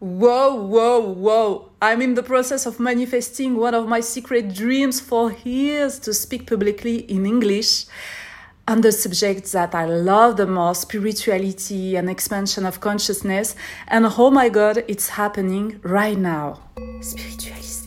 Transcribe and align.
Whoa, 0.00 0.54
whoa, 0.54 1.00
whoa. 1.00 1.70
I'm 1.82 2.00
in 2.02 2.14
the 2.14 2.22
process 2.22 2.66
of 2.66 2.78
manifesting 2.78 3.56
one 3.56 3.74
of 3.74 3.88
my 3.88 3.98
secret 3.98 4.54
dreams 4.54 5.00
for 5.00 5.32
years 5.42 5.98
to 6.00 6.14
speak 6.14 6.46
publicly 6.46 6.98
in 7.10 7.26
English 7.26 7.86
on 8.68 8.82
the 8.82 8.92
subjects 8.92 9.52
that 9.52 9.74
I 9.74 9.86
love 9.86 10.36
the 10.36 10.46
most 10.46 10.82
spirituality 10.82 11.96
and 11.96 12.08
expansion 12.08 12.64
of 12.64 12.80
consciousness. 12.80 13.56
And 13.88 14.06
oh 14.06 14.30
my 14.30 14.48
god, 14.48 14.84
it's 14.86 15.08
happening 15.08 15.80
right 15.82 16.16
now. 16.16 16.60
Spiritualista. 17.00 17.77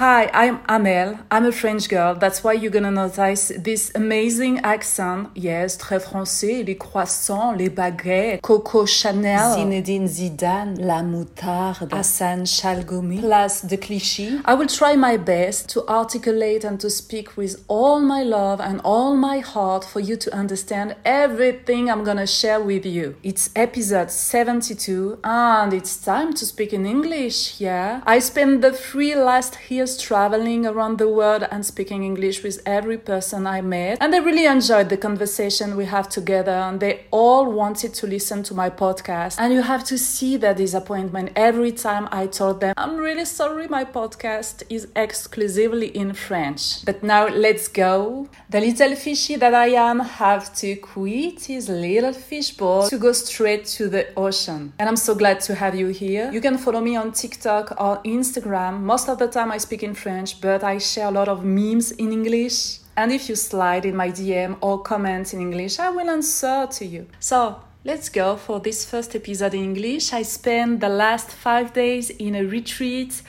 Hi, 0.00 0.30
I'm 0.32 0.60
Amel. 0.66 1.18
I'm 1.30 1.44
a 1.44 1.52
French 1.52 1.86
girl. 1.86 2.14
That's 2.14 2.42
why 2.42 2.54
you're 2.54 2.70
gonna 2.70 2.90
notice 2.90 3.52
this 3.58 3.92
amazing 3.94 4.58
accent. 4.60 5.28
Yes, 5.34 5.76
très 5.76 6.00
français, 6.00 6.62
les 6.62 6.78
croissants, 6.78 7.52
les 7.52 7.68
baguettes, 7.68 8.40
Coco 8.40 8.86
Chanel, 8.86 9.56
Zinedine 9.56 10.06
Zidane, 10.06 10.78
la 10.80 11.02
moutarde, 11.02 11.92
Hassan 11.92 12.46
Chalgoumi, 12.46 13.20
Place 13.20 13.66
de 13.66 13.76
Clichy. 13.76 14.40
I 14.46 14.54
will 14.54 14.68
try 14.68 14.96
my 14.96 15.18
best 15.18 15.68
to 15.74 15.86
articulate 15.86 16.64
and 16.64 16.78
to 16.78 16.88
speak 16.88 17.36
with 17.36 17.62
all 17.68 18.00
my 18.00 18.22
love 18.22 18.62
and 18.62 18.80
all 18.82 19.14
my 19.14 19.40
heart 19.40 19.84
for 19.84 20.00
you 20.00 20.16
to 20.16 20.34
understand 20.34 20.96
everything 21.04 21.90
I'm 21.90 22.04
gonna 22.04 22.26
share 22.26 22.58
with 22.58 22.86
you. 22.86 23.16
It's 23.22 23.50
episode 23.54 24.10
72 24.10 25.18
and 25.24 25.74
it's 25.74 26.02
time 26.02 26.32
to 26.32 26.46
speak 26.46 26.72
in 26.72 26.86
English, 26.86 27.60
yeah? 27.60 28.00
I 28.06 28.20
spent 28.20 28.62
the 28.62 28.72
three 28.72 29.14
last 29.14 29.58
years 29.68 29.89
traveling 29.96 30.66
around 30.66 30.98
the 30.98 31.08
world 31.08 31.46
and 31.50 31.64
speaking 31.64 32.04
English 32.04 32.42
with 32.42 32.60
every 32.66 32.98
person 32.98 33.46
I 33.46 33.60
met. 33.60 33.98
And 34.00 34.14
I 34.14 34.18
really 34.18 34.46
enjoyed 34.46 34.88
the 34.88 34.96
conversation 34.96 35.76
we 35.76 35.86
have 35.86 36.08
together. 36.08 36.52
And 36.52 36.80
they 36.80 37.06
all 37.10 37.50
wanted 37.50 37.94
to 37.94 38.06
listen 38.06 38.42
to 38.44 38.54
my 38.54 38.70
podcast. 38.70 39.36
And 39.38 39.52
you 39.52 39.62
have 39.62 39.84
to 39.84 39.96
see 39.98 40.36
their 40.36 40.54
disappointment 40.54 41.32
every 41.36 41.72
time 41.72 42.08
I 42.12 42.26
told 42.26 42.60
them, 42.60 42.74
I'm 42.76 42.96
really 42.96 43.24
sorry, 43.24 43.68
my 43.68 43.84
podcast 43.84 44.62
is 44.68 44.88
exclusively 44.94 45.88
in 45.88 46.12
French. 46.12 46.84
But 46.84 47.02
now 47.02 47.28
let's 47.28 47.68
go. 47.68 48.28
The 48.48 48.60
little 48.60 48.94
fishy 48.96 49.36
that 49.36 49.54
I 49.54 49.68
am 49.68 50.00
have 50.00 50.54
to 50.56 50.76
quit 50.76 51.44
his 51.44 51.68
little 51.68 52.12
fishbowl 52.12 52.88
to 52.88 52.98
go 52.98 53.12
straight 53.12 53.64
to 53.76 53.88
the 53.88 54.12
ocean. 54.16 54.72
And 54.78 54.88
I'm 54.88 54.96
so 54.96 55.14
glad 55.14 55.40
to 55.42 55.54
have 55.54 55.74
you 55.74 55.88
here. 55.88 56.30
You 56.32 56.40
can 56.40 56.58
follow 56.58 56.80
me 56.80 56.96
on 56.96 57.12
TikTok 57.12 57.72
or 57.80 58.00
Instagram. 58.04 58.80
Most 58.80 59.08
of 59.08 59.18
the 59.18 59.28
time 59.28 59.50
I 59.52 59.58
speak 59.58 59.79
in 59.82 59.94
French, 59.94 60.40
but 60.40 60.62
I 60.62 60.78
share 60.78 61.08
a 61.08 61.10
lot 61.10 61.28
of 61.28 61.44
memes 61.44 61.92
in 61.92 62.12
English. 62.12 62.78
And 62.96 63.12
if 63.12 63.28
you 63.28 63.36
slide 63.36 63.84
in 63.84 63.96
my 63.96 64.10
DM 64.10 64.56
or 64.60 64.82
comment 64.82 65.32
in 65.32 65.40
English, 65.40 65.78
I 65.78 65.90
will 65.90 66.10
answer 66.10 66.66
to 66.70 66.84
you. 66.84 67.06
So 67.18 67.60
let's 67.84 68.08
go 68.08 68.36
for 68.36 68.60
this 68.60 68.84
first 68.84 69.14
episode 69.14 69.54
in 69.54 69.64
English. 69.64 70.12
I 70.12 70.22
spent 70.22 70.80
the 70.80 70.88
last 70.88 71.30
five 71.30 71.72
days 71.72 72.10
in 72.10 72.34
a 72.34 72.44
retreat. 72.44 73.22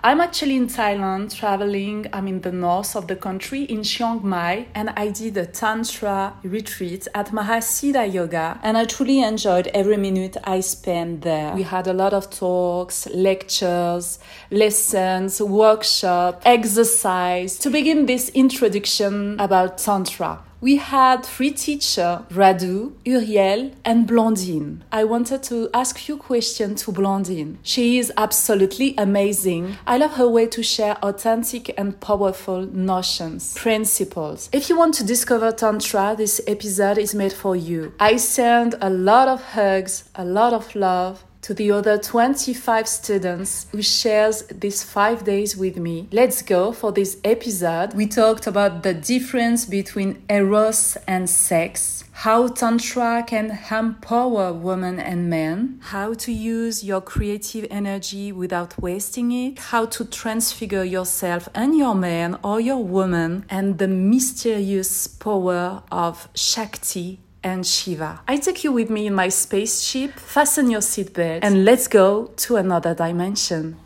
I'm 0.00 0.20
actually 0.20 0.54
in 0.54 0.68
Thailand 0.68 1.34
traveling. 1.34 2.06
I'm 2.12 2.28
in 2.28 2.40
the 2.42 2.52
north 2.52 2.94
of 2.94 3.08
the 3.08 3.16
country 3.16 3.64
in 3.64 3.82
Chiang 3.82 4.20
Mai 4.22 4.68
and 4.72 4.90
I 4.90 5.08
did 5.08 5.36
a 5.36 5.44
Tantra 5.44 6.34
retreat 6.44 7.08
at 7.16 7.32
Mahasiddha 7.32 8.12
Yoga 8.12 8.60
and 8.62 8.78
I 8.78 8.84
truly 8.84 9.20
enjoyed 9.20 9.66
every 9.74 9.96
minute 9.96 10.36
I 10.44 10.60
spent 10.60 11.22
there. 11.22 11.52
We 11.52 11.64
had 11.64 11.88
a 11.88 11.92
lot 11.92 12.12
of 12.12 12.30
talks, 12.30 13.08
lectures, 13.08 14.20
lessons, 14.52 15.42
workshop, 15.42 16.42
exercise 16.44 17.58
to 17.58 17.68
begin 17.68 18.06
this 18.06 18.28
introduction 18.28 19.40
about 19.40 19.78
Tantra. 19.78 20.44
We 20.60 20.76
had 20.76 21.24
three 21.24 21.52
teachers, 21.52 22.18
Radu, 22.30 22.94
Uriel, 23.04 23.70
and 23.84 24.08
Blandine. 24.08 24.80
I 24.90 25.04
wanted 25.04 25.44
to 25.44 25.70
ask 25.72 26.08
you 26.08 26.16
a 26.16 26.18
question 26.18 26.74
to 26.76 26.90
Blandine. 26.90 27.58
She 27.62 27.98
is 27.98 28.12
absolutely 28.16 28.96
amazing. 28.98 29.76
I 29.86 29.98
love 29.98 30.14
her 30.14 30.26
way 30.26 30.48
to 30.48 30.62
share 30.64 30.96
authentic 30.96 31.72
and 31.78 32.00
powerful 32.00 32.62
notions, 32.62 33.54
principles. 33.54 34.48
If 34.52 34.68
you 34.68 34.76
want 34.76 34.94
to 34.94 35.04
discover 35.04 35.52
Tantra, 35.52 36.16
this 36.18 36.40
episode 36.48 36.98
is 36.98 37.14
made 37.14 37.32
for 37.32 37.54
you. 37.54 37.92
I 38.00 38.16
send 38.16 38.74
a 38.80 38.90
lot 38.90 39.28
of 39.28 39.40
hugs, 39.40 40.10
a 40.16 40.24
lot 40.24 40.52
of 40.52 40.74
love, 40.74 41.22
to 41.48 41.54
the 41.54 41.70
other 41.70 41.96
25 41.96 42.86
students 42.86 43.68
who 43.72 43.80
shares 43.80 44.42
these 44.54 44.82
5 44.82 45.24
days 45.24 45.56
with 45.56 45.78
me. 45.78 46.06
Let's 46.12 46.42
go 46.42 46.72
for 46.72 46.92
this 46.92 47.16
episode. 47.24 47.94
We 47.94 48.06
talked 48.06 48.46
about 48.46 48.82
the 48.82 48.92
difference 48.92 49.64
between 49.64 50.22
eros 50.28 50.98
and 51.06 51.26
sex, 51.30 52.04
how 52.12 52.48
tantra 52.48 53.24
can 53.26 53.58
empower 53.70 54.52
women 54.52 55.00
and 55.00 55.30
men, 55.30 55.80
how 55.84 56.12
to 56.12 56.30
use 56.30 56.84
your 56.84 57.00
creative 57.00 57.66
energy 57.70 58.30
without 58.30 58.78
wasting 58.78 59.32
it, 59.32 59.58
how 59.58 59.86
to 59.86 60.04
transfigure 60.04 60.84
yourself 60.84 61.48
and 61.54 61.74
your 61.78 61.94
man 61.94 62.38
or 62.44 62.60
your 62.60 62.84
woman, 62.84 63.46
and 63.48 63.78
the 63.78 63.88
mysterious 63.88 65.06
power 65.06 65.82
of 65.90 66.28
Shakti 66.34 67.20
and 67.42 67.66
Shiva. 67.66 68.20
I 68.26 68.36
take 68.36 68.64
you 68.64 68.72
with 68.72 68.90
me 68.90 69.06
in 69.06 69.14
my 69.14 69.28
spaceship, 69.28 70.12
fasten 70.18 70.70
your 70.70 70.80
seatbelt, 70.80 71.40
and 71.42 71.64
let's 71.64 71.88
go 71.88 72.26
to 72.36 72.56
another 72.56 72.94
dimension. 72.94 73.76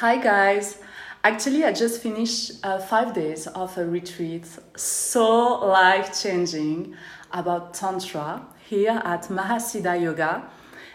Hi, 0.00 0.16
guys. 0.16 0.78
Actually, 1.24 1.64
I 1.64 1.72
just 1.72 2.02
finished 2.02 2.52
uh, 2.64 2.78
five 2.78 3.14
days 3.14 3.46
of 3.46 3.76
a 3.78 3.86
retreat, 3.86 4.44
so 4.76 5.60
life 5.66 6.20
changing 6.20 6.96
about 7.30 7.74
Tantra 7.74 8.44
here 8.68 9.00
at 9.04 9.28
Mahasiddha 9.28 10.00
Yoga. 10.00 10.50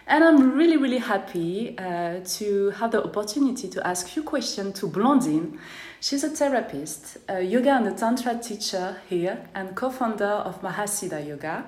And 0.06 0.24
I'm 0.24 0.53
really, 0.53 0.78
really 0.78 1.00
happy 1.00 1.78
uh, 1.78 2.22
to 2.38 2.69
have 2.72 2.91
the 2.91 3.03
opportunity 3.03 3.68
to 3.68 3.85
ask 3.85 4.16
you 4.16 4.24
questions 4.24 4.79
to 4.79 4.88
Blandine. 4.88 5.59
She's 6.00 6.24
a 6.24 6.30
therapist, 6.30 7.18
a 7.28 7.41
yoga 7.41 7.72
and 7.72 7.88
a 7.88 7.91
tantra 7.91 8.38
teacher 8.38 8.97
here, 9.09 9.50
and 9.56 9.75
co-founder 9.75 10.25
of 10.25 10.62
Mahasiddha 10.62 11.28
Yoga. 11.28 11.66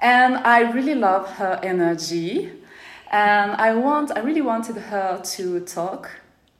And 0.00 0.36
I 0.38 0.70
really 0.72 0.94
love 0.94 1.28
her 1.32 1.60
energy. 1.62 2.50
And 3.10 3.52
I 3.52 3.74
want, 3.74 4.10
I 4.16 4.20
really 4.20 4.40
wanted 4.40 4.76
her 4.76 5.20
to 5.22 5.60
talk 5.60 6.10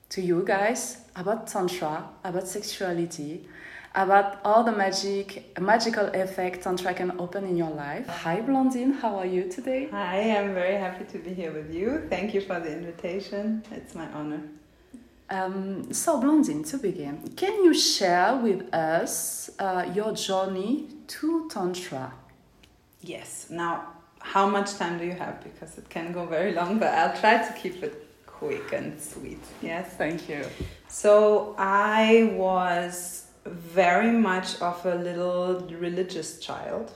to 0.09 0.21
you 0.21 0.43
guys 0.45 0.97
about 1.15 1.47
tantra, 1.47 2.09
about 2.23 2.47
sexuality, 2.47 3.47
about 3.95 4.39
all 4.45 4.63
the 4.63 4.71
magic, 4.71 5.59
magical 5.59 6.05
effect 6.13 6.63
tantra 6.63 6.93
can 6.93 7.19
open 7.19 7.43
in 7.45 7.57
your 7.57 7.71
life. 7.71 8.07
Hi, 8.07 8.39
Blandine. 8.41 8.93
How 8.93 9.17
are 9.17 9.25
you 9.25 9.49
today? 9.49 9.87
Hi, 9.89 10.37
I'm 10.37 10.53
very 10.53 10.75
happy 10.75 11.05
to 11.05 11.17
be 11.17 11.33
here 11.33 11.51
with 11.51 11.73
you. 11.73 12.05
Thank 12.07 12.35
you 12.35 12.41
for 12.41 12.59
the 12.59 12.71
invitation. 12.71 13.63
It's 13.71 13.95
my 13.95 14.07
honor. 14.11 14.43
Um, 15.33 15.91
so, 15.91 16.21
Blandine, 16.21 16.63
to 16.69 16.77
begin, 16.77 17.17
can 17.35 17.63
you 17.63 17.73
share 17.73 18.35
with 18.35 18.71
us 18.71 19.49
uh, 19.57 19.89
your 19.91 20.13
journey 20.13 20.89
to 21.07 21.49
Tantra? 21.49 22.13
Yes. 23.01 23.47
Now, 23.49 23.87
how 24.19 24.47
much 24.47 24.75
time 24.75 24.99
do 24.99 25.05
you 25.05 25.13
have? 25.13 25.43
Because 25.43 25.79
it 25.79 25.89
can 25.89 26.11
go 26.11 26.27
very 26.27 26.53
long, 26.53 26.77
but 26.77 26.89
I'll 26.89 27.17
try 27.17 27.43
to 27.47 27.53
keep 27.53 27.81
it 27.81 28.07
quick 28.27 28.73
and 28.73 29.01
sweet. 29.01 29.43
Yes. 29.63 29.95
Thank 29.97 30.29
you. 30.29 30.45
So, 30.87 31.55
I 31.57 32.31
was 32.35 33.25
very 33.43 34.11
much 34.11 34.61
of 34.61 34.85
a 34.85 34.93
little 34.93 35.61
religious 35.79 36.39
child, 36.39 36.91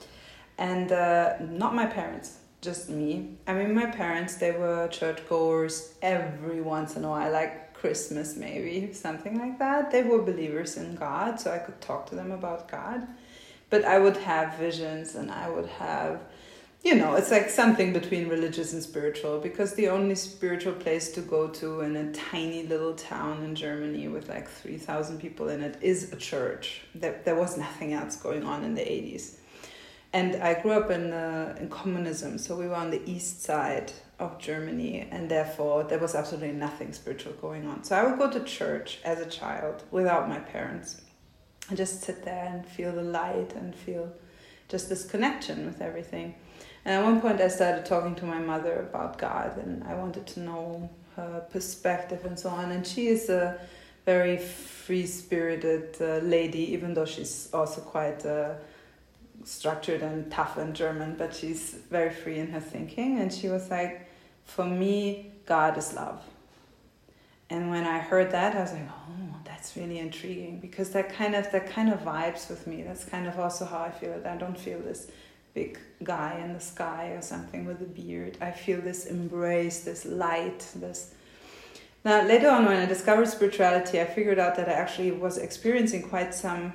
and 0.59 0.91
uh, 0.91 1.37
not 1.39 1.73
my 1.73 1.87
parents 1.87 2.37
just 2.61 2.89
me. 2.89 3.37
I 3.47 3.53
mean, 3.53 3.73
my 3.73 3.85
parents, 3.85 4.35
they 4.35 4.51
were 4.51 4.87
churchgoers 4.89 5.93
every 6.01 6.61
once 6.61 6.95
in 6.95 7.03
a 7.03 7.09
while, 7.09 7.31
like 7.31 7.66
Christmas 7.79 8.35
maybe, 8.35 8.91
something 8.93 9.37
like 9.37 9.59
that. 9.59 9.91
They 9.91 10.03
were 10.03 10.21
believers 10.21 10.77
in 10.77 10.95
God, 10.95 11.39
so 11.39 11.51
I 11.51 11.59
could 11.59 11.79
talk 11.79 12.07
to 12.07 12.15
them 12.15 12.31
about 12.31 12.69
God. 12.69 13.07
But 13.69 13.85
I 13.85 13.99
would 13.99 14.17
have 14.17 14.57
visions 14.57 15.15
and 15.15 15.29
I 15.29 15.49
would 15.49 15.67
have, 15.67 16.21
you 16.83 16.95
know, 16.95 17.15
it's 17.15 17.31
like 17.31 17.49
something 17.49 17.93
between 17.93 18.29
religious 18.29 18.73
and 18.73 18.81
spiritual 18.81 19.39
because 19.39 19.73
the 19.73 19.89
only 19.89 20.15
spiritual 20.15 20.73
place 20.73 21.11
to 21.11 21.21
go 21.21 21.49
to 21.49 21.81
in 21.81 21.95
a 21.95 22.11
tiny 22.13 22.63
little 22.63 22.95
town 22.95 23.43
in 23.43 23.53
Germany 23.53 24.07
with 24.07 24.29
like 24.29 24.49
3,000 24.49 25.19
people 25.19 25.49
in 25.49 25.61
it 25.61 25.77
is 25.81 26.11
a 26.13 26.15
church. 26.15 26.81
There, 26.95 27.21
there 27.25 27.35
was 27.35 27.57
nothing 27.57 27.93
else 27.93 28.15
going 28.15 28.43
on 28.43 28.63
in 28.63 28.73
the 28.73 28.81
80s. 28.81 29.35
And 30.13 30.41
I 30.41 30.59
grew 30.61 30.71
up 30.71 30.89
in, 30.89 31.11
uh, 31.11 31.57
in 31.59 31.69
communism, 31.69 32.37
so 32.37 32.55
we 32.55 32.67
were 32.67 32.75
on 32.75 32.89
the 32.89 33.01
east 33.05 33.43
side 33.43 33.91
of 34.19 34.39
Germany, 34.39 35.07
and 35.11 35.29
therefore 35.29 35.83
there 35.83 35.99
was 35.99 36.15
absolutely 36.15 36.51
nothing 36.51 36.91
spiritual 36.91 37.33
going 37.33 37.67
on. 37.67 37.83
So 37.83 37.95
I 37.95 38.03
would 38.05 38.17
go 38.17 38.31
to 38.31 38.43
church 38.43 38.99
as 39.03 39.19
a 39.19 39.25
child 39.25 39.83
without 39.91 40.27
my 40.27 40.39
parents 40.39 41.01
and 41.69 41.77
just 41.77 42.01
sit 42.01 42.23
there 42.23 42.45
and 42.45 42.65
feel 42.65 42.91
the 42.91 43.03
light 43.03 43.53
and 43.53 43.75
feel 43.75 44.11
just 44.69 44.89
this 44.89 45.05
connection 45.05 45.65
with 45.65 45.81
everything. 45.81 46.35
And 46.83 46.95
at 46.95 47.03
one 47.03 47.21
point, 47.21 47.41
I 47.41 47.47
started 47.47 47.85
talking 47.85 48.15
to 48.15 48.25
my 48.25 48.39
mother 48.39 48.87
about 48.89 49.17
God, 49.17 49.57
and 49.57 49.83
I 49.83 49.93
wanted 49.93 50.25
to 50.27 50.39
know 50.39 50.89
her 51.15 51.45
perspective 51.51 52.25
and 52.25 52.39
so 52.39 52.49
on. 52.49 52.71
And 52.71 52.87
she 52.87 53.07
is 53.07 53.29
a 53.29 53.59
very 54.05 54.37
free 54.37 55.05
spirited 55.05 55.97
uh, 55.99 56.25
lady, 56.25 56.71
even 56.73 56.93
though 56.93 57.05
she's 57.05 57.49
also 57.53 57.81
quite. 57.81 58.25
Uh, 58.25 58.55
structured 59.43 60.01
and 60.01 60.29
tough 60.31 60.57
and 60.57 60.75
German, 60.75 61.15
but 61.15 61.33
she's 61.33 61.75
very 61.89 62.09
free 62.09 62.37
in 62.37 62.51
her 62.51 62.59
thinking. 62.59 63.19
And 63.19 63.31
she 63.31 63.49
was 63.49 63.69
like, 63.69 64.06
For 64.47 64.65
me, 64.65 65.31
God 65.45 65.77
is 65.77 65.93
love. 65.93 66.21
And 67.49 67.69
when 67.69 67.85
I 67.85 67.99
heard 67.99 68.31
that, 68.31 68.55
I 68.55 68.61
was 68.61 68.73
like, 68.73 68.89
Oh, 68.89 69.35
that's 69.45 69.77
really 69.77 69.99
intriguing 69.99 70.59
because 70.59 70.89
that 70.91 71.13
kind 71.13 71.35
of 71.35 71.51
that 71.51 71.69
kind 71.69 71.89
of 71.93 71.99
vibes 71.99 72.49
with 72.49 72.65
me. 72.65 72.81
That's 72.81 73.05
kind 73.05 73.27
of 73.27 73.39
also 73.39 73.65
how 73.65 73.79
I 73.79 73.91
feel 73.91 74.11
it. 74.13 74.25
I 74.25 74.35
don't 74.35 74.57
feel 74.57 74.79
this 74.79 75.11
big 75.53 75.79
guy 76.03 76.39
in 76.43 76.53
the 76.53 76.59
sky 76.59 77.09
or 77.15 77.21
something 77.21 77.65
with 77.65 77.81
a 77.81 77.85
beard. 77.85 78.37
I 78.41 78.51
feel 78.51 78.81
this 78.81 79.05
embrace, 79.05 79.83
this 79.83 80.05
light, 80.05 80.59
this 80.75 81.13
now 82.03 82.25
later 82.25 82.49
on 82.49 82.65
when 82.65 82.77
I 82.77 82.85
discovered 82.85 83.27
spirituality, 83.27 83.99
I 83.99 84.05
figured 84.05 84.39
out 84.39 84.55
that 84.55 84.69
I 84.69 84.73
actually 84.73 85.11
was 85.11 85.37
experiencing 85.37 86.03
quite 86.07 86.33
some 86.33 86.73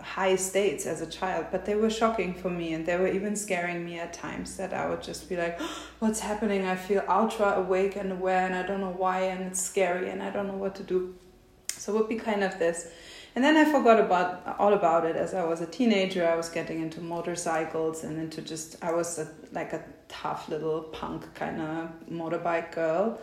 high 0.00 0.36
states 0.36 0.86
as 0.86 1.00
a 1.00 1.06
child, 1.06 1.46
but 1.50 1.66
they 1.66 1.74
were 1.74 1.90
shocking 1.90 2.32
for 2.34 2.48
me 2.48 2.72
and 2.72 2.86
they 2.86 2.96
were 2.96 3.08
even 3.08 3.36
scaring 3.36 3.84
me 3.84 3.98
at 3.98 4.12
times 4.12 4.56
that 4.56 4.72
I 4.72 4.88
would 4.88 5.02
just 5.02 5.28
be 5.28 5.36
like, 5.36 5.60
What's 5.98 6.20
happening? 6.20 6.66
I 6.66 6.76
feel 6.76 7.02
ultra 7.08 7.54
awake 7.54 7.96
and 7.96 8.12
aware 8.12 8.46
and 8.46 8.54
I 8.54 8.62
don't 8.62 8.80
know 8.80 8.94
why 8.96 9.20
and 9.22 9.44
it's 9.44 9.60
scary 9.60 10.10
and 10.10 10.22
I 10.22 10.30
don't 10.30 10.46
know 10.46 10.56
what 10.56 10.74
to 10.76 10.82
do. 10.82 11.14
So 11.68 11.94
it 11.94 11.98
would 11.98 12.08
be 12.08 12.16
kind 12.16 12.42
of 12.42 12.58
this. 12.58 12.88
And 13.34 13.44
then 13.44 13.56
I 13.56 13.70
forgot 13.70 14.00
about 14.00 14.56
all 14.58 14.72
about 14.72 15.04
it 15.04 15.14
as 15.14 15.34
I 15.34 15.44
was 15.44 15.60
a 15.60 15.66
teenager. 15.66 16.26
I 16.26 16.36
was 16.36 16.48
getting 16.48 16.80
into 16.80 17.02
motorcycles 17.02 18.02
and 18.02 18.18
into 18.18 18.40
just 18.40 18.82
I 18.82 18.92
was 18.92 19.18
a, 19.18 19.28
like 19.52 19.74
a 19.74 19.84
tough 20.08 20.48
little 20.48 20.82
punk 20.82 21.34
kind 21.34 21.60
of 21.60 21.90
motorbike 22.10 22.72
girl 22.72 23.18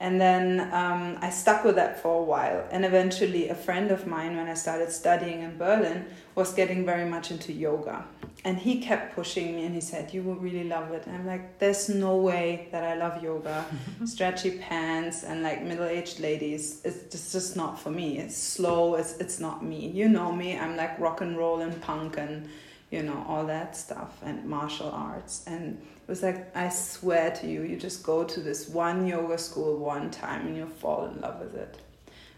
and 0.00 0.18
then 0.18 0.72
um, 0.72 1.18
I 1.20 1.28
stuck 1.28 1.62
with 1.62 1.74
that 1.76 2.00
for 2.00 2.20
a 2.20 2.24
while. 2.24 2.66
And 2.70 2.86
eventually, 2.86 3.50
a 3.50 3.54
friend 3.54 3.90
of 3.90 4.06
mine, 4.06 4.34
when 4.34 4.48
I 4.48 4.54
started 4.54 4.90
studying 4.90 5.42
in 5.42 5.58
Berlin, 5.58 6.06
was 6.34 6.54
getting 6.54 6.86
very 6.86 7.04
much 7.04 7.30
into 7.30 7.52
yoga. 7.52 8.06
And 8.42 8.56
he 8.56 8.80
kept 8.80 9.14
pushing 9.14 9.54
me 9.54 9.66
and 9.66 9.74
he 9.74 9.82
said, 9.82 10.14
You 10.14 10.22
will 10.22 10.36
really 10.36 10.64
love 10.64 10.90
it. 10.92 11.06
And 11.06 11.16
I'm 11.16 11.26
like, 11.26 11.58
There's 11.58 11.90
no 11.90 12.16
way 12.16 12.68
that 12.72 12.82
I 12.82 12.94
love 12.94 13.22
yoga. 13.22 13.66
Stretchy 14.06 14.52
pants 14.52 15.22
and 15.22 15.42
like 15.42 15.62
middle 15.62 15.84
aged 15.84 16.18
ladies, 16.18 16.80
it's 16.82 17.12
just, 17.12 17.32
just 17.32 17.56
not 17.56 17.78
for 17.78 17.90
me. 17.90 18.18
It's 18.18 18.36
slow, 18.36 18.94
it's, 18.94 19.18
it's 19.18 19.38
not 19.38 19.62
me. 19.62 19.88
You 19.88 20.08
know 20.08 20.32
me, 20.32 20.58
I'm 20.58 20.78
like 20.78 20.98
rock 20.98 21.20
and 21.20 21.36
roll 21.36 21.60
and 21.60 21.78
punk 21.82 22.16
and 22.16 22.48
you 22.90 23.02
know, 23.02 23.24
all 23.28 23.46
that 23.46 23.76
stuff 23.76 24.18
and 24.22 24.44
martial 24.44 24.90
arts. 24.90 25.44
And 25.46 25.80
was 26.10 26.22
like, 26.22 26.54
I 26.54 26.68
swear 26.68 27.30
to 27.36 27.46
you, 27.46 27.62
you 27.62 27.76
just 27.76 28.02
go 28.02 28.24
to 28.24 28.40
this 28.40 28.68
one 28.68 29.06
yoga 29.06 29.38
school 29.38 29.78
one 29.78 30.10
time 30.10 30.46
and 30.46 30.56
you'll 30.56 30.66
fall 30.66 31.06
in 31.06 31.20
love 31.20 31.40
with 31.40 31.54
it. 31.54 31.78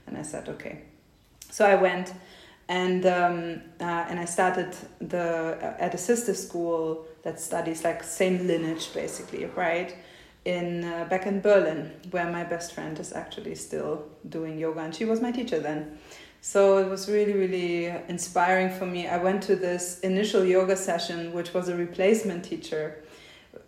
And 0.06 0.16
I 0.16 0.22
said, 0.22 0.48
okay. 0.48 0.82
So 1.50 1.66
I 1.66 1.74
went 1.74 2.12
and 2.68 3.04
um, 3.06 3.62
uh, 3.80 4.06
and 4.08 4.20
I 4.20 4.24
started 4.24 4.74
the 5.00 5.58
uh, 5.60 5.84
at 5.84 5.94
a 5.94 5.98
sister 5.98 6.34
school 6.34 7.06
that 7.24 7.40
studies 7.40 7.82
like 7.82 8.02
same 8.02 8.46
lineage 8.46 8.92
basically, 8.94 9.46
right? 9.46 9.94
In 10.44 10.84
uh, 10.84 11.06
back 11.08 11.26
in 11.26 11.40
Berlin, 11.40 11.92
where 12.10 12.30
my 12.30 12.44
best 12.44 12.74
friend 12.74 12.98
is 12.98 13.12
actually 13.12 13.54
still 13.54 14.04
doing 14.28 14.58
yoga, 14.58 14.80
and 14.80 14.94
she 14.94 15.04
was 15.04 15.20
my 15.20 15.32
teacher 15.32 15.60
then. 15.60 15.98
So 16.40 16.78
it 16.78 16.88
was 16.88 17.08
really, 17.08 17.34
really 17.34 17.86
inspiring 18.08 18.70
for 18.70 18.84
me. 18.84 19.06
I 19.06 19.18
went 19.18 19.44
to 19.44 19.54
this 19.54 20.00
initial 20.00 20.44
yoga 20.44 20.76
session, 20.76 21.32
which 21.32 21.54
was 21.54 21.68
a 21.68 21.76
replacement 21.76 22.44
teacher, 22.44 23.01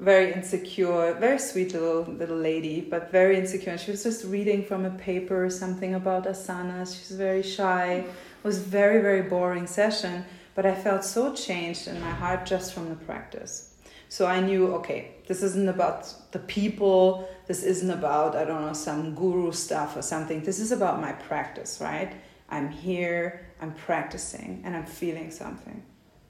very 0.01 0.33
insecure, 0.33 1.15
very 1.15 1.39
sweet 1.39 1.73
little 1.73 2.03
little 2.03 2.37
lady, 2.37 2.81
but 2.81 3.11
very 3.11 3.37
insecure. 3.39 3.73
And 3.73 3.81
she 3.81 3.91
was 3.91 4.03
just 4.03 4.25
reading 4.25 4.65
from 4.65 4.85
a 4.85 4.91
paper 4.91 5.45
or 5.45 5.51
something 5.51 5.95
about 5.95 6.25
asanas. 6.25 6.99
She's 6.99 7.17
very 7.17 7.43
shy. 7.43 8.05
It 8.07 8.45
was 8.45 8.59
very, 8.59 9.01
very 9.01 9.23
boring 9.23 9.67
session, 9.67 10.25
but 10.55 10.67
I 10.67 10.75
felt 10.75 11.05
so 11.05 11.35
changed 11.35 11.89
in 11.89 12.01
my 12.01 12.11
heart 12.11 12.47
just 12.47 12.75
from 12.75 12.89
the 12.89 12.97
practice. 12.97 13.75
So 14.09 14.27
I 14.27 14.41
knew, 14.41 14.75
okay, 14.75 15.13
this 15.27 15.43
isn't 15.43 15.69
about 15.69 16.13
the 16.33 16.39
people. 16.39 17.29
This 17.47 17.63
isn't 17.63 17.91
about, 17.91 18.37
I 18.37 18.45
don't 18.45 18.63
know, 18.63 18.73
some 18.73 19.15
guru 19.15 19.53
stuff 19.53 19.97
or 19.97 20.03
something. 20.03 20.43
This 20.43 20.61
is 20.61 20.73
about 20.73 21.01
my 21.01 21.13
practice, 21.13 21.79
right? 21.81 22.13
I'm 22.49 22.69
here, 22.71 23.47
I'm 23.61 23.73
practicing, 23.75 24.63
and 24.65 24.77
I'm 24.77 24.87
feeling 24.87 25.31
something. 25.31 25.83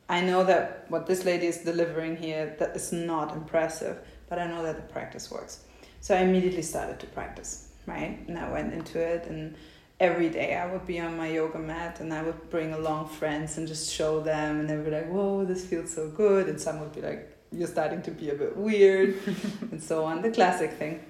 I 0.09 0.21
know 0.21 0.45
that 0.45 0.87
what 0.89 1.06
this 1.06 1.25
lady 1.25 1.47
is 1.47 1.59
delivering 1.59 2.17
here 2.17 2.56
that 2.59 2.77
is 2.77 2.93
not 2.93 3.35
impressive, 3.35 3.99
but 4.29 4.39
I 4.39 4.47
know 4.47 4.62
that 4.62 4.77
the 4.77 4.93
practice 4.93 5.31
works. 5.31 5.65
So 6.01 6.15
I 6.15 6.19
immediately 6.19 6.62
started 6.62 7.01
to 7.01 7.06
practice, 7.06 7.69
right? 7.87 8.19
And 8.29 8.39
I 8.39 8.51
went 8.51 8.75
into 8.75 8.99
it 8.99 9.27
and 9.27 9.56
every 10.01 10.29
day 10.29 10.56
I 10.56 10.71
would 10.71 10.87
be 10.87 11.01
on 11.01 11.17
my 11.17 11.29
yoga 11.29 11.59
mat 11.59 12.01
and 12.01 12.12
I 12.12 12.23
would 12.23 12.51
bring 12.51 12.75
along 12.75 13.09
friends 13.09 13.56
and 13.56 13.67
just 13.67 13.93
show 13.93 14.21
them 14.21 14.61
and 14.61 14.69
they 14.69 14.77
would 14.77 14.85
be 14.85 14.91
like, 14.91 15.09
Whoa, 15.09 15.45
this 15.45 15.65
feels 15.65 15.95
so 15.95 16.09
good 16.09 16.49
and 16.49 16.61
some 16.61 16.81
would 16.81 16.93
be 16.93 17.01
like, 17.01 17.35
You're 17.51 17.69
starting 17.69 18.03
to 18.03 18.11
be 18.11 18.31
a 18.31 18.35
bit 18.35 18.56
weird 18.56 19.17
and 19.71 19.83
so 19.83 20.05
on. 20.05 20.21
The 20.21 20.31
classic 20.31 20.73
thing 20.73 21.05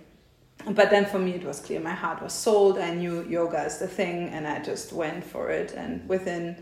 but 0.70 0.88
then 0.90 1.04
for 1.04 1.18
me 1.18 1.32
it 1.32 1.44
was 1.44 1.60
clear 1.60 1.80
my 1.80 1.92
heart 1.92 2.22
was 2.22 2.32
sold 2.32 2.78
i 2.78 2.94
knew 2.94 3.24
yoga 3.24 3.64
is 3.64 3.78
the 3.78 3.88
thing 3.88 4.28
and 4.28 4.46
i 4.46 4.62
just 4.62 4.92
went 4.92 5.22
for 5.22 5.50
it 5.50 5.72
and 5.72 6.08
within 6.08 6.56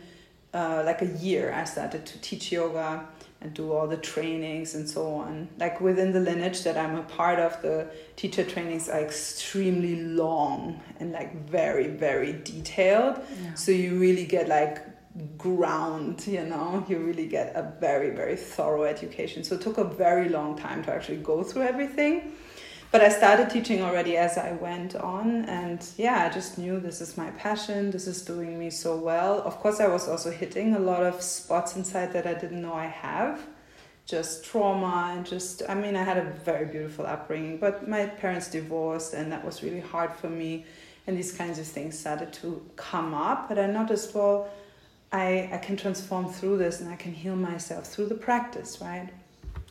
uh, 0.55 0.83
like 0.85 1.03
a 1.03 1.11
year 1.19 1.53
i 1.53 1.65
started 1.65 2.05
to 2.07 2.19
teach 2.21 2.53
yoga 2.53 3.07
and 3.43 3.53
do 3.55 3.73
all 3.73 3.89
the 3.89 3.97
trainings 3.97 4.75
and 4.75 4.89
so 4.89 5.15
on. 5.15 5.49
Like 5.59 5.81
within 5.81 6.13
the 6.13 6.21
lineage 6.21 6.63
that 6.63 6.77
i'm 6.77 6.97
a 6.97 7.03
part 7.03 7.39
of 7.39 7.61
the 7.63 7.89
teacher 8.17 8.45
trainings 8.45 8.89
are 8.89 9.01
extremely 9.01 9.97
long 10.03 10.81
and 11.01 11.13
like 11.13 11.49
very 11.49 11.89
very 11.89 12.33
detailed. 12.33 13.17
Yeah. 13.43 13.55
so 13.55 13.73
you 13.73 13.99
really 13.99 14.27
get 14.27 14.49
like 14.49 14.79
ground 15.37 16.27
you 16.27 16.45
know? 16.45 16.85
You 16.89 16.99
really 16.99 17.27
get 17.27 17.55
a 17.57 17.75
very 17.81 18.11
very 18.11 18.37
thorough 18.37 18.85
education. 18.85 19.45
So 19.45 19.57
it 19.57 19.61
took 19.61 19.79
a 19.79 19.85
very 19.85 20.29
long 20.29 20.57
time 20.57 20.85
to 20.85 20.93
actually 20.95 21.19
go 21.19 21.43
through 21.43 21.63
everything 21.63 22.33
but 22.93 23.01
I 23.01 23.09
started 23.09 23.49
teaching 23.49 23.81
already 23.81 24.19
as 24.19 24.37
I 24.37 24.53
went 24.53 24.95
on, 24.95 25.47
and 25.47 25.83
yeah, 25.97 26.27
I 26.27 26.29
just 26.29 26.59
knew 26.59 26.79
this 26.79 27.01
is 27.01 27.17
my 27.17 27.31
passion. 27.31 27.91
This 27.91 28.07
is 28.07 28.21
doing 28.23 28.59
me 28.59 28.69
so 28.69 28.97
well. 28.97 29.41
Of 29.41 29.59
course, 29.61 29.81
I 29.81 29.87
was 29.89 30.07
also 30.09 30.31
hitting 30.31 30.75
a 30.75 30.79
lot 30.79 31.03
of 31.03 31.23
spots 31.23 31.75
inside 31.75 32.13
that 32.13 32.27
I 32.27 32.35
didn't 32.35 32.61
know 32.61 32.75
I 32.75 32.89
have, 32.89 33.41
just 34.05 34.45
trauma 34.45 35.15
and 35.17 35.25
just. 35.25 35.63
I 35.71 35.75
mean, 35.75 35.97
I 35.97 36.05
had 36.05 36.19
a 36.19 36.25
very 36.45 36.67
beautiful 36.67 37.07
upbringing, 37.07 37.57
but 37.57 37.89
my 37.89 38.05
parents 38.05 38.49
divorced, 38.51 39.15
and 39.15 39.33
that 39.33 39.43
was 39.43 39.63
really 39.63 39.81
hard 39.81 40.13
for 40.13 40.29
me. 40.29 40.67
And 41.07 41.17
these 41.17 41.33
kinds 41.33 41.59
of 41.59 41.67
things 41.67 41.99
started 41.99 42.31
to 42.35 42.63
come 42.77 43.15
up, 43.15 43.49
but 43.49 43.59
I 43.59 43.67
noticed, 43.67 44.15
well, 44.15 44.51
I 45.13 45.49
I 45.51 45.59
can 45.59 45.79
transform 45.79 46.31
through 46.31 46.59
this, 46.59 46.83
and 46.83 46.91
I 46.91 46.97
can 46.97 47.15
heal 47.15 47.37
myself 47.37 47.87
through 47.87 48.09
the 48.09 48.21
practice, 48.29 48.83
right? 48.83 49.09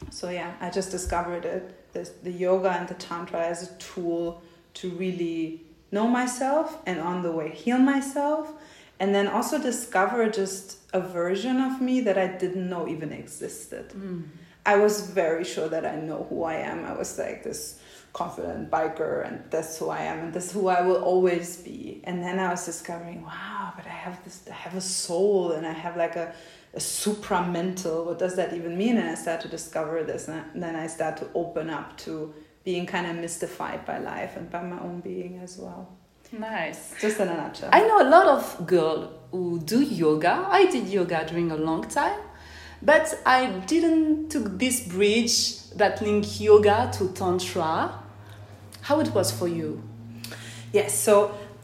So 0.09 0.31
yeah, 0.31 0.53
I 0.59 0.71
just 0.71 0.89
discovered 0.89 1.45
it 1.45 1.80
the, 1.93 2.09
the 2.23 2.31
yoga 2.31 2.71
and 2.71 2.87
the 2.87 2.93
tantra 2.95 3.45
as 3.45 3.71
a 3.71 3.73
tool 3.75 4.41
to 4.75 4.89
really 4.91 5.61
know 5.91 6.07
myself 6.07 6.77
and 6.85 6.99
on 6.99 7.21
the 7.21 7.31
way 7.31 7.49
heal 7.49 7.77
myself 7.77 8.53
and 8.99 9.15
then 9.15 9.27
also 9.27 9.59
discover 9.59 10.29
just 10.29 10.77
a 10.93 11.01
version 11.01 11.59
of 11.59 11.81
me 11.81 12.01
that 12.01 12.17
I 12.19 12.27
didn't 12.27 12.69
know 12.69 12.87
even 12.87 13.11
existed. 13.11 13.89
Mm. 13.89 14.25
I 14.63 14.77
was 14.77 15.09
very 15.09 15.43
sure 15.43 15.67
that 15.69 15.87
I 15.87 15.95
know 15.95 16.27
who 16.29 16.43
I 16.43 16.55
am. 16.55 16.85
I 16.85 16.93
was 16.93 17.17
like 17.17 17.43
this 17.43 17.80
confident 18.13 18.69
biker 18.69 19.25
and 19.25 19.43
that's 19.49 19.77
who 19.79 19.89
I 19.89 20.01
am 20.03 20.19
and 20.19 20.33
that's 20.33 20.51
who 20.51 20.67
I 20.67 20.81
will 20.81 21.01
always 21.03 21.57
be. 21.57 22.01
And 22.03 22.21
then 22.21 22.39
I 22.39 22.49
was 22.49 22.65
discovering, 22.65 23.23
wow, 23.23 23.73
but 23.75 23.85
I 23.85 23.89
have 23.89 24.23
this 24.23 24.43
I 24.49 24.53
have 24.53 24.75
a 24.75 24.81
soul 24.81 25.51
and 25.53 25.65
I 25.65 25.73
have 25.73 25.95
like 25.97 26.15
a 26.15 26.33
a 26.73 26.79
supramental. 26.79 28.05
What 28.05 28.19
does 28.19 28.35
that 28.35 28.53
even 28.53 28.77
mean? 28.77 28.97
And 28.97 29.09
i 29.09 29.15
start 29.15 29.41
to 29.41 29.47
discover 29.47 30.03
this 30.03 30.27
and 30.27 30.63
then 30.63 30.75
i 30.75 30.87
start 30.87 31.17
to 31.17 31.27
open 31.35 31.69
up 31.69 31.97
to 32.05 32.33
being 32.63 32.85
kind 32.85 33.07
of 33.07 33.15
mystified 33.15 33.85
by 33.85 33.97
life 33.97 34.37
and 34.37 34.49
by 34.49 34.61
my 34.61 34.79
own 34.79 35.01
being 35.01 35.39
as 35.43 35.57
well. 35.57 35.89
Nice. 36.31 36.93
Just 37.01 37.19
in 37.19 37.27
a 37.27 37.35
nutshell. 37.35 37.69
I 37.73 37.81
know 37.81 38.01
a 38.01 38.09
lot 38.09 38.27
of 38.27 38.65
girls 38.65 39.09
who 39.31 39.59
do 39.59 39.81
yoga. 39.81 40.47
I 40.49 40.65
did 40.67 40.87
yoga 40.87 41.25
during 41.27 41.51
a 41.51 41.57
long 41.57 41.83
time 41.83 42.19
but 42.81 43.19
i 43.25 43.47
didn't 43.67 44.29
took 44.29 44.57
this 44.57 44.87
bridge 44.87 45.69
that 45.71 46.01
link 46.01 46.39
yoga 46.39 46.89
to 46.93 47.09
tantra 47.09 48.00
how 48.91 48.99
it 48.99 49.13
was 49.13 49.31
for 49.31 49.47
you 49.47 49.81
yes 50.73 50.93
so 50.93 51.15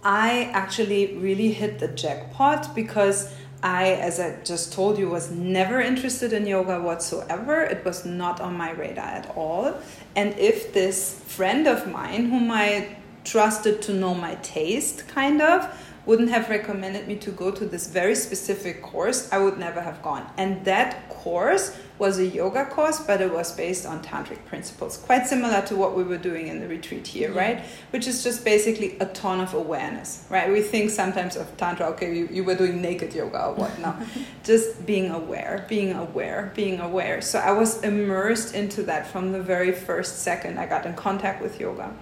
i 0.01 0.50
actually 0.63 1.01
really 1.17 1.51
hit 1.51 1.79
the 1.79 1.89
jackpot 1.89 2.74
because 2.74 3.34
I, 3.63 3.93
as 3.93 4.19
I 4.19 4.38
just 4.43 4.72
told 4.72 5.00
you, 5.00 5.10
was 5.10 5.31
never 5.31 5.81
interested 5.81 6.31
in 6.31 6.46
yoga 6.46 6.79
whatsoever. 6.79 7.63
It 7.63 7.84
was 7.84 8.05
not 8.05 8.39
on 8.39 8.55
my 8.55 8.69
radar 8.72 9.05
at 9.05 9.36
all. 9.36 9.75
And 10.15 10.38
if 10.38 10.74
this 10.74 11.19
friend 11.25 11.65
of 11.67 11.91
mine, 11.91 12.29
whom 12.29 12.51
I 12.51 12.98
trusted 13.24 13.81
to 13.81 13.93
know 13.93 14.13
my 14.13 14.36
taste, 14.36 15.07
kind 15.07 15.41
of, 15.41 15.65
wouldn't 16.08 16.30
have 16.30 16.50
recommended 16.50 17.08
me 17.08 17.18
to 17.18 17.32
go 17.32 17.52
to 17.52 17.66
this 17.66 17.88
very 17.88 18.16
specific 18.16 18.82
course, 18.82 19.30
I 19.32 19.38
would 19.38 19.60
never 19.60 19.82
have 19.82 20.02
gone. 20.02 20.26
And 20.38 20.64
that 20.64 21.10
course 21.10 21.78
was 22.00 22.20
a 22.20 22.26
yoga 22.26 22.66
course, 22.66 23.00
but 23.00 23.22
it 23.22 23.34
was 23.34 23.52
based 23.52 23.86
on 23.86 24.02
tantric 24.04 24.46
principles, 24.46 24.98
quite 24.98 25.28
similar 25.28 25.62
to 25.64 25.76
what 25.76 25.96
we 25.98 26.04
were 26.04 26.18
doing 26.18 26.48
in 26.48 26.60
the 26.60 26.68
retreat 26.68 27.08
here, 27.08 27.32
yeah. 27.32 27.40
right? 27.40 27.66
Which 27.90 28.08
is 28.08 28.24
just 28.24 28.46
basically 28.46 28.98
a 29.00 29.08
ton 29.08 29.40
of 29.42 29.54
awareness, 29.54 30.26
right? 30.30 30.52
We 30.52 30.62
think 30.62 30.92
sometimes 30.92 31.36
of 31.36 31.56
tantra, 31.58 31.88
okay, 31.88 32.16
you, 32.16 32.30
you 32.32 32.44
were 32.44 32.56
doing 32.56 32.82
naked 32.82 33.14
yoga 33.14 33.48
or 33.48 33.54
what? 33.56 33.78
No, 33.80 33.96
just 34.44 34.86
being 34.86 35.10
aware, 35.12 35.66
being 35.68 35.94
aware, 35.94 36.52
being 36.56 36.80
aware. 36.80 37.20
So 37.22 37.40
I 37.40 37.52
was 37.52 37.84
immersed 37.84 38.54
into 38.54 38.84
that 38.84 39.08
from 39.08 39.32
the 39.32 39.42
very 39.42 39.72
first 39.72 40.20
second 40.20 40.60
I 40.60 40.68
got 40.68 40.86
in 40.86 40.94
contact 40.94 41.42
with 41.42 41.60
yoga. 41.60 41.94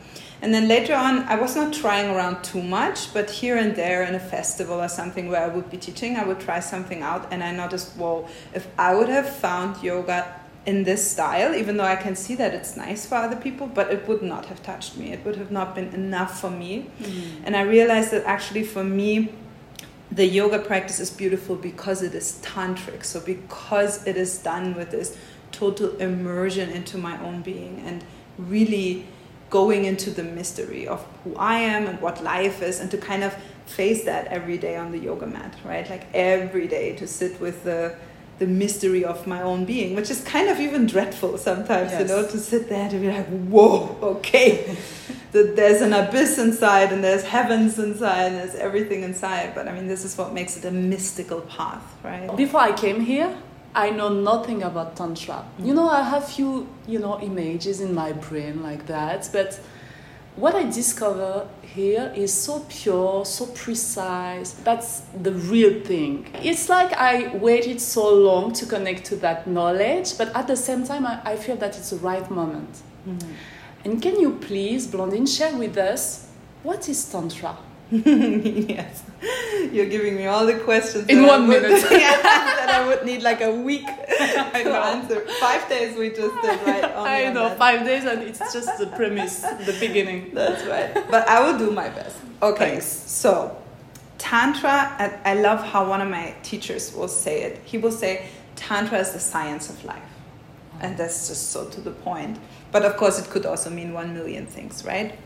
And 0.41 0.53
then 0.53 0.67
later 0.67 0.93
on, 0.93 1.23
I 1.23 1.39
was 1.39 1.55
not 1.55 1.73
trying 1.73 2.09
around 2.09 2.43
too 2.43 2.61
much, 2.61 3.13
but 3.13 3.29
here 3.29 3.57
and 3.57 3.75
there 3.75 4.03
in 4.03 4.15
a 4.15 4.19
festival 4.19 4.81
or 4.81 4.89
something 4.89 5.29
where 5.29 5.43
I 5.43 5.47
would 5.47 5.69
be 5.71 5.77
teaching, 5.77 6.17
I 6.17 6.25
would 6.25 6.39
try 6.39 6.59
something 6.59 7.01
out. 7.01 7.27
And 7.31 7.43
I 7.43 7.51
noticed, 7.51 7.95
whoa, 7.95 8.27
if 8.53 8.67
I 8.77 8.95
would 8.95 9.09
have 9.09 9.29
found 9.29 9.81
yoga 9.81 10.39
in 10.65 10.83
this 10.83 11.09
style, 11.09 11.53
even 11.55 11.77
though 11.77 11.85
I 11.85 11.95
can 11.95 12.15
see 12.15 12.35
that 12.35 12.53
it's 12.53 12.75
nice 12.75 13.05
for 13.05 13.15
other 13.15 13.35
people, 13.35 13.67
but 13.67 13.91
it 13.91 14.07
would 14.07 14.21
not 14.21 14.45
have 14.47 14.61
touched 14.63 14.97
me. 14.97 15.11
It 15.11 15.23
would 15.25 15.35
have 15.35 15.51
not 15.51 15.75
been 15.75 15.93
enough 15.93 16.39
for 16.41 16.49
me. 16.49 16.89
Mm-hmm. 16.99 17.45
And 17.45 17.55
I 17.55 17.61
realized 17.61 18.11
that 18.11 18.25
actually 18.25 18.63
for 18.63 18.83
me, 18.83 19.33
the 20.11 20.25
yoga 20.25 20.59
practice 20.59 20.99
is 20.99 21.11
beautiful 21.11 21.55
because 21.55 22.01
it 22.01 22.13
is 22.15 22.39
tantric. 22.43 23.03
So 23.03 23.19
because 23.19 24.05
it 24.07 24.17
is 24.17 24.37
done 24.37 24.75
with 24.75 24.91
this 24.91 25.17
total 25.51 25.95
immersion 25.97 26.69
into 26.69 26.97
my 26.97 27.19
own 27.23 27.41
being 27.41 27.79
and 27.85 28.03
really 28.37 29.07
going 29.59 29.85
into 29.85 30.09
the 30.11 30.23
mystery 30.39 30.85
of 30.85 30.99
who 31.23 31.33
I 31.55 31.57
am 31.59 31.87
and 31.87 31.97
what 32.05 32.21
life 32.21 32.57
is, 32.69 32.75
and 32.81 32.91
to 32.91 32.97
kind 32.97 33.23
of 33.23 33.31
face 33.77 34.01
that 34.03 34.27
every 34.27 34.57
day 34.57 34.75
on 34.75 34.91
the 34.91 35.01
yoga 35.09 35.27
mat, 35.35 35.53
right? 35.63 35.89
Like 35.89 36.05
every 36.13 36.67
day 36.67 36.87
to 36.97 37.07
sit 37.07 37.39
with 37.39 37.63
the 37.63 37.95
the 38.37 38.47
mystery 38.63 39.03
of 39.05 39.25
my 39.33 39.41
own 39.41 39.63
being, 39.63 39.95
which 39.95 40.09
is 40.15 40.19
kind 40.35 40.49
of 40.49 40.59
even 40.59 40.85
dreadful 40.85 41.37
sometimes, 41.37 41.89
yes. 41.91 42.01
you 42.01 42.07
know, 42.11 42.21
to 42.33 42.37
sit 42.37 42.67
there 42.67 42.89
to 42.89 42.97
be 43.03 43.07
like, 43.07 43.27
whoa, 43.53 43.97
okay, 44.15 44.75
that 45.31 45.55
there's 45.55 45.81
an 45.81 45.93
abyss 45.93 46.37
inside, 46.37 46.91
and 46.93 47.01
there's 47.01 47.23
heavens 47.23 47.79
inside, 47.79 48.25
and 48.31 48.35
there's 48.41 48.55
everything 48.55 49.03
inside. 49.09 49.47
But 49.55 49.69
I 49.69 49.71
mean, 49.75 49.87
this 49.87 50.03
is 50.03 50.17
what 50.17 50.33
makes 50.33 50.57
it 50.57 50.65
a 50.65 50.71
mystical 50.71 51.41
path, 51.55 51.85
right? 52.03 52.27
Before 52.35 52.59
I 52.59 52.73
came 52.73 52.99
here, 53.13 53.31
I 53.75 53.89
know 53.89 54.09
nothing 54.09 54.63
about 54.63 54.95
tantra. 54.95 55.45
Mm. 55.59 55.65
You 55.67 55.73
know, 55.73 55.89
I 55.89 56.01
have 56.01 56.25
few, 56.27 56.67
you 56.87 56.99
know, 56.99 57.19
images 57.19 57.81
in 57.81 57.93
my 57.93 58.13
brain 58.13 58.63
like 58.63 58.87
that, 58.87 59.29
but 59.33 59.59
what 60.37 60.55
I 60.55 60.63
discover 60.63 61.47
here 61.61 62.11
is 62.15 62.33
so 62.33 62.65
pure, 62.69 63.25
so 63.25 63.45
precise. 63.47 64.51
That's 64.51 65.01
the 65.21 65.31
real 65.31 65.81
thing. 65.81 66.27
It's 66.41 66.67
like 66.67 66.93
I 66.93 67.35
waited 67.37 67.79
so 67.79 68.13
long 68.13 68.53
to 68.53 68.65
connect 68.65 69.05
to 69.05 69.15
that 69.17 69.47
knowledge, 69.47 70.17
but 70.17 70.35
at 70.35 70.47
the 70.47 70.57
same 70.57 70.85
time, 70.85 71.05
I, 71.05 71.21
I 71.23 71.35
feel 71.35 71.55
that 71.57 71.77
it's 71.77 71.91
the 71.91 71.97
right 71.97 72.29
moment. 72.29 72.81
Mm-hmm. 73.07 73.31
And 73.85 74.01
can 74.01 74.19
you 74.19 74.31
please, 74.31 74.87
Blandine, 74.87 75.27
share 75.27 75.55
with 75.55 75.77
us 75.77 76.27
what 76.63 76.89
is 76.89 77.05
Tantra? 77.11 77.55
yes, 77.91 79.03
you're 79.71 79.85
giving 79.85 80.15
me 80.15 80.25
all 80.25 80.45
the 80.45 80.57
questions 80.59 81.07
in 81.07 81.27
one 81.27 81.47
minute. 81.47 81.69
yeah, 81.91 82.19
that 82.21 82.69
I 82.69 82.87
would 82.87 83.05
need 83.05 83.21
like 83.21 83.41
a 83.41 83.51
week 83.51 83.85
to 84.07 84.71
answer. 84.75 85.21
Five 85.39 85.69
days 85.69 85.95
we 85.95 86.09
just 86.09 86.41
did 86.41 86.65
right. 86.65 86.83
I 86.83 87.31
know 87.31 87.49
that. 87.49 87.59
five 87.59 87.85
days, 87.85 88.05
and 88.05 88.23
it's 88.23 88.39
just 88.51 88.79
the 88.79 88.87
premise, 88.87 89.41
the 89.41 89.77
beginning. 89.79 90.31
That's 90.33 90.65
right. 90.65 90.93
But 91.11 91.27
I 91.29 91.45
will 91.45 91.59
do 91.59 91.69
my 91.69 91.89
best. 91.89 92.17
Okay, 92.41 92.71
Thanks. 92.71 92.87
so 92.87 93.55
tantra. 94.17 95.21
I 95.23 95.35
love 95.35 95.63
how 95.63 95.87
one 95.87 96.01
of 96.01 96.09
my 96.09 96.33
teachers 96.41 96.91
will 96.95 97.07
say 97.07 97.43
it. 97.43 97.61
He 97.65 97.77
will 97.77 97.91
say 97.91 98.27
tantra 98.55 98.97
is 98.97 99.11
the 99.11 99.19
science 99.19 99.69
of 99.69 99.85
life, 99.85 100.11
and 100.79 100.97
that's 100.97 101.27
just 101.27 101.51
so 101.51 101.69
to 101.69 101.81
the 101.81 101.91
point. 101.91 102.39
But 102.71 102.83
of 102.83 102.97
course, 102.97 103.19
it 103.19 103.29
could 103.29 103.45
also 103.45 103.69
mean 103.69 103.93
one 103.93 104.15
million 104.15 104.47
things, 104.47 104.83
right? 104.83 105.19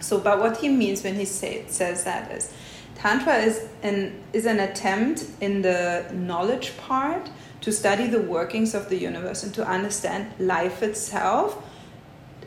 So, 0.00 0.18
but 0.18 0.38
what 0.38 0.58
he 0.58 0.68
means 0.68 1.02
when 1.02 1.14
he 1.14 1.24
say, 1.24 1.64
says 1.68 2.04
that 2.04 2.30
is, 2.30 2.52
Tantra 2.96 3.36
is 3.36 3.68
an 3.82 4.22
is 4.32 4.46
an 4.46 4.58
attempt 4.58 5.26
in 5.40 5.62
the 5.62 6.06
knowledge 6.12 6.76
part 6.78 7.28
to 7.60 7.70
study 7.72 8.06
the 8.06 8.20
workings 8.20 8.74
of 8.74 8.88
the 8.88 8.96
universe 8.96 9.42
and 9.42 9.52
to 9.54 9.66
understand 9.66 10.32
life 10.38 10.82
itself. 10.82 11.62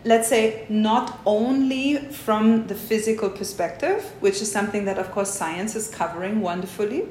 Let's 0.06 0.28
say 0.28 0.66
not 0.70 1.20
only 1.26 1.98
from 1.98 2.68
the 2.68 2.76
physical 2.76 3.30
perspective, 3.30 4.04
which 4.22 4.42
is 4.42 4.52
something 4.52 4.86
that 4.86 4.98
of 4.98 5.12
course 5.12 5.30
science 5.30 5.76
is 5.76 5.88
covering 5.90 6.42
wonderfully, 6.42 7.06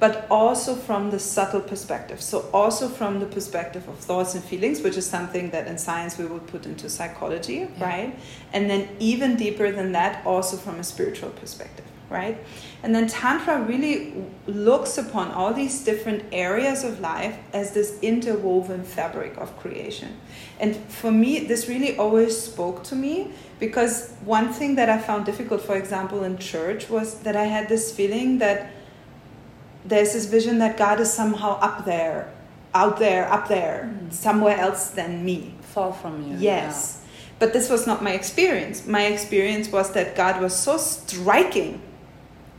but 0.00 0.26
also 0.30 0.74
from 0.74 1.10
the 1.10 1.18
subtle 1.18 1.60
perspective. 1.60 2.20
So, 2.20 2.48
also 2.52 2.88
from 2.88 3.20
the 3.20 3.26
perspective 3.26 3.88
of 3.88 3.96
thoughts 3.98 4.34
and 4.34 4.42
feelings, 4.42 4.80
which 4.82 4.96
is 4.96 5.06
something 5.06 5.50
that 5.50 5.66
in 5.66 5.78
science 5.78 6.18
we 6.18 6.26
would 6.26 6.46
put 6.46 6.66
into 6.66 6.88
psychology, 6.88 7.68
yeah. 7.78 7.84
right? 7.84 8.18
And 8.52 8.68
then, 8.68 8.88
even 8.98 9.36
deeper 9.36 9.70
than 9.70 9.92
that, 9.92 10.24
also 10.26 10.56
from 10.56 10.80
a 10.80 10.84
spiritual 10.84 11.30
perspective, 11.30 11.86
right? 12.10 12.38
And 12.82 12.94
then, 12.94 13.06
Tantra 13.06 13.62
really 13.62 14.24
looks 14.46 14.98
upon 14.98 15.30
all 15.30 15.54
these 15.54 15.84
different 15.84 16.24
areas 16.32 16.82
of 16.82 17.00
life 17.00 17.38
as 17.52 17.72
this 17.72 17.98
interwoven 18.02 18.82
fabric 18.82 19.36
of 19.38 19.56
creation. 19.58 20.16
And 20.58 20.76
for 20.76 21.12
me, 21.12 21.40
this 21.40 21.68
really 21.68 21.96
always 21.96 22.38
spoke 22.38 22.82
to 22.84 22.96
me 22.96 23.32
because 23.60 24.12
one 24.24 24.52
thing 24.52 24.74
that 24.74 24.88
I 24.88 24.98
found 24.98 25.24
difficult, 25.24 25.62
for 25.62 25.76
example, 25.76 26.24
in 26.24 26.36
church 26.38 26.90
was 26.90 27.20
that 27.20 27.36
I 27.36 27.44
had 27.44 27.68
this 27.68 27.94
feeling 27.94 28.38
that 28.38 28.73
there's 29.84 30.12
this 30.12 30.26
vision 30.26 30.58
that 30.58 30.76
God 30.76 31.00
is 31.00 31.12
somehow 31.12 31.58
up 31.60 31.84
there, 31.84 32.32
out 32.74 32.98
there, 32.98 33.30
up 33.30 33.48
there, 33.48 33.92
mm. 33.92 34.12
somewhere 34.12 34.56
else 34.56 34.90
than 34.90 35.24
me. 35.24 35.54
Far 35.60 35.92
from 35.92 36.30
you. 36.30 36.38
Yes. 36.38 37.00
Yeah. 37.00 37.10
But 37.40 37.52
this 37.52 37.68
was 37.68 37.86
not 37.86 38.02
my 38.02 38.12
experience. 38.12 38.86
My 38.86 39.06
experience 39.06 39.68
was 39.68 39.92
that 39.92 40.14
God 40.14 40.40
was 40.40 40.56
so 40.56 40.76
striking 40.76 41.82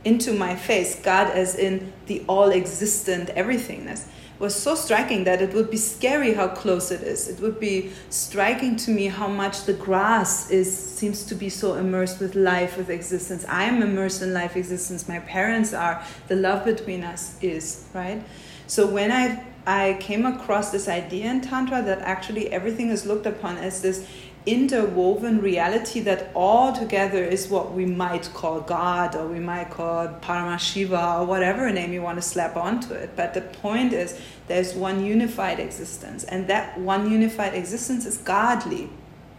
into 0.04 0.32
my 0.32 0.54
face, 0.54 1.00
God 1.00 1.30
as 1.30 1.56
in 1.56 1.92
the 2.06 2.22
all 2.28 2.50
existent 2.50 3.30
everythingness, 3.30 4.06
was 4.38 4.54
so 4.54 4.74
striking 4.74 5.24
that 5.24 5.40
it 5.40 5.54
would 5.54 5.70
be 5.70 5.76
scary 5.76 6.34
how 6.34 6.48
close 6.48 6.90
it 6.90 7.02
is. 7.02 7.28
It 7.28 7.40
would 7.40 7.58
be 7.58 7.92
striking 8.10 8.76
to 8.76 8.90
me 8.90 9.06
how 9.06 9.28
much 9.28 9.64
the 9.64 9.72
grass 9.72 10.50
is 10.50 10.76
seems 10.76 11.24
to 11.24 11.34
be 11.34 11.48
so 11.48 11.74
immersed 11.74 12.20
with 12.20 12.34
life, 12.34 12.76
with 12.76 12.90
existence. 12.90 13.44
I 13.48 13.64
am 13.64 13.82
immersed 13.82 14.22
in 14.22 14.32
life 14.32 14.56
existence. 14.56 15.08
My 15.08 15.20
parents 15.20 15.72
are. 15.72 16.02
The 16.28 16.36
love 16.36 16.64
between 16.64 17.04
us 17.04 17.36
is 17.42 17.84
right. 17.94 18.22
So 18.66 18.86
when 18.86 19.12
I 19.12 19.44
I 19.66 19.96
came 19.98 20.24
across 20.26 20.70
this 20.70 20.86
idea 20.86 21.28
in 21.28 21.40
tantra 21.40 21.82
that 21.82 21.98
actually 21.98 22.52
everything 22.52 22.90
is 22.90 23.04
looked 23.04 23.26
upon 23.26 23.58
as 23.58 23.82
this 23.82 24.08
interwoven 24.46 25.40
reality 25.40 25.98
that 26.00 26.30
all 26.32 26.72
together 26.72 27.22
is 27.22 27.48
what 27.48 27.72
we 27.72 27.84
might 27.84 28.32
call 28.32 28.60
God 28.60 29.16
or 29.16 29.26
we 29.26 29.40
might 29.40 29.70
call 29.70 30.06
Paramashiva 30.06 31.20
or 31.20 31.26
whatever 31.26 31.70
name 31.72 31.92
you 31.92 32.00
want 32.00 32.16
to 32.16 32.22
slap 32.22 32.56
onto 32.56 32.94
it. 32.94 33.10
But 33.16 33.34
the 33.34 33.40
point 33.40 33.92
is, 33.92 34.18
there's 34.46 34.72
one 34.74 35.04
unified 35.04 35.58
existence, 35.58 36.22
and 36.22 36.46
that 36.46 36.78
one 36.78 37.10
unified 37.10 37.54
existence 37.54 38.06
is 38.06 38.18
godly. 38.18 38.88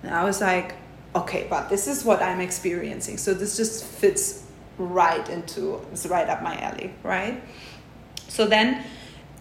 And 0.03 0.13
I 0.13 0.25
was 0.25 0.41
like, 0.41 0.75
okay, 1.15 1.47
but 1.49 1.69
this 1.69 1.87
is 1.87 2.03
what 2.03 2.21
I'm 2.21 2.41
experiencing. 2.41 3.17
So 3.17 3.33
this 3.33 3.55
just 3.55 3.85
fits 3.85 4.45
right 4.77 5.27
into, 5.29 5.81
it's 5.93 6.05
right 6.05 6.27
up 6.27 6.43
my 6.43 6.59
alley, 6.59 6.93
right? 7.03 7.41
So 8.27 8.45
then, 8.45 8.83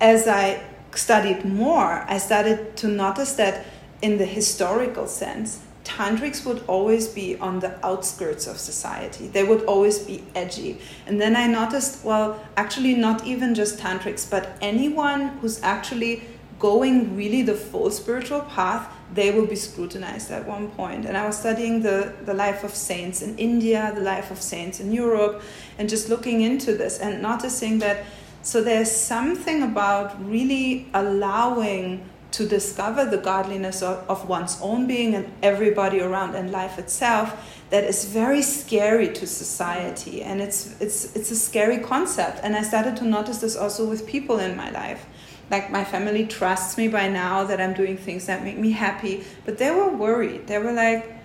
as 0.00 0.28
I 0.28 0.62
studied 0.92 1.44
more, 1.44 2.04
I 2.08 2.18
started 2.18 2.76
to 2.78 2.88
notice 2.88 3.32
that 3.34 3.66
in 4.02 4.18
the 4.18 4.26
historical 4.26 5.06
sense, 5.06 5.60
tantrics 5.84 6.44
would 6.44 6.64
always 6.66 7.06
be 7.06 7.36
on 7.38 7.60
the 7.60 7.86
outskirts 7.86 8.46
of 8.46 8.58
society. 8.58 9.28
They 9.28 9.44
would 9.44 9.62
always 9.64 10.00
be 10.00 10.24
edgy. 10.34 10.80
And 11.06 11.20
then 11.20 11.36
I 11.36 11.46
noticed, 11.46 12.04
well, 12.04 12.40
actually, 12.56 12.94
not 12.94 13.24
even 13.24 13.54
just 13.54 13.78
tantrics, 13.78 14.28
but 14.28 14.58
anyone 14.60 15.28
who's 15.38 15.62
actually 15.62 16.22
going 16.58 17.16
really 17.16 17.42
the 17.42 17.54
full 17.54 17.90
spiritual 17.90 18.40
path, 18.40 18.92
they 19.14 19.30
will 19.30 19.46
be 19.46 19.54
scrutinized 19.54 20.30
at 20.30 20.46
one 20.46 20.68
point. 20.70 21.04
And 21.06 21.16
I 21.16 21.26
was 21.26 21.38
studying 21.38 21.82
the, 21.82 22.12
the 22.24 22.34
life 22.34 22.64
of 22.64 22.74
saints 22.74 23.22
in 23.22 23.36
India, 23.38 23.92
the 23.94 24.00
life 24.00 24.30
of 24.30 24.40
saints 24.40 24.80
in 24.80 24.90
Europe, 24.92 25.42
and 25.78 25.88
just 25.88 26.08
looking 26.08 26.40
into 26.40 26.74
this 26.74 26.98
and 26.98 27.22
noticing 27.22 27.78
that. 27.78 28.04
So 28.42 28.62
there's 28.62 28.90
something 28.90 29.62
about 29.62 30.24
really 30.24 30.88
allowing 30.94 32.08
to 32.36 32.46
discover 32.46 33.06
the 33.06 33.16
godliness 33.16 33.82
of, 33.82 34.04
of 34.10 34.28
one's 34.28 34.58
own 34.60 34.86
being 34.86 35.14
and 35.14 35.32
everybody 35.42 36.02
around 36.02 36.34
and 36.34 36.52
life 36.52 36.78
itself 36.78 37.34
that 37.70 37.82
is 37.82 38.04
very 38.04 38.42
scary 38.42 39.10
to 39.10 39.26
society. 39.26 40.22
And 40.22 40.42
it's 40.42 40.78
it's 40.78 41.16
it's 41.16 41.30
a 41.30 41.36
scary 41.36 41.78
concept. 41.78 42.40
And 42.42 42.54
i 42.54 42.62
started 42.62 42.94
to 42.98 43.04
notice 43.04 43.38
this 43.38 43.56
also 43.56 43.88
with 43.88 44.06
people 44.06 44.38
in 44.38 44.54
my 44.54 44.70
life. 44.70 45.06
Like 45.50 45.70
my 45.70 45.82
family 45.82 46.26
trusts 46.26 46.76
me 46.76 46.88
by 46.88 47.08
now 47.08 47.44
that 47.44 47.58
i'm 47.58 47.72
doing 47.72 47.96
things 47.96 48.26
that 48.26 48.44
make 48.44 48.58
me 48.58 48.72
happy 48.72 49.24
but 49.46 49.56
they 49.56 49.70
were 49.70 49.88
worried. 49.88 50.46
They 50.46 50.58
were 50.58 50.72
like 50.72 51.15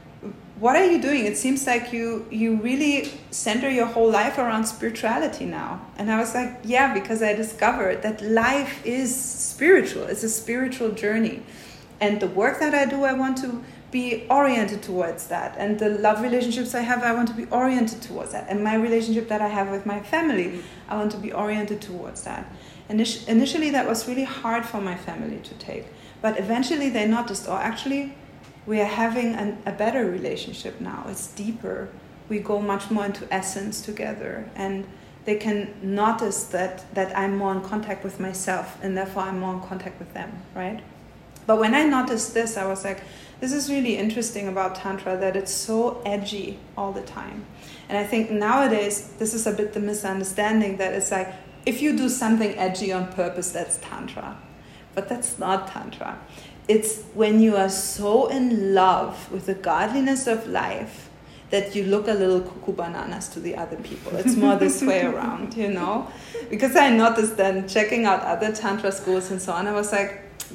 what 0.62 0.76
are 0.76 0.86
you 0.86 1.02
doing? 1.02 1.26
It 1.26 1.38
seems 1.38 1.66
like 1.66 1.92
you 1.92 2.28
you 2.30 2.56
really 2.58 3.12
center 3.32 3.68
your 3.68 3.88
whole 3.88 4.12
life 4.12 4.38
around 4.38 4.66
spirituality 4.66 5.46
now. 5.46 5.82
And 5.98 6.12
i 6.12 6.20
was 6.20 6.36
like 6.36 6.52
yeah 6.64 6.94
because 6.94 7.24
i 7.24 7.34
discovered 7.34 8.04
that 8.04 8.22
life 8.22 8.86
is 8.86 9.10
spiritual. 9.54 10.04
It's 10.04 10.24
a 10.24 10.30
spiritual 10.30 10.92
journey. 10.92 11.42
And 12.00 12.20
the 12.20 12.28
work 12.28 12.60
that 12.60 12.76
i 12.76 12.86
do 12.86 13.04
i 13.06 13.14
want 13.14 13.38
to 13.40 13.64
be 13.90 14.28
oriented 14.30 14.84
towards 14.84 15.28
that. 15.34 15.56
And 15.58 15.80
the 15.80 15.90
love 15.90 16.22
relationships 16.22 16.76
i 16.76 16.82
have 16.82 17.02
i 17.02 17.12
want 17.12 17.28
to 17.30 17.38
be 17.42 17.46
oriented 17.46 18.00
towards 18.04 18.32
that. 18.34 18.46
And 18.48 18.64
my 18.64 18.76
relationship 18.76 19.30
that 19.30 19.42
i 19.42 19.48
have 19.48 19.72
with 19.72 19.88
my 19.88 20.00
family 20.00 20.62
i 20.90 20.96
want 20.96 21.12
to 21.14 21.18
be 21.18 21.34
oriented 21.34 21.82
towards 21.82 22.22
that. 22.30 22.46
Init- 22.88 23.28
initially 23.28 23.72
that 23.72 23.88
was 23.88 24.08
really 24.08 24.26
hard 24.42 24.64
for 24.64 24.80
my 24.80 24.96
family 24.96 25.40
to 25.40 25.56
take. 25.56 25.86
But 26.22 26.38
eventually 26.38 26.90
they 26.90 27.08
noticed 27.08 27.48
oh 27.50 27.58
actually 27.58 28.14
we 28.66 28.80
are 28.80 28.86
having 28.86 29.34
an, 29.36 29.62
a 29.66 29.72
better 29.72 30.06
relationship 30.06 30.80
now. 30.80 31.06
It's 31.08 31.28
deeper. 31.28 31.90
We 32.30 32.40
go 32.40 32.62
much 32.62 32.92
more 32.92 33.06
into 33.06 33.32
essence 33.34 33.82
together, 33.82 34.50
and 34.56 34.88
they 35.26 35.36
can 35.36 35.74
notice 35.82 36.44
that 36.46 36.94
that 36.94 37.18
I'm 37.18 37.38
more 37.38 37.54
in 37.54 37.62
contact 37.62 38.04
with 38.04 38.20
myself, 38.20 38.78
and 38.82 38.96
therefore 38.96 39.24
I'm 39.24 39.40
more 39.40 39.54
in 39.56 39.62
contact 39.62 40.00
with 40.00 40.14
them, 40.14 40.32
right? 40.56 40.82
But 41.48 41.60
when 41.60 41.74
I 41.74 41.84
noticed 41.84 42.34
this, 42.34 42.56
I 42.56 42.66
was 42.66 42.84
like, 42.86 43.02
this 43.40 43.52
is 43.52 43.70
really 43.70 43.98
interesting 43.98 44.48
about 44.48 44.76
Tantra 44.76 45.18
that 45.18 45.36
it's 45.36 45.52
so 45.52 46.02
edgy 46.06 46.60
all 46.78 46.92
the 46.92 47.02
time. 47.02 47.46
And 47.90 47.98
I 47.98 48.06
think 48.06 48.30
nowadays, 48.30 49.14
this 49.18 49.34
is 49.34 49.48
a 49.48 49.52
bit 49.52 49.74
the 49.74 49.80
misunderstanding 49.80 50.78
that 50.78 50.94
it's 50.94 51.12
like, 51.12 51.34
if 51.66 51.82
you 51.82 51.98
do 51.98 52.08
something 52.08 52.58
edgy 52.58 52.94
on 52.94 53.12
purpose, 53.12 53.52
that's 53.52 53.78
Tantra. 53.78 54.38
But 54.94 55.10
that's 55.10 55.40
not 55.40 55.68
Tantra 55.68 56.20
it's 56.72 57.02
when 57.14 57.42
you 57.42 57.58
are 57.58 57.70
so 57.70 58.28
in 58.28 58.74
love 58.74 59.30
with 59.32 59.46
the 59.46 59.54
godliness 59.54 60.26
of 60.26 60.48
life 60.48 61.10
that 61.50 61.76
you 61.76 61.84
look 61.84 62.08
a 62.08 62.14
little 62.14 62.40
cuckoo 62.40 62.72
bananas 62.72 63.28
to 63.28 63.42
the 63.42 63.54
other 63.58 63.76
people. 63.76 64.16
It's 64.16 64.38
more 64.38 64.56
this 64.56 64.82
way 64.82 65.06
around, 65.12 65.58
you 65.58 65.68
know? 65.68 66.08
Because 66.50 66.78
I 66.78 66.90
noticed 66.90 67.36
then 67.36 67.68
checking 67.68 68.06
out 68.06 68.22
other 68.22 68.54
Tantra 68.54 68.92
schools 68.94 69.32
and 69.32 69.42
so 69.42 69.52
on, 69.52 69.68
I 69.68 69.74
was 69.74 69.92
like, 69.92 70.12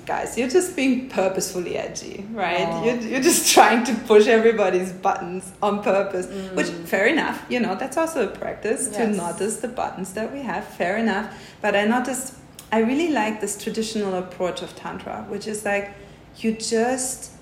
guys, 0.07 0.39
you're 0.39 0.49
just 0.49 0.75
being 0.75 1.11
purposefully 1.11 1.77
edgy, 1.77 2.27
right? 2.33 2.83
You're, 2.83 2.97
you're 3.11 3.23
just 3.23 3.53
trying 3.57 3.85
to 3.85 3.95
push 4.07 4.27
everybody's 4.27 4.93
buttons 4.93 5.53
on 5.63 5.83
purpose, 5.83 6.27
mm. 6.27 6.55
which, 6.55 6.69
fair 6.69 7.07
enough, 7.07 7.45
you 7.51 7.61
know, 7.61 7.75
that's 7.75 7.99
also 7.99 8.27
a 8.27 8.31
practice 8.35 8.89
yes. 8.91 8.97
to 8.97 9.07
notice 9.09 9.57
the 9.57 9.69
buttons 9.69 10.15
that 10.15 10.33
we 10.33 10.41
have, 10.41 10.65
fair 10.67 10.97
enough. 10.97 11.27
But 11.61 11.77
I 11.77 11.85
noticed 11.85 12.37
I 12.73 12.81
really 12.81 13.11
like 13.13 13.41
this 13.41 13.63
traditional 13.63 14.15
approach 14.15 14.63
of 14.63 14.75
Tantra, 14.75 15.27
which 15.29 15.47
is 15.47 15.65
like 15.65 15.93
you 16.39 16.53
just 16.53 17.33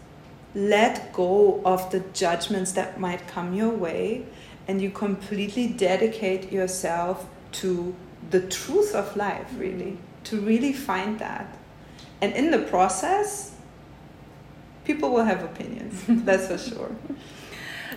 let 0.54 1.12
go 1.12 1.60
of 1.64 1.90
the 1.90 2.00
judgments 2.12 2.72
that 2.72 3.00
might 3.00 3.26
come 3.26 3.54
your 3.54 3.70
way 3.70 4.24
and 4.68 4.80
you 4.80 4.90
completely 4.90 5.66
dedicate 5.66 6.52
yourself 6.52 7.26
to 7.52 7.94
the 8.30 8.40
truth 8.40 8.94
of 8.94 9.16
life, 9.16 9.48
really, 9.58 9.98
to 10.24 10.40
really 10.40 10.72
find 10.72 11.18
that. 11.18 11.58
And 12.20 12.32
in 12.34 12.50
the 12.50 12.60
process, 12.60 13.54
people 14.84 15.10
will 15.10 15.24
have 15.24 15.42
opinions, 15.42 16.02
that's 16.24 16.46
for 16.46 16.58
sure. 16.58 16.96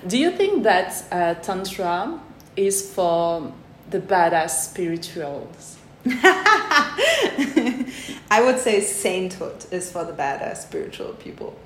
Do 0.05 0.17
you 0.17 0.31
think 0.31 0.63
that 0.63 1.03
uh, 1.11 1.35
Tantra 1.35 2.19
is 2.55 2.93
for 2.93 3.53
the 3.89 3.99
badass 3.99 4.49
spirituals? 4.69 5.76
I 8.29 8.41
would 8.41 8.59
say 8.59 8.81
sainthood 8.81 9.65
is 9.71 9.91
for 9.91 10.03
the 10.03 10.13
badass 10.13 10.57
spiritual 10.57 11.13
people. 11.13 11.57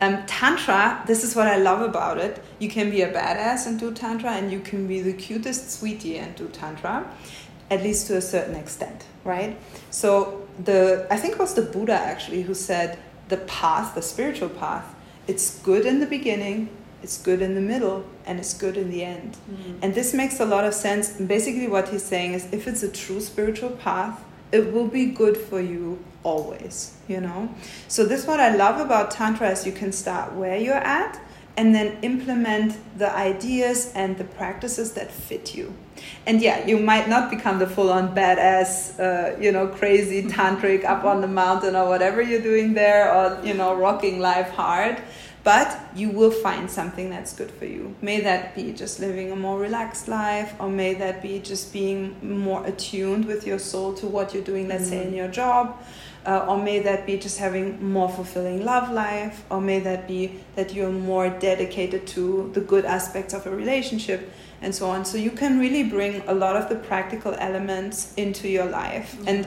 Um, 0.00 0.26
tantra, 0.26 1.02
this 1.06 1.24
is 1.24 1.34
what 1.34 1.46
I 1.46 1.56
love 1.56 1.80
about 1.80 2.18
it. 2.18 2.42
You 2.58 2.68
can 2.68 2.90
be 2.90 3.00
a 3.00 3.10
badass 3.10 3.66
and 3.66 3.80
do 3.80 3.94
Tantra, 3.94 4.32
and 4.32 4.52
you 4.52 4.60
can 4.60 4.86
be 4.86 5.00
the 5.00 5.14
cutest 5.14 5.70
sweetie 5.70 6.18
and 6.18 6.36
do 6.36 6.48
Tantra, 6.48 7.10
at 7.70 7.82
least 7.82 8.06
to 8.08 8.16
a 8.16 8.20
certain 8.20 8.54
extent, 8.56 9.06
right? 9.24 9.58
So, 9.90 10.46
the 10.62 11.06
I 11.10 11.16
think 11.16 11.34
it 11.34 11.38
was 11.38 11.54
the 11.54 11.62
Buddha 11.62 11.94
actually 11.94 12.42
who 12.42 12.54
said 12.54 12.98
the 13.28 13.38
path, 13.38 13.94
the 13.94 14.02
spiritual 14.02 14.50
path, 14.50 14.94
it's 15.26 15.58
good 15.60 15.86
in 15.86 16.00
the 16.00 16.06
beginning, 16.06 16.68
it's 17.06 17.18
good 17.18 17.40
in 17.40 17.54
the 17.54 17.60
middle 17.60 18.04
and 18.26 18.40
it's 18.40 18.52
good 18.52 18.76
in 18.76 18.90
the 18.90 19.04
end. 19.04 19.36
Mm. 19.48 19.78
And 19.82 19.94
this 19.94 20.12
makes 20.12 20.40
a 20.40 20.44
lot 20.44 20.64
of 20.64 20.74
sense. 20.74 21.12
Basically, 21.36 21.68
what 21.68 21.88
he's 21.90 22.02
saying 22.02 22.34
is 22.34 22.48
if 22.50 22.66
it's 22.66 22.82
a 22.82 22.90
true 22.90 23.20
spiritual 23.20 23.70
path, 23.70 24.24
it 24.50 24.72
will 24.72 24.88
be 24.88 25.06
good 25.06 25.36
for 25.36 25.60
you 25.60 26.02
always, 26.24 26.96
you 27.06 27.20
know? 27.20 27.48
So, 27.86 28.04
this 28.04 28.22
is 28.22 28.26
what 28.26 28.40
I 28.40 28.56
love 28.56 28.80
about 28.80 29.12
Tantra 29.12 29.50
is 29.50 29.64
you 29.64 29.76
can 29.82 29.92
start 29.92 30.32
where 30.32 30.56
you're 30.56 30.84
at 31.02 31.20
and 31.56 31.72
then 31.72 31.96
implement 32.02 32.76
the 32.98 33.10
ideas 33.14 33.92
and 33.94 34.18
the 34.18 34.24
practices 34.24 34.94
that 34.94 35.12
fit 35.12 35.54
you. 35.54 35.72
And 36.26 36.42
yeah, 36.42 36.66
you 36.66 36.76
might 36.78 37.08
not 37.08 37.30
become 37.30 37.60
the 37.60 37.68
full 37.68 37.90
on 37.90 38.14
badass, 38.16 38.98
uh, 38.98 39.40
you 39.40 39.52
know, 39.52 39.68
crazy 39.68 40.24
tantric 40.24 40.84
up 40.84 41.04
on 41.04 41.20
the 41.20 41.28
mountain 41.28 41.76
or 41.76 41.88
whatever 41.88 42.20
you're 42.20 42.42
doing 42.42 42.74
there 42.74 43.14
or, 43.14 43.40
you 43.46 43.54
know, 43.54 43.74
rocking 43.74 44.18
life 44.18 44.50
hard 44.50 45.00
but 45.46 45.78
you 45.94 46.10
will 46.10 46.32
find 46.32 46.68
something 46.68 47.08
that's 47.08 47.32
good 47.32 47.52
for 47.52 47.66
you. 47.66 47.94
May 48.02 48.20
that 48.22 48.56
be 48.56 48.72
just 48.72 48.98
living 48.98 49.30
a 49.30 49.36
more 49.36 49.60
relaxed 49.60 50.08
life, 50.08 50.52
or 50.58 50.68
may 50.68 50.94
that 50.94 51.22
be 51.22 51.38
just 51.38 51.72
being 51.72 52.16
more 52.20 52.66
attuned 52.66 53.26
with 53.26 53.46
your 53.46 53.60
soul 53.60 53.94
to 53.94 54.08
what 54.08 54.34
you're 54.34 54.48
doing, 54.52 54.66
let's 54.66 54.86
mm 54.86 54.90
say 54.90 55.04
in 55.06 55.12
mm. 55.12 55.20
your 55.20 55.28
job, 55.28 55.80
uh, 56.26 56.48
or 56.48 56.56
may 56.60 56.80
that 56.80 57.06
be 57.06 57.16
just 57.16 57.38
having 57.38 57.66
more 57.96 58.08
fulfilling 58.08 58.64
love 58.64 58.90
life, 58.90 59.44
or 59.48 59.60
may 59.60 59.78
that 59.78 60.08
be 60.08 60.22
that 60.56 60.74
you're 60.74 60.96
more 61.12 61.30
dedicated 61.30 62.08
to 62.08 62.50
the 62.52 62.60
good 62.72 62.84
aspects 62.84 63.32
of 63.32 63.46
a 63.46 63.52
relationship 63.62 64.28
and 64.62 64.74
so 64.74 64.90
on. 64.90 65.04
So 65.04 65.16
you 65.16 65.30
can 65.30 65.60
really 65.60 65.84
bring 65.84 66.22
a 66.26 66.34
lot 66.34 66.56
of 66.56 66.68
the 66.68 66.74
practical 66.74 67.34
elements 67.38 68.12
into 68.16 68.48
your 68.48 68.66
life. 68.66 69.14
mm 69.14 69.28
And 69.30 69.46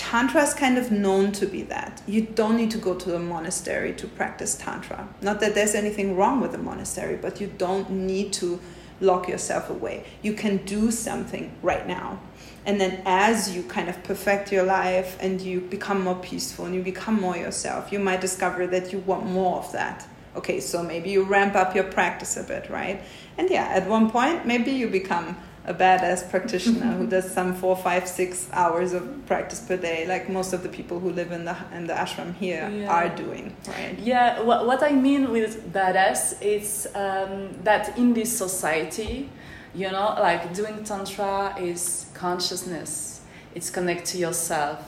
Tantra 0.00 0.42
is 0.42 0.54
kind 0.54 0.78
of 0.78 0.90
known 0.90 1.30
to 1.32 1.46
be 1.46 1.60
that. 1.64 2.00
You 2.06 2.22
don't 2.22 2.56
need 2.56 2.70
to 2.70 2.78
go 2.78 2.94
to 2.94 3.16
a 3.16 3.18
monastery 3.18 3.92
to 3.96 4.06
practice 4.06 4.54
Tantra. 4.54 5.06
Not 5.20 5.40
that 5.40 5.54
there's 5.54 5.74
anything 5.74 6.16
wrong 6.16 6.40
with 6.40 6.54
a 6.54 6.58
monastery, 6.58 7.16
but 7.16 7.38
you 7.38 7.52
don't 7.58 7.90
need 7.90 8.32
to 8.32 8.58
lock 9.02 9.28
yourself 9.28 9.68
away. 9.68 10.06
You 10.22 10.32
can 10.32 10.56
do 10.64 10.90
something 10.90 11.54
right 11.62 11.86
now. 11.86 12.18
And 12.64 12.80
then 12.80 13.02
as 13.04 13.54
you 13.54 13.62
kind 13.64 13.90
of 13.90 14.02
perfect 14.02 14.50
your 14.50 14.62
life 14.62 15.18
and 15.20 15.38
you 15.38 15.60
become 15.60 16.00
more 16.02 16.16
peaceful 16.16 16.64
and 16.64 16.74
you 16.74 16.82
become 16.82 17.20
more 17.20 17.36
yourself, 17.36 17.92
you 17.92 17.98
might 17.98 18.22
discover 18.22 18.66
that 18.68 18.94
you 18.94 19.00
want 19.00 19.26
more 19.26 19.58
of 19.58 19.70
that. 19.72 20.08
Okay, 20.34 20.60
so 20.60 20.82
maybe 20.82 21.10
you 21.10 21.24
ramp 21.24 21.54
up 21.54 21.74
your 21.74 21.84
practice 21.84 22.38
a 22.38 22.42
bit, 22.42 22.70
right? 22.70 23.02
And 23.36 23.50
yeah, 23.50 23.66
at 23.66 23.86
one 23.86 24.10
point, 24.10 24.46
maybe 24.46 24.70
you 24.70 24.88
become 24.88 25.36
a 25.70 25.74
badass 25.74 26.28
practitioner 26.28 26.92
who 26.98 27.06
does 27.06 27.32
some 27.32 27.54
four, 27.54 27.76
five, 27.76 28.08
six 28.08 28.48
hours 28.52 28.92
of 28.92 29.02
practice 29.26 29.60
per 29.60 29.76
day, 29.76 30.04
like 30.06 30.28
most 30.28 30.52
of 30.52 30.62
the 30.64 30.68
people 30.68 30.98
who 30.98 31.10
live 31.10 31.30
in 31.30 31.44
the 31.44 31.56
in 31.72 31.86
the 31.86 31.94
ashram 31.94 32.34
here 32.34 32.68
yeah. 32.68 32.94
are 32.96 33.08
doing, 33.08 33.56
right? 33.68 33.96
Yeah. 33.98 34.42
What, 34.42 34.66
what 34.66 34.82
I 34.82 34.92
mean 34.92 35.30
with 35.30 35.72
badass 35.72 36.42
is 36.42 36.88
um, 36.94 37.32
that 37.62 37.96
in 37.96 38.12
this 38.14 38.36
society, 38.36 39.30
you 39.74 39.90
know, 39.90 40.08
like 40.18 40.52
doing 40.52 40.82
tantra 40.82 41.54
is 41.58 42.10
consciousness. 42.14 43.20
It's 43.54 43.70
connect 43.70 44.06
to 44.12 44.18
yourself. 44.18 44.78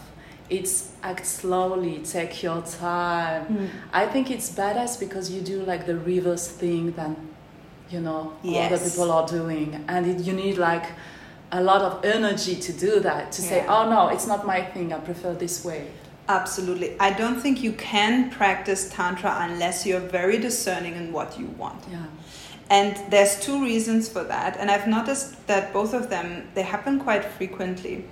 It's 0.50 0.90
act 1.02 1.26
slowly, 1.26 2.00
take 2.00 2.42
your 2.42 2.60
time. 2.62 3.46
Mm. 3.46 3.68
I 3.92 4.06
think 4.06 4.30
it's 4.30 4.50
badass 4.50 4.98
because 4.98 5.30
you 5.30 5.40
do 5.40 5.62
like 5.64 5.86
the 5.86 5.96
reverse 5.96 6.48
thing 6.48 6.92
than 6.92 7.31
you 7.92 8.00
know 8.00 8.32
yes. 8.42 8.72
other 8.72 8.90
people 8.90 9.12
are 9.12 9.26
doing. 9.26 9.84
And 9.88 10.06
it, 10.06 10.20
you 10.20 10.32
need 10.32 10.58
like 10.58 10.86
a 11.52 11.62
lot 11.62 11.82
of 11.82 12.04
energy 12.04 12.56
to 12.56 12.72
do 12.72 13.00
that 13.00 13.30
to 13.32 13.42
yeah. 13.42 13.48
say 13.48 13.66
oh 13.68 13.88
no 13.90 14.08
it's 14.08 14.26
not 14.26 14.46
my 14.46 14.62
thing 14.62 14.92
i 14.92 14.98
prefer 14.98 15.34
this 15.34 15.64
way. 15.64 15.90
Absolutely. 16.28 16.96
I 17.00 17.12
don't 17.12 17.40
think 17.40 17.62
you 17.62 17.72
can 17.72 18.30
practice 18.30 18.88
tantra 18.88 19.36
unless 19.40 19.84
you're 19.84 20.00
very 20.00 20.38
discerning 20.38 20.94
in 20.94 21.12
what 21.12 21.36
you 21.38 21.46
want. 21.46 21.84
Yeah. 21.90 22.06
And 22.70 22.96
there's 23.10 23.40
two 23.40 23.60
reasons 23.62 24.08
for 24.08 24.24
that 24.24 24.56
and 24.56 24.70
i've 24.70 24.86
noticed 24.86 25.46
that 25.46 25.72
both 25.72 25.92
of 25.92 26.08
them 26.08 26.48
they 26.54 26.62
happen 26.62 27.00
quite 27.00 27.24
frequently. 27.24 28.04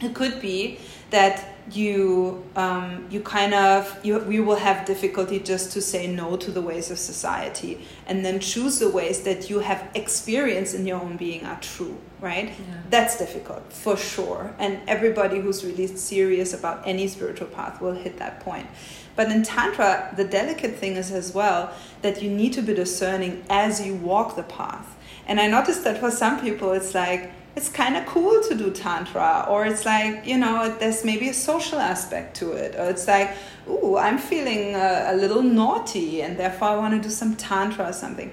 It 0.00 0.14
could 0.14 0.40
be 0.40 0.78
that 1.10 1.44
you 1.74 2.44
um, 2.56 3.06
you 3.10 3.20
kind 3.20 3.54
of 3.54 3.98
you 4.04 4.30
you 4.30 4.44
will 4.44 4.56
have 4.56 4.86
difficulty 4.86 5.38
just 5.38 5.72
to 5.72 5.80
say 5.80 6.06
no 6.06 6.36
to 6.36 6.50
the 6.50 6.60
ways 6.60 6.90
of 6.90 6.98
society 6.98 7.86
and 8.06 8.24
then 8.24 8.40
choose 8.40 8.78
the 8.78 8.88
ways 8.88 9.22
that 9.22 9.50
you 9.50 9.60
have 9.60 9.88
experience 9.94 10.74
in 10.74 10.86
your 10.86 11.00
own 11.00 11.16
being 11.16 11.44
are 11.44 11.60
true 11.60 11.96
right? 12.20 12.48
Yeah. 12.48 12.74
that's 12.90 13.18
difficult 13.18 13.72
for 13.72 13.96
sure. 13.96 14.54
And 14.58 14.80
everybody 14.86 15.40
who's 15.40 15.64
really 15.64 15.86
serious 15.86 16.52
about 16.52 16.86
any 16.86 17.08
spiritual 17.08 17.46
path 17.48 17.80
will 17.80 17.94
hit 17.94 18.18
that 18.18 18.40
point. 18.40 18.66
But 19.16 19.30
in 19.30 19.42
tantra 19.42 20.12
the 20.16 20.24
delicate 20.24 20.76
thing 20.76 20.96
is 20.96 21.10
as 21.10 21.34
well 21.34 21.72
that 22.02 22.22
you 22.22 22.30
need 22.30 22.52
to 22.54 22.62
be 22.62 22.74
discerning 22.74 23.44
as 23.48 23.84
you 23.84 23.94
walk 23.94 24.36
the 24.36 24.42
path. 24.42 24.96
And 25.26 25.40
i 25.40 25.46
noticed 25.46 25.84
that 25.84 25.98
for 25.98 26.10
some 26.10 26.40
people 26.40 26.72
it's 26.72 26.94
like 26.94 27.32
it's 27.56 27.68
kind 27.68 27.96
of 27.96 28.06
cool 28.06 28.42
to 28.48 28.54
do 28.54 28.70
tantra 28.70 29.44
or 29.48 29.66
it's 29.66 29.84
like 29.84 30.26
you 30.26 30.38
know 30.38 30.74
there's 30.78 31.04
maybe 31.04 31.28
a 31.28 31.34
social 31.34 31.78
aspect 31.78 32.36
to 32.36 32.52
it 32.52 32.74
or 32.76 32.88
it's 32.90 33.06
like 33.08 33.30
ooh 33.68 33.96
i'm 33.96 34.18
feeling 34.18 34.74
a, 34.74 35.06
a 35.08 35.16
little 35.16 35.42
naughty 35.42 36.22
and 36.22 36.38
therefore 36.38 36.68
i 36.68 36.76
want 36.76 36.94
to 36.94 37.08
do 37.08 37.12
some 37.12 37.34
tantra 37.36 37.88
or 37.88 37.92
something 37.92 38.30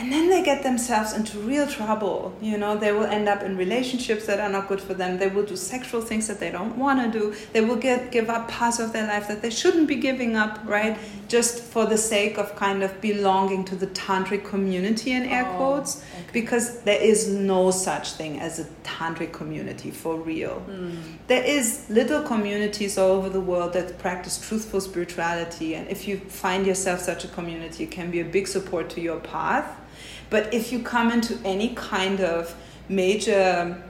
and 0.00 0.10
then 0.12 0.30
they 0.30 0.42
get 0.42 0.62
themselves 0.62 1.12
into 1.12 1.38
real 1.40 1.66
trouble. 1.66 2.34
You 2.40 2.56
know 2.58 2.76
they 2.76 2.92
will 2.92 3.04
end 3.18 3.28
up 3.28 3.42
in 3.42 3.56
relationships 3.56 4.24
that 4.26 4.40
are 4.40 4.48
not 4.48 4.66
good 4.68 4.80
for 4.80 4.94
them. 4.94 5.18
They 5.18 5.28
will 5.28 5.44
do 5.44 5.56
sexual 5.56 6.00
things 6.00 6.26
that 6.28 6.40
they 6.40 6.50
don't 6.50 6.76
want 6.78 6.96
to 7.12 7.18
do. 7.18 7.34
They 7.52 7.60
will 7.60 7.76
get 7.76 8.10
give 8.10 8.28
up 8.30 8.48
parts 8.48 8.78
of 8.78 8.92
their 8.94 9.06
life 9.06 9.28
that 9.28 9.42
they 9.42 9.50
shouldn't 9.50 9.88
be 9.88 9.96
giving 9.96 10.36
up 10.36 10.58
right? 10.64 10.96
Just 11.28 11.62
for 11.62 11.84
the 11.86 11.98
sake 11.98 12.38
of 12.38 12.56
kind 12.56 12.82
of 12.82 13.00
belonging 13.00 13.64
to 13.66 13.76
the 13.76 13.86
tantric 13.88 14.44
community 14.44 15.12
in 15.12 15.24
air 15.24 15.46
Oh, 15.50 15.56
quotes. 15.56 15.92
okay. 15.98 16.30
because 16.32 16.80
there 16.82 17.00
is 17.12 17.28
no 17.28 17.70
such 17.70 18.12
thing 18.12 18.40
as 18.40 18.58
a 18.58 18.64
tantric 18.84 19.32
community 19.32 19.90
for 19.90 20.16
real. 20.16 20.56
Hmm. 20.60 20.96
There 21.26 21.44
is 21.44 21.86
little 21.90 22.22
communities 22.22 22.96
all 22.98 23.10
over 23.18 23.28
the 23.28 23.40
world 23.40 23.72
that 23.74 23.98
practice 23.98 24.36
truthful 24.48 24.80
spirituality. 24.80 25.74
And 25.76 25.88
if 25.88 26.08
you 26.08 26.16
find 26.18 26.66
yourself 26.66 27.00
such 27.00 27.24
a 27.24 27.28
community 27.28 27.84
it 27.84 27.90
can 27.90 28.10
be 28.10 28.20
a 28.20 28.24
big 28.36 28.46
support 28.48 28.88
to 28.90 29.00
your 29.00 29.20
path 29.20 29.66
but 30.30 30.52
if 30.54 30.72
you 30.72 30.80
come 30.82 31.10
into 31.10 31.38
any 31.44 31.74
kind 31.74 32.20
of 32.20 32.54
major 32.88 33.82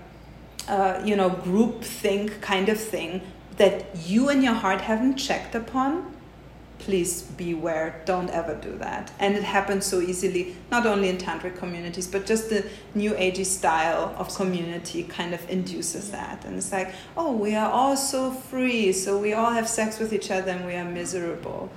uh, 0.68 1.00
you 1.04 1.16
know 1.16 1.30
group 1.30 1.82
think 1.82 2.40
kind 2.40 2.68
of 2.68 2.78
thing 2.78 3.20
that 3.56 3.94
you 4.06 4.28
and 4.28 4.42
your 4.42 4.54
heart 4.54 4.80
haven't 4.80 5.16
checked 5.16 5.54
upon 5.54 6.14
please 6.80 7.22
beware. 7.22 8.02
Don't 8.06 8.30
ever 8.30 8.54
do 8.54 8.76
that. 8.78 9.12
And 9.18 9.36
it 9.36 9.42
happens 9.42 9.84
so 9.84 10.00
easily 10.00 10.56
not 10.70 10.86
only 10.86 11.08
in 11.10 11.18
tantric 11.18 11.56
communities 11.58 12.06
but 12.06 12.26
just 12.26 12.48
the 12.48 12.66
new 12.94 13.12
agey 13.12 13.44
style 13.44 14.14
of 14.16 14.34
community 14.34 15.02
kind 15.04 15.34
of 15.34 15.48
induces 15.50 16.10
that. 16.10 16.44
And 16.44 16.56
it's 16.56 16.72
like 16.72 16.92
oh 17.16 17.32
we 17.32 17.54
are 17.54 17.70
all 17.70 17.96
so 17.96 18.30
free 18.30 18.92
so 18.92 19.18
we 19.18 19.34
all 19.34 19.50
have 19.50 19.68
sex 19.68 19.98
with 19.98 20.12
each 20.12 20.30
other 20.30 20.50
and 20.52 20.66
we 20.66 20.74
are 20.74 20.84
miserable. 20.84 21.70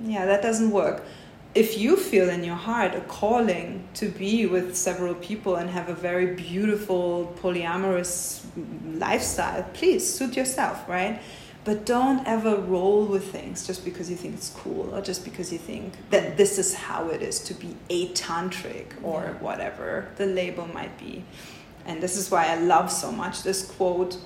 Yeah 0.00 0.24
that 0.26 0.42
doesn't 0.42 0.70
work 0.70 1.04
if 1.54 1.76
you 1.76 1.96
feel 1.96 2.30
in 2.30 2.42
your 2.44 2.56
heart 2.56 2.94
a 2.94 3.00
calling 3.02 3.86
to 3.94 4.08
be 4.08 4.46
with 4.46 4.74
several 4.76 5.14
people 5.14 5.56
and 5.56 5.68
have 5.70 5.88
a 5.88 5.94
very 5.94 6.34
beautiful 6.34 7.34
polyamorous 7.42 8.42
lifestyle 8.98 9.62
please 9.74 10.02
suit 10.14 10.36
yourself 10.36 10.88
right 10.88 11.20
but 11.64 11.86
don't 11.86 12.26
ever 12.26 12.56
roll 12.56 13.04
with 13.04 13.30
things 13.30 13.66
just 13.66 13.84
because 13.84 14.10
you 14.10 14.16
think 14.16 14.34
it's 14.34 14.50
cool 14.50 14.92
or 14.94 15.00
just 15.00 15.24
because 15.24 15.52
you 15.52 15.58
think 15.58 15.92
that 16.10 16.36
this 16.36 16.58
is 16.58 16.74
how 16.74 17.08
it 17.08 17.22
is 17.22 17.38
to 17.40 17.54
be 17.54 17.76
a 17.90 18.08
tantric 18.08 18.86
or 19.02 19.22
Yeah. 19.22 19.32
whatever 19.46 20.08
the 20.16 20.26
label 20.26 20.66
might 20.68 20.98
be 20.98 21.24
and 21.86 22.02
this 22.02 22.16
is 22.16 22.30
why 22.30 22.46
i 22.46 22.56
love 22.56 22.90
so 22.90 23.12
much 23.12 23.42
this 23.42 23.64
quote 23.76 24.16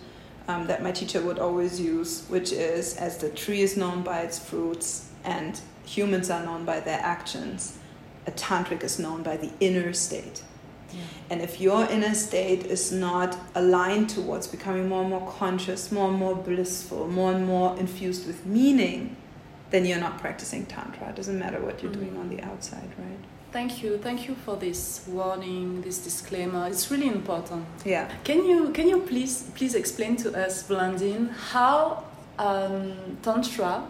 um, 0.49 0.69
that 0.69 0.81
my 0.81 0.93
teacher 0.93 1.21
would 1.21 1.41
always 1.41 1.81
use 1.81 2.25
which 2.29 2.53
is 2.53 2.97
as 2.97 3.19
the 3.19 3.31
tree 3.31 3.63
is 3.63 3.77
known 3.77 4.03
by 4.03 4.21
its 4.21 4.39
fruits 4.39 5.11
and 5.25 5.61
humans 5.87 6.31
are 6.31 6.45
known 6.45 6.65
by 6.65 6.81
their 6.81 7.01
actions 7.01 7.79
a 8.27 8.31
tantric 8.33 8.83
is 8.83 8.99
known 8.99 9.23
by 9.23 9.37
the 9.37 9.51
inner 9.61 9.93
state 9.93 10.43
and 11.29 11.41
if 11.43 11.61
your 11.61 11.85
inner 11.91 12.15
state 12.15 12.65
is 12.67 12.93
not 12.93 13.37
aligned 13.55 14.09
towards 14.11 14.47
becoming 14.47 14.89
more 14.89 15.01
and 15.01 15.11
more 15.11 15.31
conscious, 15.33 15.91
more 15.91 16.09
and 16.09 16.19
more 16.19 16.37
blissful, 16.37 17.09
more 17.09 17.33
and 17.33 17.47
more 17.47 17.77
infused 17.79 18.27
with 18.27 18.47
meaning, 18.47 19.17
then 19.71 19.85
you're 19.85 19.99
not 19.99 20.19
practicing 20.19 20.67
Tantra. 20.67 21.09
It 21.09 21.17
doesn't 21.17 21.39
matter 21.39 21.61
what 21.61 21.83
you're 21.83 21.93
doing 21.93 22.17
on 22.17 22.29
the 22.29 22.41
outside, 22.43 22.89
right? 22.99 23.19
Thank 23.51 23.83
you, 23.83 23.99
thank 23.99 24.29
you 24.29 24.35
for 24.35 24.57
this 24.57 25.05
warning, 25.09 25.81
this 25.83 25.99
disclaimer. 25.99 26.69
It's 26.69 26.91
really 26.91 27.09
important. 27.09 27.67
Yeah. 27.85 28.11
Can 28.23 28.45
you 28.45 28.71
can 28.71 28.89
you 28.89 29.01
please 29.01 29.51
please 29.55 29.75
explain 29.75 30.17
to 30.19 30.47
us, 30.47 30.63
Blandine, 30.63 31.31
how 31.31 32.05
um, 32.39 33.17
tantra 33.23 33.89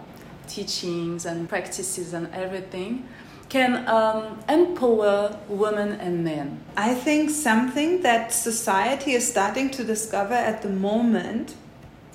teachings 0.48 1.26
and 1.26 1.48
practices 1.48 2.12
and 2.12 2.32
everything 2.32 3.08
can 3.48 3.86
um, 3.88 4.38
empower 4.48 5.38
women 5.48 5.92
and 6.00 6.24
men? 6.24 6.60
I 6.76 6.94
think 6.94 7.30
something 7.30 8.02
that 8.02 8.32
society 8.32 9.12
is 9.12 9.28
starting 9.28 9.70
to 9.70 9.84
discover 9.84 10.34
at 10.34 10.62
the 10.62 10.68
moment 10.68 11.54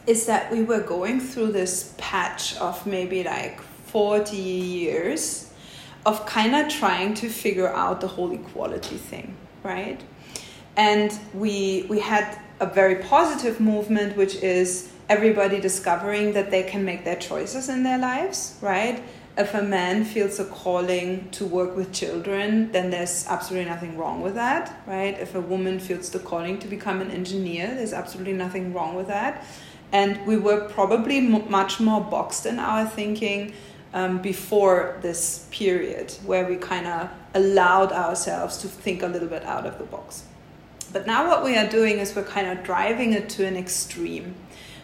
is 0.08 0.26
that 0.26 0.52
we 0.52 0.64
were 0.64 0.82
going 0.82 1.20
through 1.20 1.52
this 1.52 1.94
patch 1.98 2.58
of 2.58 2.86
maybe 2.86 3.24
like 3.24 3.62
40 3.62 4.36
years 4.36 5.52
of 6.06 6.26
kind 6.26 6.56
of 6.56 6.70
trying 6.70 7.14
to 7.16 7.30
figure 7.30 7.70
out 7.70 8.02
the 8.02 8.08
whole 8.08 8.32
equality 8.32 8.98
thing, 8.98 9.36
right? 9.64 10.02
And 10.76 11.18
we 11.34 11.86
we 11.90 12.00
had 12.00 12.40
a 12.60 12.66
very 12.66 12.96
positive 12.96 13.60
movement 13.60 14.16
which 14.16 14.36
is 14.36 14.91
everybody 15.12 15.60
discovering 15.60 16.32
that 16.32 16.52
they 16.52 16.64
can 16.64 16.86
make 16.86 17.04
their 17.04 17.18
choices 17.18 17.68
in 17.68 17.84
their 17.84 17.98
lives, 17.98 18.58
right? 18.62 19.04
If 19.38 19.54
a 19.54 19.62
man 19.62 20.06
feels 20.06 20.40
a 20.40 20.46
calling 20.46 21.30
to 21.32 21.46
work 21.46 21.76
with 21.76 21.92
children, 21.92 22.72
then 22.72 22.92
there's 22.92 23.28
absolutely 23.28 23.70
nothing 23.70 23.98
wrong 23.98 24.22
with 24.22 24.36
that, 24.36 24.82
right? 24.88 25.20
If 25.20 25.36
a 25.36 25.42
woman 25.42 25.80
feels 25.80 26.10
the 26.10 26.20
calling 26.20 26.60
to 26.60 26.68
become 26.68 27.02
an 27.02 27.12
engineer, 27.12 27.68
there's 27.76 27.92
absolutely 27.92 28.38
nothing 28.46 28.74
wrong 28.74 28.96
with 28.96 29.08
that. 29.08 29.46
And 29.92 30.26
we 30.26 30.38
were 30.38 30.70
probably 30.70 31.18
m- 31.18 31.52
much 31.52 31.82
more 31.82 32.00
boxed 32.00 32.46
in 32.46 32.58
our 32.58 32.86
thinking 32.86 33.54
um, 33.94 34.22
before 34.22 34.98
this 35.02 35.46
period 35.52 36.14
where 36.26 36.48
we 36.48 36.56
kind 36.56 36.88
of 36.88 37.10
allowed 37.34 37.92
ourselves 37.92 38.60
to 38.60 38.70
think 38.70 39.04
a 39.04 39.08
little 39.08 39.28
bit 39.28 39.44
out 39.44 39.66
of 39.66 39.78
the 39.78 39.84
box. 39.84 40.24
But 40.94 41.06
now 41.06 41.28
what 41.28 41.44
we 41.44 41.58
are 41.58 41.68
doing 41.68 42.00
is 42.00 42.16
we're 42.16 42.24
kind 42.24 42.48
of 42.48 42.64
driving 42.64 43.12
it 43.12 43.28
to 43.36 43.46
an 43.46 43.58
extreme 43.58 44.36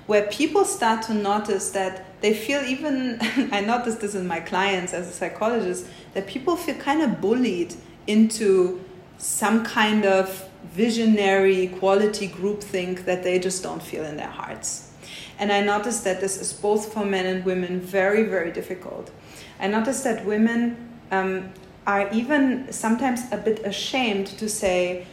where 0.08 0.26
people 0.28 0.66
start 0.66 1.04
to 1.04 1.14
notice 1.14 1.70
that 1.72 2.06
they 2.22 2.34
feel 2.34 2.62
even, 2.62 3.20
I 3.52 3.62
noticed 3.62 4.02
this 4.02 4.16
in 4.16 4.28
my 4.28 4.40
clients 4.40 4.94
as 4.94 5.08
a 5.08 5.12
psychologist, 5.12 5.86
that 6.14 6.28
people 6.28 6.56
feel 6.56 6.76
kind 6.76 7.02
of 7.02 7.22
bullied 7.22 7.76
into 8.08 8.84
some 9.18 9.64
kind 9.64 10.06
of 10.06 10.50
visionary 10.74 11.68
quality 11.80 12.28
groupthink 12.28 13.06
that 13.06 13.24
they 13.24 13.40
just 13.40 13.62
don't 13.64 13.82
feel 13.82 14.04
in 14.06 14.18
their 14.18 14.30
hearts. 14.30 14.92
And 15.40 15.52
I 15.52 15.62
noticed 15.62 16.04
that 16.04 16.20
this 16.20 16.42
is 16.42 16.54
both 16.54 16.94
for 16.94 17.06
men 17.06 17.26
and 17.26 17.46
women 17.46 17.80
very, 17.80 18.24
very 18.24 18.52
difficult. 18.52 19.12
I 19.60 19.68
noticed 19.68 20.04
that 20.04 20.26
women 20.26 20.90
um, 21.12 21.52
are 21.86 22.12
even 22.12 22.72
sometimes 22.72 23.22
a 23.32 23.38
bit 23.38 23.60
ashamed 23.60 24.28
to 24.28 24.50
say, 24.50 25.06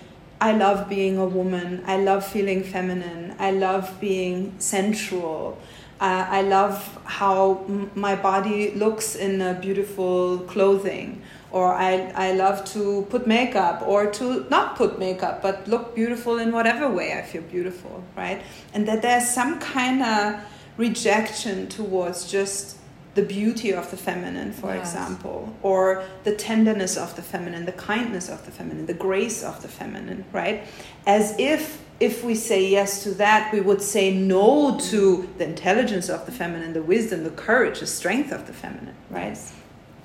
I 0.44 0.52
love 0.52 0.90
being 0.90 1.16
a 1.16 1.24
woman. 1.24 1.82
I 1.86 1.96
love 1.96 2.22
feeling 2.22 2.64
feminine. 2.64 3.34
I 3.38 3.50
love 3.50 3.98
being 3.98 4.54
sensual. 4.58 5.56
Uh, 5.98 6.26
I 6.28 6.42
love 6.42 6.76
how 7.04 7.64
m- 7.66 7.90
my 7.94 8.14
body 8.14 8.72
looks 8.72 9.14
in 9.14 9.40
a 9.40 9.54
beautiful 9.54 10.40
clothing. 10.40 11.22
Or 11.50 11.72
I, 11.72 12.12
I 12.14 12.32
love 12.32 12.62
to 12.74 13.06
put 13.08 13.26
makeup 13.26 13.84
or 13.86 14.10
to 14.18 14.46
not 14.50 14.76
put 14.76 14.98
makeup, 14.98 15.40
but 15.40 15.66
look 15.66 15.94
beautiful 15.94 16.36
in 16.36 16.52
whatever 16.52 16.90
way 16.90 17.18
I 17.18 17.22
feel 17.22 17.42
beautiful, 17.42 18.04
right? 18.14 18.42
And 18.74 18.86
that 18.86 19.00
there's 19.00 19.26
some 19.26 19.58
kind 19.60 20.02
of 20.02 20.40
rejection 20.76 21.68
towards 21.68 22.30
just 22.30 22.76
the 23.14 23.22
beauty 23.22 23.72
of 23.72 23.90
the 23.90 23.96
feminine, 23.96 24.52
for 24.52 24.74
Yes. 24.74 24.88
example, 24.92 25.54
or 25.62 26.02
the 26.24 26.32
tenderness 26.32 26.96
of 26.96 27.14
the 27.16 27.22
feminine, 27.22 27.64
the 27.64 27.72
kindness 27.72 28.28
of 28.28 28.44
the 28.44 28.50
feminine, 28.50 28.86
the 28.86 28.94
grace 28.94 29.42
of 29.44 29.62
the 29.62 29.68
feminine, 29.68 30.24
right? 30.32 30.62
As 31.06 31.34
if 31.38 31.78
if 32.00 32.24
we 32.24 32.34
say 32.34 32.66
yes 32.68 33.04
to 33.04 33.10
that, 33.12 33.52
we 33.52 33.60
would 33.60 33.80
say 33.80 34.12
no 34.12 34.76
to 34.90 35.28
the 35.38 35.44
intelligence 35.44 36.08
of 36.08 36.26
the 36.26 36.32
feminine, 36.32 36.72
the 36.72 36.82
wisdom, 36.82 37.22
the 37.22 37.30
courage, 37.30 37.78
the 37.78 37.86
strength 37.86 38.32
of 38.32 38.48
the 38.48 38.52
feminine, 38.52 38.96
right? 39.10 39.38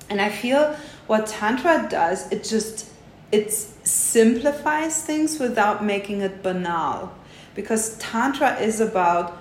And 0.08 0.20
I 0.20 0.28
feel 0.28 0.76
what 1.08 1.26
Tantra 1.26 1.88
does, 1.90 2.30
it 2.30 2.44
just 2.44 2.86
it 3.32 3.52
simplifies 3.52 5.02
things 5.02 5.38
without 5.38 5.84
making 5.84 6.20
it 6.20 6.42
banal. 6.42 7.12
Because 7.54 7.96
Tantra 7.98 8.58
is 8.60 8.80
about 8.80 9.39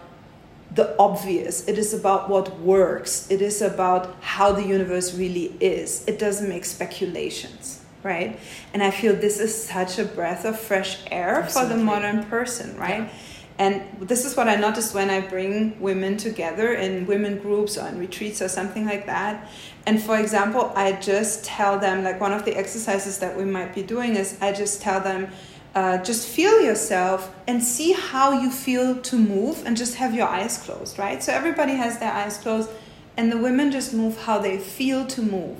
the 0.71 0.95
obvious. 0.99 1.67
It 1.67 1.77
is 1.77 1.93
about 1.93 2.29
what 2.29 2.59
works. 2.59 3.29
It 3.31 3.41
is 3.41 3.61
about 3.61 4.15
how 4.21 4.51
the 4.51 4.63
universe 4.63 5.15
really 5.15 5.55
is. 5.59 6.03
It 6.07 6.19
doesn't 6.19 6.47
make 6.47 6.65
speculations, 6.65 7.83
right? 8.03 8.39
And 8.73 8.83
I 8.83 8.91
feel 8.91 9.15
this 9.15 9.39
is 9.39 9.63
such 9.63 9.97
a 9.97 10.05
breath 10.05 10.45
of 10.45 10.59
fresh 10.59 10.99
air 11.09 11.43
for 11.45 11.65
the 11.65 11.77
modern 11.77 12.23
person, 12.25 12.77
right? 12.77 13.09
And 13.57 13.83
this 13.99 14.23
is 14.23 14.37
what 14.37 14.47
I 14.47 14.55
noticed 14.55 14.95
when 14.95 15.09
I 15.09 15.19
bring 15.19 15.77
women 15.81 16.15
together 16.15 16.75
in 16.75 17.05
women 17.05 17.39
groups 17.39 17.77
or 17.77 17.87
in 17.89 17.99
retreats 17.99 18.41
or 18.41 18.47
something 18.47 18.85
like 18.85 19.05
that. 19.07 19.49
And 19.85 20.01
for 20.01 20.17
example, 20.17 20.71
I 20.75 20.93
just 20.93 21.43
tell 21.43 21.77
them, 21.77 22.05
like 22.05 22.21
one 22.21 22.31
of 22.31 22.45
the 22.45 22.55
exercises 22.55 23.17
that 23.19 23.35
we 23.35 23.43
might 23.43 23.75
be 23.75 23.83
doing 23.83 24.15
is 24.15 24.37
I 24.39 24.53
just 24.53 24.81
tell 24.81 25.01
them, 25.01 25.27
uh, 25.75 25.97
just 26.03 26.27
feel 26.27 26.61
yourself 26.61 27.33
and 27.47 27.63
see 27.63 27.93
how 27.93 28.31
you 28.31 28.49
feel 28.49 28.99
to 29.01 29.15
move 29.15 29.65
and 29.65 29.77
just 29.77 29.95
have 29.95 30.13
your 30.13 30.27
eyes 30.27 30.57
closed, 30.57 30.97
right? 30.97 31.21
So 31.23 31.31
everybody 31.31 31.73
has 31.73 31.99
their 31.99 32.11
eyes 32.11 32.37
closed 32.37 32.69
and 33.17 33.31
the 33.31 33.37
women 33.37 33.71
just 33.71 33.93
move 33.93 34.17
how 34.23 34.39
they 34.39 34.57
feel 34.57 35.05
to 35.07 35.21
move. 35.21 35.57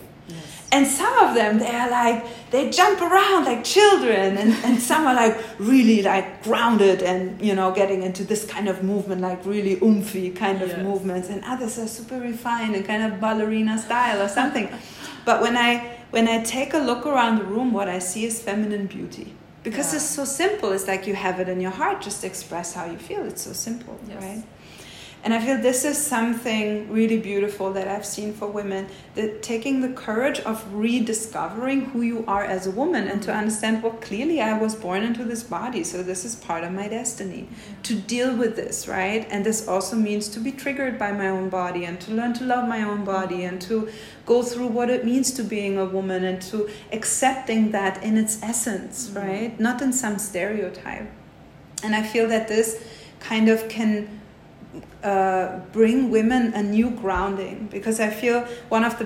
And 0.72 0.86
some 0.86 1.18
of 1.18 1.34
them, 1.34 1.58
they 1.58 1.76
are 1.76 1.90
like, 1.90 2.24
they 2.52 2.70
jump 2.70 3.02
around 3.02 3.46
like 3.46 3.64
children, 3.64 4.38
and, 4.38 4.54
and 4.64 4.80
some 4.80 5.08
are 5.08 5.16
like 5.16 5.36
really 5.58 6.04
like 6.04 6.44
grounded 6.44 7.02
and, 7.02 7.42
you 7.42 7.56
know, 7.56 7.72
getting 7.72 8.04
into 8.04 8.24
this 8.24 8.46
kind 8.46 8.68
of 8.68 8.84
movement, 8.84 9.22
like 9.22 9.44
really 9.46 9.78
oomphy 9.78 10.36
kind 10.36 10.62
of 10.62 10.70
yes. 10.70 10.84
movements. 10.84 11.30
And 11.30 11.44
others 11.44 11.80
are 11.80 11.88
super 11.88 12.20
refined 12.20 12.76
and 12.76 12.86
kind 12.86 13.02
of 13.02 13.20
ballerina 13.20 13.80
style 13.80 14.22
or 14.22 14.28
something. 14.28 14.70
but 15.26 15.42
when 15.42 15.58
I, 15.58 15.98
when 16.12 16.28
I 16.28 16.44
take 16.44 16.76
a 16.76 16.80
look 16.80 17.08
around 17.08 17.40
the 17.40 17.46
room, 17.46 17.74
what 17.74 17.88
I 17.88 17.98
see 17.98 18.26
is 18.26 18.40
feminine 18.40 18.86
beauty. 18.86 19.34
Because 19.64 19.92
yeah. 19.92 19.98
it's 19.98 20.06
so 20.06 20.26
simple. 20.26 20.72
It's 20.72 20.88
like 20.88 21.06
you 21.08 21.16
have 21.16 21.40
it 21.40 21.50
in 21.50 21.60
your 21.60 21.72
heart, 21.72 22.02
just 22.02 22.24
express 22.24 22.74
how 22.74 22.86
you 22.86 22.98
feel. 22.98 23.26
It's 23.26 23.42
so 23.42 23.54
simple, 23.54 24.00
yes. 24.08 24.24
right? 24.24 24.44
And 25.30 25.40
I 25.40 25.46
feel 25.46 25.62
this 25.62 25.86
is 25.86 25.96
something 25.96 26.92
really 26.92 27.20
beautiful 27.20 27.72
that 27.74 27.88
I've 27.88 28.04
seen 28.04 28.34
for 28.34 28.48
women 28.48 28.88
that 29.14 29.44
taking 29.44 29.80
the 29.80 29.90
courage 29.90 30.40
of 30.40 30.74
rediscovering 30.74 31.82
who 31.92 32.02
you 32.02 32.26
are 32.28 32.44
as 32.44 32.66
a 32.66 32.72
woman 32.72 33.08
and 33.08 33.22
to 33.22 33.32
understand, 33.32 33.84
well, 33.84 33.92
clearly 33.92 34.42
I 34.42 34.58
was 34.58 34.74
born 34.74 35.04
into 35.04 35.24
this 35.24 35.44
body, 35.44 35.84
so 35.84 36.02
this 36.02 36.26
is 36.26 36.36
part 36.36 36.64
of 36.64 36.72
my 36.72 36.88
destiny. 36.88 37.48
To 37.84 37.94
deal 37.94 38.36
with 38.36 38.56
this, 38.56 38.88
right? 38.88 39.28
And 39.30 39.46
this 39.46 39.68
also 39.68 39.96
means 39.96 40.30
to 40.30 40.40
be 40.40 40.52
triggered 40.52 40.98
by 40.98 41.12
my 41.12 41.30
own 41.30 41.50
body 41.50 41.86
and 41.86 42.02
to 42.02 42.12
learn 42.12 42.34
to 42.34 42.44
love 42.44 42.68
my 42.68 42.82
own 42.82 43.06
body 43.06 43.44
and 43.44 43.62
to 43.62 43.88
go 44.26 44.42
through 44.42 44.70
what 44.70 44.90
it 44.90 45.06
means 45.06 45.30
to 45.34 45.44
being 45.44 45.78
a 45.78 45.86
woman 45.86 46.24
and 46.24 46.42
to 46.42 46.68
accepting 46.92 47.70
that 47.70 48.02
in 48.02 48.18
its 48.18 48.42
essence, 48.42 49.08
mm-hmm. 49.08 49.20
right? 49.20 49.60
Not 49.60 49.84
in 49.84 49.94
some 49.94 50.18
stereotype. 50.18 51.08
And 51.84 51.96
I 51.96 52.02
feel 52.02 52.28
that 52.30 52.48
this 52.48 52.84
kind 53.20 53.48
of 53.48 53.70
can 53.70 54.19
uh, 55.04 55.60
bring 55.72 56.12
women 56.12 56.54
a 56.54 56.64
new 56.64 56.92
grounding. 56.92 57.68
Because 57.72 58.00
I 58.00 58.10
feel 58.10 58.42
one 58.70 58.84
of 58.84 58.98
the 59.00 59.06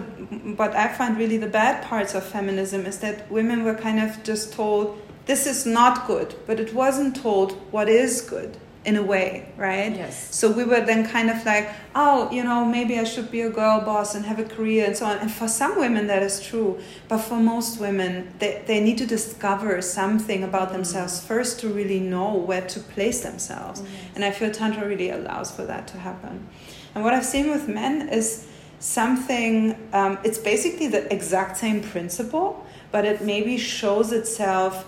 what 0.56 0.76
I 0.76 0.88
find 0.90 1.18
really 1.18 1.38
the 1.38 1.48
bad 1.48 1.84
parts 1.84 2.16
of 2.16 2.24
feminism 2.26 2.86
is 2.86 3.00
that 3.00 3.32
women 3.32 3.64
were 3.64 3.76
kind 3.76 4.00
of 4.00 4.24
just 4.24 4.54
told 4.54 5.00
this 5.26 5.48
is 5.48 5.66
not 5.66 6.06
good, 6.08 6.36
but 6.46 6.60
it 6.60 6.74
wasn't 6.74 7.16
told 7.16 7.54
what 7.72 7.88
is 7.88 8.22
good 8.22 8.58
in 8.86 8.98
a 8.98 9.02
way, 9.04 9.48
right? 9.56 9.96
Yes. 9.96 10.36
So 10.36 10.52
we 10.52 10.66
were 10.66 10.82
then 10.82 11.08
kind 11.08 11.30
of 11.30 11.46
like, 11.46 11.70
oh, 11.96 12.30
you 12.32 12.44
know, 12.44 12.66
maybe 12.66 13.00
I 13.00 13.06
should 13.06 13.32
be 13.32 13.42
a 13.42 13.50
girl 13.50 13.80
boss 13.82 14.14
and 14.14 14.26
have 14.26 14.40
a 14.40 14.44
career 14.44 14.86
and 14.86 14.96
so 14.96 15.06
on. 15.06 15.18
And 15.18 15.32
for 15.32 15.48
some 15.48 15.78
women, 15.78 16.08
that 16.08 16.22
is 16.22 16.42
true. 16.42 16.80
But 17.08 17.20
for 17.20 17.36
most 17.36 17.80
women, 17.80 18.34
they, 18.40 18.62
they 18.68 18.82
need 18.82 18.98
to 18.98 19.06
discover 19.06 19.82
something 19.82 20.44
about 20.44 20.68
mm-hmm. 20.68 20.74
themselves 20.74 21.24
first 21.24 21.60
to 21.62 21.70
really 21.70 22.00
know 22.00 22.34
where 22.36 22.66
to 22.68 22.80
place 22.80 23.22
themselves. 23.22 23.82
Mm-hmm. 23.82 24.16
And 24.16 24.26
I 24.26 24.32
feel 24.32 24.52
Tantra 24.52 24.88
really 24.88 25.10
allows 25.10 25.50
for 25.50 25.66
that 25.66 25.88
to 25.88 25.98
happen. 25.98 26.48
And 26.94 27.04
what 27.04 27.14
I've 27.14 27.26
seen 27.26 27.50
with 27.50 27.68
men 27.68 28.10
is 28.10 28.48
something, 28.80 29.78
um, 29.94 30.20
it's 30.26 30.38
basically 30.38 30.88
the 30.88 31.12
exact 31.12 31.56
same 31.58 31.82
principle, 31.82 32.66
but 32.92 33.06
it 33.06 33.22
maybe 33.22 33.58
shows 33.58 34.12
itself 34.12 34.86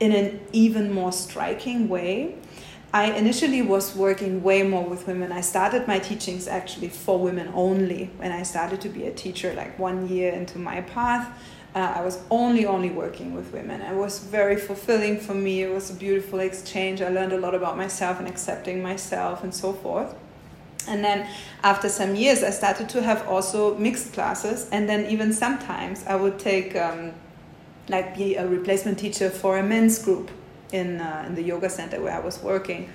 in 0.00 0.12
an 0.12 0.40
even 0.52 0.92
more 0.92 1.12
striking 1.12 1.88
way 1.88 2.36
I 2.92 3.12
initially 3.12 3.62
was 3.62 3.94
working 3.94 4.42
way 4.42 4.62
more 4.62 4.84
with 4.84 5.06
women. 5.06 5.32
I 5.32 5.40
started 5.40 5.86
my 5.86 5.98
teachings 5.98 6.46
actually 6.46 6.88
for 6.88 7.18
women 7.18 7.50
only 7.54 8.10
when 8.16 8.32
I 8.32 8.42
started 8.42 8.80
to 8.82 8.88
be 8.88 9.06
a 9.06 9.12
teacher, 9.12 9.52
like 9.54 9.78
one 9.78 10.08
year 10.08 10.32
into 10.32 10.58
my 10.58 10.80
path. 10.82 11.28
Uh, 11.74 11.92
I 11.96 12.00
was 12.02 12.22
only 12.30 12.64
only 12.64 12.88
working 12.88 13.34
with 13.34 13.52
women. 13.52 13.82
It 13.82 13.94
was 13.94 14.20
very 14.20 14.56
fulfilling 14.56 15.18
for 15.18 15.34
me. 15.34 15.62
It 15.62 15.74
was 15.74 15.90
a 15.90 15.94
beautiful 15.94 16.38
exchange. 16.40 17.02
I 17.02 17.08
learned 17.08 17.32
a 17.32 17.38
lot 17.38 17.54
about 17.54 17.76
myself 17.76 18.18
and 18.18 18.26
accepting 18.26 18.82
myself 18.82 19.44
and 19.44 19.54
so 19.54 19.74
forth. 19.74 20.14
And 20.88 21.04
then 21.04 21.28
after 21.64 21.88
some 21.88 22.14
years, 22.14 22.42
I 22.42 22.50
started 22.50 22.88
to 22.90 23.02
have 23.02 23.28
also 23.28 23.76
mixed 23.76 24.14
classes. 24.14 24.68
And 24.70 24.88
then 24.88 25.06
even 25.06 25.32
sometimes 25.32 26.04
I 26.06 26.16
would 26.16 26.38
take 26.38 26.76
um, 26.76 27.12
like 27.88 28.16
be 28.16 28.36
a 28.36 28.46
replacement 28.46 28.98
teacher 28.98 29.28
for 29.28 29.58
a 29.58 29.62
men's 29.62 29.98
group 29.98 30.30
in 30.76 31.00
uh, 31.00 31.24
in 31.26 31.34
the 31.34 31.42
yoga 31.52 31.68
center 31.68 31.98
where 32.02 32.16
I 32.20 32.22
was 32.28 32.36
working, 32.42 32.90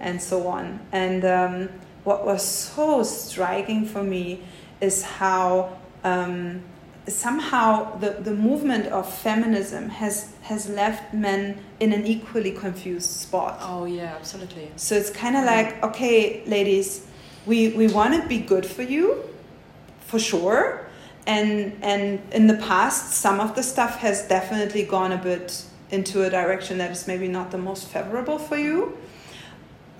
and 0.00 0.20
so 0.20 0.46
on. 0.48 0.80
And 0.92 1.24
um, 1.24 1.68
what 2.04 2.24
was 2.24 2.42
so 2.42 3.02
striking 3.02 3.86
for 3.86 4.02
me 4.02 4.40
is 4.80 5.02
how 5.02 5.78
um, 6.04 6.62
somehow 7.08 7.96
the, 7.98 8.10
the 8.20 8.34
movement 8.34 8.86
of 8.86 9.04
feminism 9.26 9.88
has 9.88 10.32
has 10.42 10.68
left 10.68 11.12
men 11.12 11.58
in 11.80 11.92
an 11.92 12.06
equally 12.06 12.52
confused 12.52 13.10
spot. 13.10 13.58
Oh 13.60 13.84
yeah, 13.84 14.16
absolutely. 14.20 14.70
So 14.76 14.94
it's 14.94 15.10
kind 15.10 15.36
of 15.36 15.44
like, 15.44 15.82
okay, 15.82 16.42
ladies, 16.46 17.06
we 17.46 17.68
we 17.80 17.86
want 17.88 18.20
to 18.20 18.28
be 18.28 18.38
good 18.38 18.66
for 18.66 18.82
you, 18.82 19.22
for 20.00 20.18
sure. 20.18 20.86
And 21.26 21.76
and 21.82 22.20
in 22.32 22.46
the 22.46 22.56
past, 22.56 23.12
some 23.12 23.40
of 23.40 23.54
the 23.54 23.62
stuff 23.62 23.98
has 23.98 24.26
definitely 24.28 24.84
gone 24.84 25.12
a 25.12 25.18
bit 25.18 25.64
into 25.90 26.22
a 26.22 26.30
direction 26.30 26.78
that 26.78 26.90
is 26.90 27.06
maybe 27.06 27.28
not 27.28 27.50
the 27.50 27.58
most 27.58 27.88
favorable 27.88 28.38
for 28.38 28.56
you. 28.56 28.96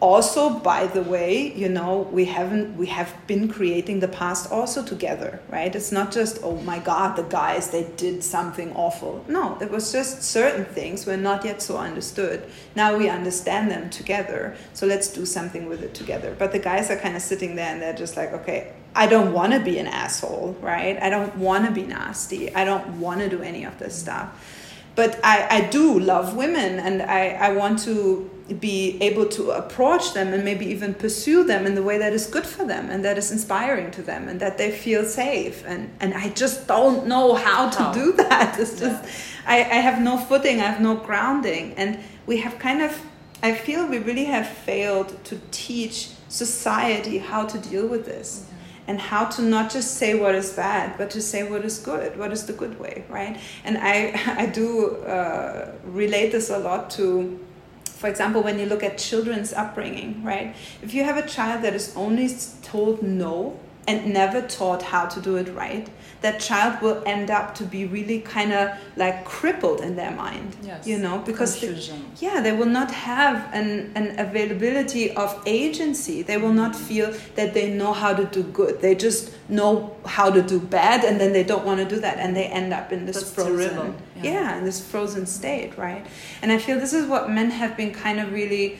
Also 0.00 0.50
by 0.60 0.86
the 0.86 1.02
way 1.02 1.52
you 1.54 1.68
know 1.68 2.08
we 2.12 2.26
haven't 2.26 2.76
we 2.76 2.86
have 2.86 3.12
been 3.26 3.48
creating 3.48 3.98
the 3.98 4.06
past 4.06 4.52
also 4.52 4.84
together 4.84 5.40
right? 5.48 5.74
It's 5.74 5.90
not 5.90 6.12
just 6.12 6.38
oh 6.44 6.54
my 6.60 6.78
god 6.78 7.16
the 7.16 7.24
guys 7.24 7.70
they 7.70 7.90
did 7.96 8.22
something 8.22 8.72
awful. 8.74 9.24
No 9.26 9.58
it 9.60 9.72
was 9.72 9.90
just 9.90 10.22
certain 10.22 10.64
things 10.66 11.04
were 11.04 11.16
not 11.16 11.44
yet 11.44 11.60
so 11.60 11.78
understood. 11.78 12.48
Now 12.76 12.96
we 12.96 13.08
understand 13.08 13.72
them 13.72 13.90
together 13.90 14.56
so 14.72 14.86
let's 14.86 15.08
do 15.08 15.26
something 15.26 15.66
with 15.66 15.82
it 15.82 15.94
together. 15.94 16.36
But 16.38 16.52
the 16.52 16.60
guys 16.60 16.92
are 16.92 16.96
kind 16.96 17.16
of 17.16 17.22
sitting 17.22 17.56
there 17.56 17.72
and 17.72 17.82
they're 17.82 17.92
just 17.92 18.16
like 18.16 18.32
okay 18.32 18.72
i 18.94 19.06
don't 19.06 19.32
want 19.32 19.52
to 19.52 19.60
be 19.60 19.78
an 19.78 19.86
asshole 19.86 20.56
right? 20.60 20.96
I 21.02 21.10
don't 21.10 21.36
want 21.36 21.66
to 21.66 21.72
be 21.72 21.82
nasty. 21.82 22.54
I 22.54 22.64
don't 22.64 23.00
want 23.00 23.20
to 23.20 23.28
do 23.28 23.42
any 23.42 23.64
of 23.64 23.80
this 23.80 23.98
stuff 23.98 24.56
but 24.98 25.20
I, 25.22 25.46
I 25.48 25.60
do 25.68 26.00
love 26.00 26.34
women 26.34 26.80
and 26.80 27.02
I, 27.02 27.28
I 27.28 27.52
want 27.52 27.78
to 27.84 28.28
be 28.58 29.00
able 29.00 29.26
to 29.26 29.52
approach 29.52 30.12
them 30.12 30.34
and 30.34 30.44
maybe 30.44 30.66
even 30.66 30.92
pursue 30.92 31.44
them 31.44 31.66
in 31.66 31.76
the 31.76 31.84
way 31.84 31.98
that 31.98 32.12
is 32.12 32.26
good 32.26 32.44
for 32.44 32.64
them 32.64 32.90
and 32.90 33.04
that 33.04 33.16
is 33.16 33.30
inspiring 33.30 33.92
to 33.92 34.02
them 34.02 34.26
and 34.26 34.40
that 34.40 34.58
they 34.58 34.72
feel 34.72 35.04
safe. 35.04 35.64
And, 35.64 35.94
and 36.00 36.14
I 36.14 36.30
just 36.30 36.66
don't 36.66 37.06
know 37.06 37.36
how 37.36 37.70
to 37.70 37.92
do 37.94 38.12
that. 38.14 38.58
It's 38.58 38.80
just 38.80 39.04
yeah. 39.04 39.10
I, 39.46 39.58
I 39.58 39.80
have 39.88 40.02
no 40.02 40.18
footing, 40.18 40.60
I 40.60 40.64
have 40.64 40.80
no 40.80 40.96
grounding. 40.96 41.74
And 41.74 42.00
we 42.26 42.38
have 42.38 42.58
kind 42.58 42.82
of 42.82 43.00
I 43.40 43.54
feel 43.54 43.86
we 43.86 43.98
really 43.98 44.24
have 44.24 44.48
failed 44.48 45.24
to 45.26 45.40
teach 45.52 46.08
society 46.28 47.18
how 47.18 47.46
to 47.46 47.56
deal 47.70 47.86
with 47.86 48.04
this 48.04 48.30
mm-hmm. 48.40 48.57
And 48.88 48.98
how 48.98 49.26
to 49.26 49.42
not 49.42 49.70
just 49.70 49.98
say 49.98 50.18
what 50.18 50.34
is 50.34 50.50
bad, 50.50 50.96
but 50.96 51.10
to 51.10 51.20
say 51.20 51.48
what 51.48 51.62
is 51.62 51.78
good, 51.78 52.18
what 52.18 52.32
is 52.32 52.46
the 52.46 52.54
good 52.54 52.80
way, 52.80 53.04
right? 53.10 53.38
And 53.62 53.76
I, 53.78 54.18
I 54.42 54.46
do 54.46 54.96
uh, 55.04 55.72
relate 55.84 56.32
this 56.32 56.48
a 56.48 56.58
lot 56.58 56.90
to, 56.92 57.38
for 57.84 58.08
example, 58.08 58.42
when 58.42 58.58
you 58.58 58.64
look 58.64 58.82
at 58.82 58.96
children's 58.96 59.52
upbringing, 59.52 60.24
right? 60.24 60.56
If 60.82 60.94
you 60.94 61.04
have 61.04 61.18
a 61.18 61.28
child 61.28 61.62
that 61.64 61.74
is 61.74 61.94
only 61.94 62.34
told 62.62 63.02
no 63.02 63.60
and 63.88 64.12
never 64.12 64.42
taught 64.42 64.82
how 64.82 65.06
to 65.06 65.18
do 65.20 65.36
it 65.36 65.48
right, 65.54 65.88
that 66.20 66.40
child 66.40 66.82
will 66.82 67.02
end 67.06 67.30
up 67.30 67.54
to 67.54 67.64
be 67.64 67.86
really 67.86 68.20
kind 68.20 68.52
of 68.52 68.70
like 68.96 69.24
crippled 69.24 69.80
in 69.80 69.96
their 69.96 70.10
mind 70.10 70.56
yes. 70.62 70.86
you 70.86 70.98
know 70.98 71.18
because 71.20 71.60
they, 71.60 71.72
yeah 72.18 72.40
they 72.40 72.50
will 72.52 72.66
not 72.66 72.90
have 72.90 73.36
an, 73.54 73.92
an 73.94 74.18
availability 74.18 75.10
of 75.12 75.40
agency. 75.46 76.22
They 76.22 76.36
will 76.36 76.52
not 76.52 76.74
feel 76.76 77.14
that 77.36 77.54
they 77.54 77.72
know 77.72 77.92
how 77.92 78.12
to 78.14 78.24
do 78.24 78.42
good. 78.42 78.80
They 78.82 78.94
just 78.94 79.32
know 79.48 79.96
how 80.04 80.30
to 80.30 80.42
do 80.42 80.60
bad 80.60 81.04
and 81.04 81.20
then 81.20 81.32
they 81.32 81.44
don't 81.44 81.64
want 81.64 81.78
to 81.80 81.86
do 81.94 82.00
that 82.00 82.18
and 82.18 82.36
they 82.36 82.46
end 82.46 82.72
up 82.72 82.92
in 82.92 83.06
this 83.06 83.16
That's 83.16 83.32
frozen 83.32 83.94
yeah. 84.16 84.22
yeah 84.22 84.58
in 84.58 84.64
this 84.64 84.84
frozen 84.84 85.24
state 85.26 85.78
right? 85.78 86.04
And 86.42 86.52
i 86.52 86.58
feel 86.58 86.78
this 86.78 86.92
is 86.92 87.06
what 87.06 87.30
men 87.30 87.50
have 87.50 87.76
been 87.76 87.92
kind 87.92 88.20
of 88.20 88.32
really 88.32 88.78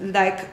like 0.00 0.48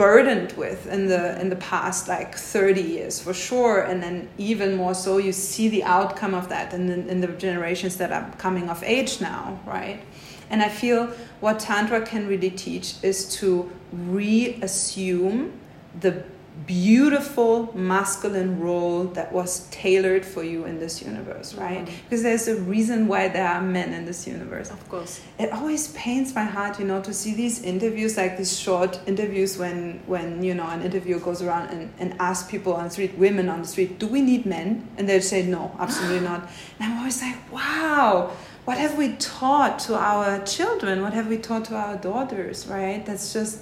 burdened 0.00 0.52
with 0.52 0.86
in 0.86 1.08
the 1.08 1.38
in 1.42 1.50
the 1.50 1.56
past 1.56 2.08
like 2.08 2.34
30 2.34 2.80
years 2.80 3.20
for 3.20 3.34
sure 3.34 3.82
and 3.82 4.02
then 4.02 4.26
even 4.38 4.74
more 4.74 4.94
so 4.94 5.18
you 5.18 5.30
see 5.30 5.68
the 5.68 5.84
outcome 5.84 6.32
of 6.32 6.48
that 6.48 6.72
in 6.72 6.86
the, 6.86 7.06
in 7.06 7.20
the 7.20 7.26
generations 7.26 7.98
that 7.98 8.10
are 8.10 8.32
coming 8.38 8.70
of 8.70 8.82
age 8.82 9.20
now 9.20 9.60
right? 9.66 10.00
And 10.48 10.62
i 10.62 10.70
feel 10.70 11.08
what 11.40 11.60
tantra 11.60 12.00
can 12.00 12.26
really 12.26 12.50
teach 12.50 12.94
is 13.02 13.18
to 13.40 13.70
reassume 13.92 15.52
the 16.00 16.24
beautiful 16.66 17.70
masculine 17.74 18.60
role 18.60 19.04
that 19.04 19.32
was 19.32 19.66
tailored 19.70 20.24
for 20.24 20.42
you 20.42 20.64
in 20.64 20.78
this 20.78 21.02
universe, 21.02 21.54
right? 21.54 21.86
Mhm. 21.86 21.90
Because 22.04 22.22
there's 22.22 22.48
a 22.48 22.56
reason 22.56 23.08
why 23.08 23.28
there 23.28 23.46
are 23.46 23.62
men 23.62 23.92
in 23.92 24.04
this 24.04 24.26
universe. 24.26 24.70
Of 24.70 24.88
course. 24.88 25.20
It 25.38 25.52
always 25.52 25.88
pains 25.88 26.34
my 26.34 26.44
heart, 26.44 26.78
you 26.78 26.86
know, 26.86 27.00
to 27.02 27.12
see 27.12 27.34
these 27.34 27.62
interviews, 27.62 28.16
like 28.16 28.36
these 28.36 28.58
short 28.58 29.00
interviews 29.06 29.58
when, 29.58 30.00
when 30.06 30.42
you 30.42 30.54
know, 30.54 30.66
an 30.66 30.82
interviewer 30.82 31.20
goes 31.20 31.40
around 31.42 31.68
and, 31.70 31.92
and 31.98 32.14
asks 32.18 32.50
people 32.50 32.72
on 32.74 32.84
the 32.84 32.90
street, 32.90 33.16
women 33.16 33.48
on 33.48 33.62
the 33.62 33.68
street, 33.68 33.98
do 33.98 34.06
we 34.06 34.20
need 34.20 34.44
men? 34.46 34.88
And 34.96 35.08
they'll 35.08 35.22
say, 35.22 35.42
no, 35.42 35.72
absolutely 35.78 36.20
not. 36.20 36.48
And 36.80 36.92
I'm 36.92 36.98
always 36.98 37.20
like, 37.22 37.36
wow, 37.52 38.32
what 38.64 38.78
have 38.78 38.96
we 38.96 39.12
taught 39.16 39.78
to 39.80 39.94
our 39.96 40.38
children? 40.44 41.02
What 41.02 41.12
have 41.14 41.28
we 41.28 41.38
taught 41.38 41.64
to 41.66 41.76
our 41.76 41.96
daughters, 41.96 42.66
right? 42.66 43.04
That's 43.04 43.32
just, 43.32 43.58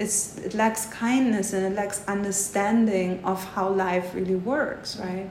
it's, 0.00 0.38
it 0.38 0.54
lacks 0.54 0.86
kindness 0.86 1.52
and 1.52 1.64
it 1.64 1.76
lacks 1.76 2.02
understanding 2.08 3.22
of 3.22 3.44
how 3.52 3.68
life 3.68 4.14
really 4.14 4.34
works, 4.34 4.96
right? 4.96 5.28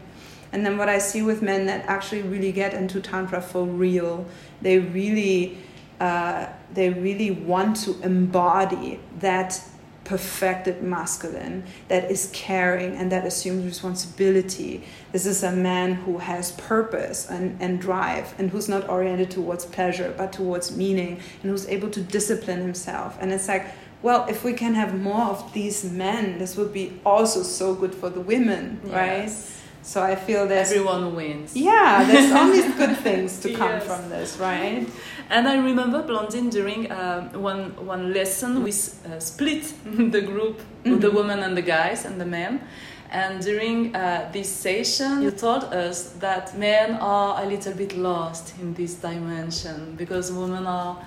And 0.51 0.63
then 0.63 0.77
what 0.77 0.87
I 0.87 0.99
see 0.99 1.23
with 1.23 1.41
men 1.41 1.65
that 1.65 1.85
actually 1.87 2.21
really 2.21 2.51
get 2.51 2.75
into 2.75 3.01
tantra 3.01 3.41
for 3.41 3.65
real, 3.65 4.27
they 4.61 4.77
really, 4.77 5.57
uh, 5.99 6.47
they 6.71 6.91
really 6.91 7.31
want 7.31 7.77
to 7.77 7.99
embody 8.03 8.99
that 9.19 9.59
perfected 10.03 10.81
masculine 10.81 11.63
that 11.87 12.09
is 12.09 12.31
caring 12.33 12.95
and 12.95 13.11
that 13.11 13.25
assumes 13.27 13.63
responsibility. 13.63 14.83
This 15.11 15.25
is 15.27 15.43
a 15.43 15.51
man 15.51 15.93
who 15.93 16.17
has 16.17 16.51
purpose 16.53 17.29
and, 17.29 17.59
and 17.61 17.79
drive 17.79 18.33
and 18.39 18.49
who's 18.49 18.67
not 18.67 18.89
oriented 18.89 19.29
towards 19.29 19.65
pleasure 19.65 20.13
but 20.17 20.33
towards 20.33 20.75
meaning 20.75 21.19
and 21.41 21.51
who's 21.51 21.67
able 21.67 21.91
to 21.91 22.01
discipline 22.01 22.61
himself. 22.61 23.17
And 23.21 23.31
it's 23.31 23.47
like, 23.47 23.67
well, 24.01 24.25
if 24.29 24.43
we 24.43 24.53
can 24.53 24.75
have 24.75 24.99
more 24.99 25.25
of 25.25 25.51
these 25.53 25.83
men, 25.83 26.37
this 26.39 26.55
would 26.57 26.71
be 26.73 26.99
also 27.05 27.43
so 27.43 27.73
good 27.75 27.93
for 27.93 28.09
the 28.09 28.21
women, 28.21 28.79
right? 28.85 29.29
So 29.81 30.01
I 30.03 30.15
feel 30.15 30.45
there's 30.47 30.71
Everyone 30.71 31.15
wins. 31.15 31.55
yeah, 31.55 32.03
there's 32.05 32.31
only 32.43 32.61
good 32.77 32.97
things 32.97 33.39
to 33.41 33.53
come 33.53 33.71
Yes. 33.71 33.85
from 33.85 34.09
this, 34.09 34.37
right? 34.37 34.87
And 35.29 35.47
I 35.47 35.57
remember 35.57 36.03
Blandine 36.03 36.49
during 36.49 36.91
um, 36.91 37.29
one 37.41 37.71
one 37.85 38.13
lesson 38.13 38.63
we 38.63 38.71
uh, 38.71 39.19
split 39.19 39.73
the 40.11 40.21
group, 40.21 40.59
the 40.83 41.09
women 41.11 41.39
and 41.39 41.55
the 41.55 41.61
guys 41.61 42.05
and 42.05 42.19
the 42.19 42.25
men. 42.25 42.59
And 43.11 43.41
during 43.41 43.95
uh, 43.95 44.29
this 44.31 44.49
session, 44.49 45.23
you 45.23 45.31
told 45.31 45.63
us 45.73 46.11
that 46.19 46.55
men 46.57 46.95
are 47.01 47.41
a 47.41 47.45
little 47.45 47.73
bit 47.73 47.95
lost 47.97 48.53
in 48.61 48.73
this 48.75 48.95
dimension 48.95 49.95
because 49.97 50.31
women 50.31 50.67
are 50.67 50.97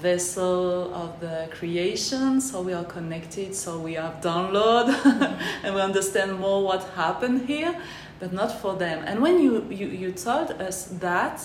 vessel 0.00 0.92
of 0.94 1.20
the 1.20 1.48
creation, 1.50 2.40
so 2.40 2.62
we 2.62 2.72
are 2.72 2.84
connected, 2.84 3.54
so 3.54 3.78
we 3.78 3.94
have 3.94 4.20
download 4.20 4.88
and 5.64 5.74
we 5.74 5.80
understand 5.80 6.38
more 6.38 6.62
what 6.64 6.82
happened 6.94 7.46
here, 7.46 7.74
but 8.18 8.32
not 8.32 8.60
for 8.60 8.74
them. 8.74 9.04
And 9.06 9.20
when 9.20 9.38
you, 9.40 9.66
you, 9.70 9.86
you 9.88 10.12
told 10.12 10.50
us 10.52 10.86
that, 11.00 11.42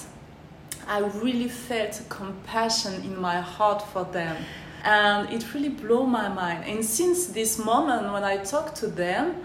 I 0.87 0.99
really 0.99 1.47
felt 1.47 2.01
compassion 2.09 2.93
in 3.03 3.19
my 3.19 3.41
heart 3.41 3.81
for 3.81 4.05
them. 4.05 4.37
And 4.83 5.29
it 5.33 5.53
really 5.53 5.69
blew 5.69 6.05
my 6.05 6.29
mind. 6.29 6.65
And 6.65 6.85
since 6.85 7.27
this 7.27 7.57
moment 7.57 8.13
when 8.13 8.23
I 8.23 8.37
talk 8.37 8.75
to 8.75 8.87
them, 8.87 9.35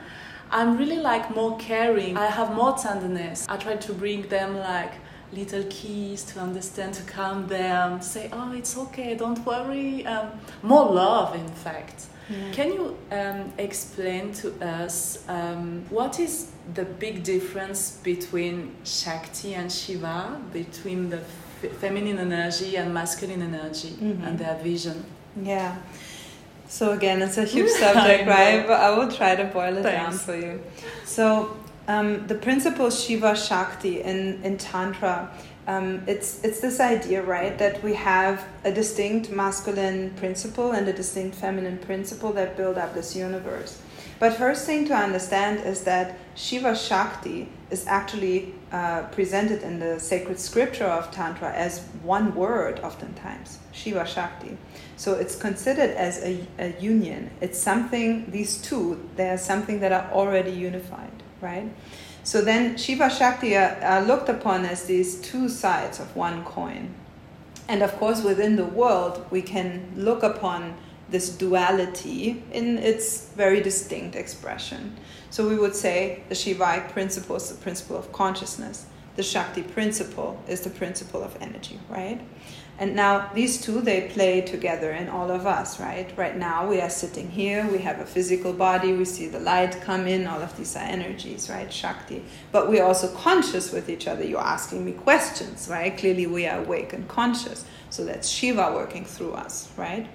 I'm 0.51 0.77
really 0.77 0.99
like 0.99 1.35
more 1.35 1.57
caring. 1.59 2.17
I 2.17 2.27
have 2.27 2.55
more 2.55 2.77
tenderness. 2.77 3.47
I 3.49 3.57
try 3.57 3.77
to 3.77 3.93
bring 3.95 4.29
them 4.29 4.59
like 4.59 4.93
little 5.33 5.65
keys 5.71 6.25
to 6.25 6.41
understand, 6.41 6.95
to 6.95 7.03
calm 7.05 7.47
them, 7.47 8.01
say, 8.01 8.29
oh, 8.33 8.53
it's 8.53 8.77
okay, 8.77 9.15
don't 9.15 9.45
worry. 9.47 10.05
Um, 10.07 10.31
more 10.63 10.91
love, 10.93 11.35
in 11.35 11.49
fact. 11.49 12.07
Can 12.53 12.73
you 12.73 12.97
um, 13.11 13.53
explain 13.59 14.33
to 14.35 14.53
us 14.65 15.25
um, 15.29 15.85
what 15.91 16.21
is 16.21 16.53
the 16.75 16.85
big 16.85 17.25
difference 17.25 17.99
between 18.05 18.73
Shakti 18.85 19.55
and 19.55 19.71
Shiva, 19.71 20.41
between 20.53 21.11
the 21.11 21.19
f- 21.19 21.73
feminine 21.81 22.19
energy 22.21 22.77
and 22.77 22.95
masculine 22.95 23.43
energy 23.43 23.97
and 24.01 24.39
their 24.39 24.57
vision? 24.63 25.05
Yeah. 25.43 25.77
So 26.69 26.93
again, 26.93 27.21
it's 27.21 27.37
a 27.37 27.45
huge 27.55 27.71
subject, 27.71 28.29
right? 28.29 28.65
But 28.65 28.79
I 28.81 28.97
will 28.97 29.11
try 29.11 29.35
to 29.35 29.47
boil 29.47 29.79
it 29.79 29.83
down 29.83 30.13
for 30.13 30.37
you. 30.37 30.63
So 31.05 31.57
um, 31.91 32.27
the 32.27 32.35
principle 32.35 32.91
Shiva 32.91 33.35
Shakti 33.37 33.95
in 34.11 34.19
in 34.45 34.57
Tantra, 34.57 35.17
um, 35.67 36.03
it's 36.07 36.45
it's 36.45 36.61
this 36.61 36.79
idea, 36.79 37.21
right, 37.23 37.59
that 37.59 37.83
we 37.83 37.95
have 37.95 38.45
a 38.65 38.73
distinct 38.73 39.31
masculine 39.31 40.11
principle 40.23 40.69
and 40.77 40.89
a 40.89 40.93
distinct 40.93 41.35
feminine 41.37 41.79
principle 41.79 42.33
that 42.35 42.57
build 42.57 42.77
up 42.79 42.95
this 42.95 43.17
universe. 43.17 43.73
But 44.21 44.35
first 44.35 44.67
thing 44.67 44.87
to 44.89 44.95
understand 44.95 45.67
is 45.67 45.83
that 45.85 46.07
Shiva 46.35 46.77
Shakti 46.77 47.49
is 47.71 47.87
actually 47.87 48.55
uh, 48.71 49.03
presented 49.17 49.63
in 49.63 49.81
the 49.81 49.99
sacred 49.99 50.39
scripture 50.39 50.91
of 50.99 51.11
Tantra 51.11 51.51
as 51.53 51.81
one 52.03 52.35
word, 52.35 52.81
oftentimes 52.81 53.59
Shiva 53.73 54.07
Shakti. 54.07 54.57
So 54.97 55.15
it's 55.15 55.37
considered 55.37 55.91
as 55.97 56.23
a, 56.23 56.47
a 56.59 56.79
union. 56.81 57.31
It's 57.41 57.59
something, 57.59 58.31
these 58.31 58.59
two, 58.61 59.09
they 59.17 59.31
are 59.31 59.39
something 59.39 59.81
that 59.81 59.93
are 59.93 60.11
already 60.13 60.53
unified, 60.53 61.20
right? 61.41 61.69
So 62.23 62.43
then 62.43 62.77
Shiva 62.77 63.11
Shakti 63.11 63.57
are, 63.57 63.79
are 63.83 64.03
looked 64.03 64.29
upon 64.29 64.65
as 64.65 64.85
these 64.85 65.21
two 65.21 65.49
sides 65.49 66.01
of 66.01 66.15
one 66.15 66.45
coin. 66.45 66.95
And 67.69 67.83
of 67.83 67.97
course, 67.97 68.23
within 68.23 68.57
the 68.57 68.65
world, 68.65 69.25
we 69.31 69.43
can 69.43 69.93
look 69.97 70.23
upon 70.23 70.75
this 71.09 71.31
duality 71.31 72.43
in 72.53 72.79
its 72.79 73.29
very 73.31 73.61
distinct 73.61 74.17
expression. 74.17 74.97
So 75.31 75.49
we 75.49 75.59
would 75.59 75.75
say 75.75 76.23
the 76.29 76.35
Shivaic 76.35 76.89
principle 76.91 77.37
is 77.37 77.49
the 77.49 77.61
principle 77.61 77.97
of 77.97 78.13
consciousness, 78.13 78.87
the 79.17 79.23
Shakti 79.23 79.63
principle 79.63 80.43
is 80.49 80.63
the 80.63 80.71
principle 80.71 81.23
of 81.23 81.37
energy, 81.41 81.79
right? 81.89 82.21
And 82.81 82.97
now 82.97 83.31
these 83.35 83.61
two 83.61 83.83
they 83.83 84.09
play 84.09 84.41
together 84.41 84.91
in 84.93 85.11
all 85.11 85.31
of 85.31 85.47
us, 85.47 85.79
right? 85.79 86.11
Right 86.17 86.35
now 86.35 86.67
we 86.67 86.81
are 86.81 86.89
sitting 86.89 87.31
here, 87.31 87.69
we 87.71 87.77
have 87.79 88.01
a 88.01 88.07
physical 88.07 88.55
body, 88.55 88.95
we 88.95 89.05
see 89.05 89.27
the 89.29 89.39
light 89.39 89.79
come 89.83 90.07
in, 90.07 90.27
all 90.27 90.41
of 90.41 90.57
these 90.57 90.75
are 90.77 90.83
energies, 90.83 91.51
right? 91.51 91.71
Shakti. 91.71 92.25
But 92.53 92.71
we're 92.71 92.83
also 92.83 93.15
conscious 93.15 93.71
with 93.71 93.91
each 93.91 94.09
other. 94.09 94.25
You're 94.25 94.41
asking 94.41 94.87
me 94.87 94.93
questions, 94.93 95.69
right? 95.71 95.95
Clearly 95.95 96.27
we 96.27 96.47
are 96.47 96.65
awake 96.65 96.95
and 96.95 97.07
conscious. 97.07 97.67
So 97.91 98.03
that's 98.07 98.27
Shiva 98.27 98.73
working 98.73 99.05
through 99.05 99.33
us, 99.33 99.71
right? 99.77 100.09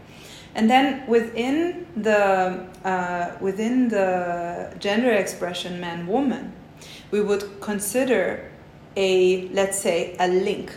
And 0.55 0.67
then 0.67 1.05
within 1.05 1.85
the 1.95 2.65
uh, 2.83 3.35
within 3.41 3.89
the 3.89 4.73
gender 4.79 5.11
expression 5.11 5.79
man 5.79 6.07
woman, 6.07 6.53
we 7.11 7.21
would 7.21 7.61
consider 7.61 8.49
a 8.97 9.49
let's 9.49 9.77
say 9.77 10.15
a 10.19 10.27
link 10.27 10.71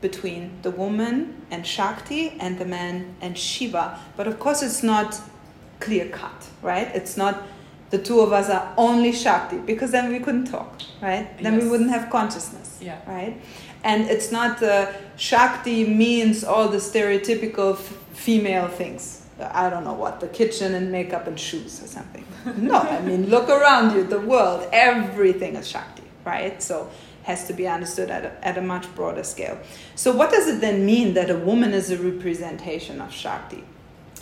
between 0.00 0.50
the 0.62 0.70
woman 0.70 1.42
and 1.50 1.66
Shakti 1.66 2.36
and 2.40 2.58
the 2.58 2.64
man 2.64 3.14
and 3.20 3.36
Shiva. 3.38 3.98
But 4.16 4.26
of 4.26 4.38
course, 4.38 4.62
it's 4.62 4.82
not 4.82 5.20
clear 5.80 6.08
cut, 6.08 6.46
right? 6.62 6.88
It's 6.94 7.16
not 7.16 7.42
the 7.90 7.98
two 7.98 8.20
of 8.20 8.32
us 8.32 8.50
are 8.50 8.72
only 8.76 9.12
Shakti 9.12 9.58
because 9.58 9.90
then 9.92 10.10
we 10.12 10.18
couldn't 10.18 10.46
talk, 10.46 10.80
right? 11.00 11.26
Then 11.42 11.58
we 11.58 11.68
wouldn't 11.68 11.90
have 11.90 12.10
consciousness, 12.10 12.78
Yeah. 12.80 12.98
right? 13.06 13.40
And 13.84 14.08
it's 14.10 14.32
not 14.32 14.62
uh, 14.62 14.92
Shakti 15.16 15.86
means 15.86 16.42
all 16.42 16.68
the 16.68 16.78
stereotypical 16.78 17.74
f- 17.74 17.80
female 18.14 18.68
things. 18.68 19.22
I 19.40 19.68
don't 19.68 19.84
know 19.84 19.92
what, 19.94 20.20
the 20.20 20.28
kitchen 20.28 20.74
and 20.74 20.90
makeup 20.90 21.26
and 21.26 21.38
shoes 21.38 21.82
or 21.82 21.86
something. 21.86 22.24
no, 22.56 22.76
I 22.80 23.00
mean, 23.02 23.28
look 23.28 23.48
around 23.48 23.94
you, 23.94 24.04
the 24.04 24.20
world, 24.20 24.66
everything 24.72 25.56
is 25.56 25.68
Shakti, 25.68 26.04
right? 26.24 26.62
So 26.62 26.88
has 27.24 27.46
to 27.46 27.52
be 27.52 27.66
understood 27.66 28.10
at 28.10 28.24
a, 28.24 28.46
at 28.46 28.56
a 28.56 28.60
much 28.60 28.92
broader 28.94 29.24
scale. 29.24 29.58
So, 29.96 30.14
what 30.14 30.30
does 30.30 30.46
it 30.46 30.60
then 30.60 30.86
mean 30.86 31.14
that 31.14 31.30
a 31.30 31.36
woman 31.36 31.72
is 31.72 31.90
a 31.90 31.98
representation 31.98 33.00
of 33.00 33.12
Shakti? 33.12 33.64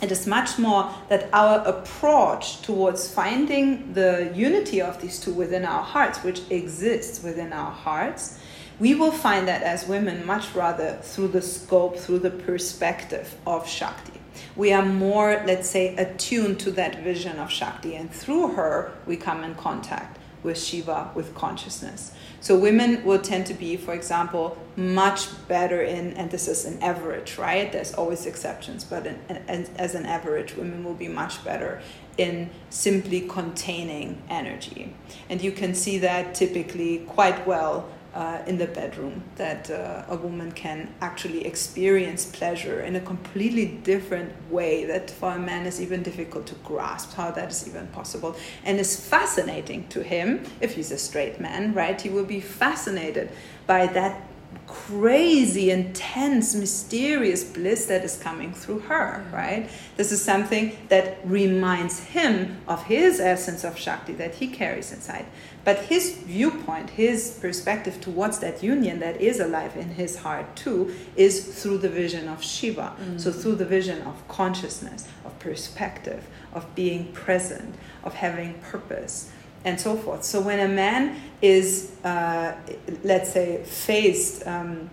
It 0.01 0.11
is 0.11 0.25
much 0.25 0.57
more 0.57 0.93
that 1.09 1.29
our 1.31 1.59
approach 1.59 2.61
towards 2.61 3.13
finding 3.13 3.93
the 3.93 4.31
unity 4.35 4.81
of 4.81 5.01
these 5.01 5.19
two 5.19 5.33
within 5.33 5.63
our 5.63 5.83
hearts, 5.83 6.23
which 6.23 6.41
exists 6.49 7.23
within 7.23 7.53
our 7.53 7.71
hearts, 7.71 8.39
we 8.79 8.95
will 8.95 9.11
find 9.11 9.47
that 9.47 9.61
as 9.61 9.87
women 9.87 10.25
much 10.25 10.53
rather 10.55 10.97
through 11.03 11.29
the 11.29 11.41
scope, 11.41 11.97
through 11.97 12.19
the 12.19 12.31
perspective 12.31 13.35
of 13.45 13.67
Shakti. 13.67 14.19
We 14.55 14.73
are 14.73 14.83
more, 14.83 15.43
let's 15.45 15.69
say, 15.69 15.95
attuned 15.95 16.59
to 16.61 16.71
that 16.71 17.03
vision 17.03 17.37
of 17.37 17.51
Shakti, 17.51 17.95
and 17.95 18.11
through 18.11 18.55
her, 18.55 18.91
we 19.05 19.15
come 19.15 19.43
in 19.43 19.55
contact 19.55 20.17
with 20.43 20.59
Shiva, 20.59 21.11
with 21.15 21.33
consciousness. 21.33 22.11
So 22.41 22.59
women 22.59 23.03
will 23.05 23.19
tend 23.19 23.45
to 23.47 23.53
be, 23.53 23.77
for 23.77 23.93
example, 23.93 24.57
much 24.75 25.29
better 25.47 25.81
in, 25.81 26.13
and 26.13 26.29
this 26.29 26.47
is 26.47 26.65
an 26.65 26.81
average, 26.83 27.37
right? 27.37 27.71
There's 27.71 27.93
always 27.93 28.25
exceptions, 28.25 28.83
but 28.83 29.07
in, 29.07 29.19
in, 29.29 29.67
as 29.77 29.95
an 29.95 30.05
average, 30.05 30.55
women 30.55 30.83
will 30.83 30.93
be 30.93 31.07
much 31.07 31.43
better 31.43 31.81
in 32.17 32.49
simply 32.69 33.21
containing 33.21 34.21
energy. 34.29 34.93
And 35.29 35.41
you 35.41 35.51
can 35.51 35.73
see 35.73 35.97
that 35.99 36.35
typically 36.35 36.99
quite 37.07 37.47
well 37.47 37.87
uh, 38.13 38.41
in 38.45 38.57
the 38.57 38.67
bedroom, 38.67 39.23
that 39.35 39.69
uh, 39.71 40.05
a 40.07 40.15
woman 40.15 40.51
can 40.51 40.93
actually 41.01 41.45
experience 41.45 42.25
pleasure 42.25 42.81
in 42.81 42.95
a 42.95 42.99
completely 42.99 43.65
different 43.65 44.31
way 44.51 44.85
that 44.85 45.09
for 45.09 45.31
a 45.31 45.39
man 45.39 45.65
is 45.65 45.81
even 45.81 46.03
difficult 46.03 46.45
to 46.47 46.55
grasp 46.55 47.13
how 47.13 47.31
that 47.31 47.49
is 47.49 47.67
even 47.67 47.87
possible 47.87 48.35
and 48.63 48.79
is 48.79 48.99
fascinating 48.99 49.87
to 49.87 50.03
him 50.03 50.43
if 50.61 50.75
he's 50.75 50.91
a 50.91 50.97
straight 50.97 51.39
man, 51.39 51.73
right? 51.73 51.99
He 51.99 52.09
will 52.09 52.25
be 52.25 52.39
fascinated 52.39 53.31
by 53.65 53.87
that 53.87 54.21
crazy, 54.67 55.71
intense, 55.71 56.55
mysterious 56.55 57.43
bliss 57.43 57.85
that 57.87 58.03
is 58.03 58.17
coming 58.17 58.53
through 58.53 58.79
her, 58.79 59.25
right? 59.31 59.69
This 59.97 60.11
is 60.11 60.23
something 60.23 60.75
that 60.89 61.17
reminds 61.25 61.99
him 61.99 62.57
of 62.67 62.83
his 62.83 63.19
essence 63.19 63.63
of 63.63 63.77
Shakti 63.77 64.13
that 64.13 64.35
he 64.35 64.47
carries 64.47 64.91
inside. 64.91 65.25
But 65.65 65.85
his 65.85 66.17
viewpoint, 66.17 66.89
his 66.89 67.37
perspective 67.39 68.01
towards 68.01 68.39
that 68.39 68.61
union 68.61 68.99
that 68.99 69.21
is 69.21 69.39
alive 69.39 69.77
in 69.77 69.91
his 69.91 70.17
heart 70.17 70.55
too, 70.55 70.93
is 71.15 71.61
through 71.61 71.77
the 71.77 71.89
vision 71.89 72.27
of 72.27 72.43
Shiva. 72.43 72.93
Mm. 72.99 73.19
So, 73.19 73.31
through 73.31 73.55
the 73.55 73.65
vision 73.65 74.01
of 74.01 74.27
consciousness, 74.27 75.07
of 75.23 75.37
perspective, 75.39 76.27
of 76.51 76.75
being 76.75 77.13
present, 77.13 77.75
of 78.03 78.13
having 78.13 78.55
purpose 78.55 79.31
and 79.65 79.79
so 79.79 79.95
forth. 79.95 80.23
So 80.23 80.41
when 80.41 80.59
a 80.59 80.67
man 80.67 81.19
is, 81.41 81.91
uh, 82.03 82.55
let's 83.03 83.31
say, 83.31 83.63
faced 83.63 84.45
um, 84.47 84.89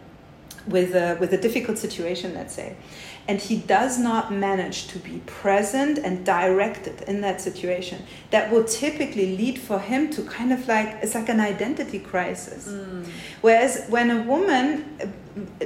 with 0.66 0.94
a 0.94 1.16
with 1.18 1.32
a 1.32 1.38
difficult 1.38 1.78
situation, 1.78 2.34
let's 2.34 2.54
say, 2.54 2.76
and 3.30 3.40
he 3.40 3.58
does 3.58 3.96
not 3.96 4.32
manage 4.32 4.88
to 4.88 4.98
be 4.98 5.22
present 5.24 5.98
and 5.98 6.26
directed 6.26 7.00
in 7.02 7.20
that 7.20 7.40
situation, 7.40 8.02
that 8.32 8.50
will 8.50 8.64
typically 8.64 9.36
lead 9.36 9.56
for 9.56 9.78
him 9.78 10.10
to 10.10 10.20
kind 10.24 10.52
of 10.52 10.66
like 10.66 10.98
it's 11.00 11.14
like 11.14 11.28
an 11.28 11.38
identity 11.38 12.00
crisis. 12.00 12.66
Mm. 12.66 13.06
Whereas 13.40 13.86
when 13.88 14.10
a 14.10 14.20
woman 14.22 15.12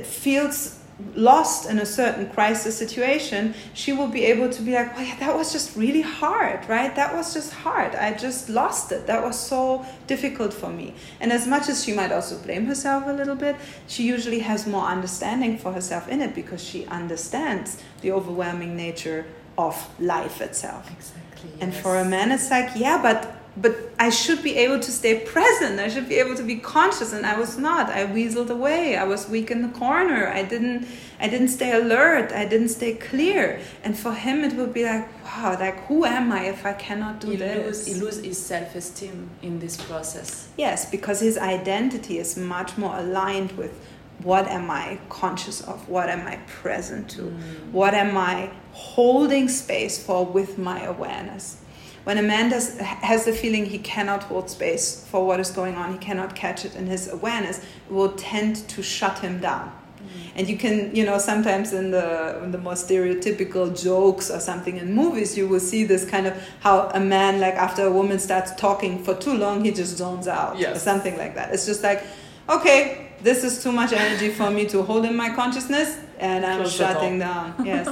feels 0.03 0.79
lost 1.17 1.69
in 1.69 1.79
a 1.79 1.87
certain 1.87 2.29
crisis 2.31 2.77
situation, 2.79 3.55
she 3.75 3.93
will 3.93 4.07
be 4.07 4.25
able 4.25 4.49
to 4.49 4.63
be 4.63 4.73
like, 4.73 4.95
well, 4.95 5.05
yeah, 5.05 5.19
that 5.19 5.35
was 5.35 5.53
just 5.53 5.77
really 5.77 6.03
hard, 6.03 6.69
right? 6.69 6.95
That 6.95 7.15
was 7.15 7.35
just 7.35 7.53
hard. 7.53 7.95
I 7.95 8.15
just 8.15 8.49
lost 8.49 8.93
it. 8.93 9.07
That 9.07 9.23
was 9.23 9.39
so 9.39 9.85
difficult 10.07 10.55
for 10.55 10.71
me. 10.71 10.95
And 11.21 11.33
as 11.33 11.47
much 11.47 11.69
as 11.69 11.85
she 11.85 11.93
might 11.93 12.13
also 12.13 12.39
blame 12.39 12.67
herself 12.67 13.05
a 13.07 13.13
little 13.13 13.35
bit, 13.35 13.57
she 13.89 14.05
usually 14.05 14.41
has 14.41 14.67
more 14.67 14.85
understanding 14.87 15.59
for 15.59 15.73
herself 15.73 16.09
in 16.09 16.21
it 16.21 16.35
because 16.35 16.63
she 16.63 16.87
understands 16.87 17.83
the 18.01 18.13
overwhelming 18.13 18.77
nature 18.77 19.27
of 19.59 19.89
life 20.01 20.41
itself. 20.41 20.91
Exactly. 20.91 21.51
And 21.61 21.75
for 21.75 21.99
a 21.99 22.05
man, 22.05 22.31
it's 22.31 22.51
like, 22.51 22.71
yeah, 22.77 23.01
but 23.03 23.44
but 23.57 23.77
I 23.99 24.11
should 24.11 24.43
be 24.43 24.57
able 24.57 24.81
to 24.81 24.91
stay 24.91 25.21
present. 25.21 25.79
I 25.79 25.89
should 25.89 26.09
be 26.09 26.17
able 26.17 26.35
to 26.35 26.43
be 26.43 26.57
conscious, 26.57 27.13
and 27.13 27.25
I 27.25 27.39
was 27.39 27.57
not. 27.57 27.89
I 27.89 28.07
weaseled 28.07 28.51
away. 28.51 28.97
I 28.97 29.05
was 29.05 29.29
weak 29.29 29.51
in 29.51 29.63
the 29.63 29.69
corner. 29.69 30.29
I 30.29 30.43
didn't. 30.43 30.89
I 31.21 31.29
didn't 31.29 31.49
stay 31.49 31.73
alert. 31.73 32.33
I 32.33 32.45
didn't 32.47 32.71
stay 32.71 32.95
clear. 32.95 33.61
And 33.85 33.97
for 33.97 34.13
him, 34.13 34.43
it 34.43 34.55
would 34.55 34.75
be 34.75 34.85
like, 34.85 35.07
wow, 35.25 35.57
like 35.59 35.87
who 35.87 36.05
am 36.05 36.33
I 36.33 36.47
if 36.47 36.67
I 36.67 36.73
cannot 36.73 37.21
do 37.21 37.31
he 37.31 37.37
this? 37.37 37.87
Lose, 37.87 37.87
he 37.87 37.95
loses 37.95 38.25
his 38.25 38.39
self-esteem 38.39 39.31
in 39.43 39.61
this 39.61 39.77
process. 39.77 40.49
Yes, 40.57 40.91
because 40.91 41.21
his 41.21 41.39
identity 41.39 42.19
is 42.19 42.37
much 42.37 42.77
more 42.77 42.97
aligned 42.97 43.53
with 43.53 43.81
what 44.23 44.47
am 44.49 44.71
I 44.71 44.99
conscious 45.09 45.61
of? 45.61 45.89
What 45.89 46.09
am 46.09 46.27
I 46.27 46.37
present 46.47 47.11
to? 47.11 47.23
Mm. 47.23 47.71
What 47.73 47.95
am 47.95 48.17
I 48.17 48.51
holding 48.73 49.49
space 49.49 50.03
for 50.05 50.25
with 50.25 50.57
my 50.59 50.83
awareness? 50.83 51.59
When 52.05 52.19
a 52.19 52.23
man 52.23 52.51
does, 52.51 52.79
has 52.79 53.25
the 53.25 53.33
feeling 53.33 53.65
he 53.65 53.79
cannot 53.79 54.25
hold 54.25 54.51
space 54.51 55.07
for 55.11 55.27
what 55.27 55.41
is 55.41 55.51
going 55.51 55.75
on, 55.75 55.93
he 55.93 55.99
cannot 55.99 56.35
catch 56.37 56.65
it 56.65 56.77
in 56.77 56.87
his 56.87 57.09
awareness, 57.11 57.59
it 57.59 57.93
will 57.93 58.13
tend 58.13 58.57
to 58.69 58.83
shut 58.83 59.21
him 59.21 59.41
down. 59.41 59.69
Mm-hmm. 59.69 60.39
And 60.39 60.49
you 60.49 60.59
can, 60.59 60.95
you 60.95 61.07
know, 61.07 61.17
sometimes 61.17 61.73
in 61.73 61.91
the 61.91 62.43
in 62.45 62.51
the 62.51 62.59
more 62.59 62.75
stereotypical 62.75 63.83
jokes 63.83 64.31
or 64.31 64.39
something 64.39 64.77
in 64.77 64.93
movies, 64.93 65.37
you 65.39 65.49
will 65.49 65.61
see 65.61 65.85
this 65.85 66.05
kind 66.05 66.27
of 66.27 66.35
how 66.61 66.91
a 66.93 67.01
man, 67.01 67.41
like 67.41 67.55
after 67.55 67.87
a 67.87 67.91
woman 67.91 68.19
starts 68.19 68.55
talking 68.57 69.03
for 69.03 69.15
too 69.15 69.35
long, 69.35 69.65
he 69.65 69.71
just 69.71 69.97
zones 69.97 70.29
out 70.29 70.59
yes. 70.59 70.77
or 70.77 70.81
something 70.81 71.17
like 71.17 71.35
that. 71.37 71.55
It's 71.55 71.65
just 71.65 71.83
like, 71.83 72.03
okay, 72.51 73.13
this 73.23 73.45
is 73.45 73.63
too 73.63 73.73
much 73.73 73.95
energy 73.95 74.29
for 74.29 74.51
me 74.51 74.67
to 74.67 74.83
hold 74.83 75.07
in 75.07 75.17
my 75.17 75.31
consciousness, 75.31 75.99
and 76.19 76.45
I'm 76.45 76.61
Close 76.61 76.77
shutting 76.77 77.19
down. 77.19 77.55
Yes. 77.65 77.89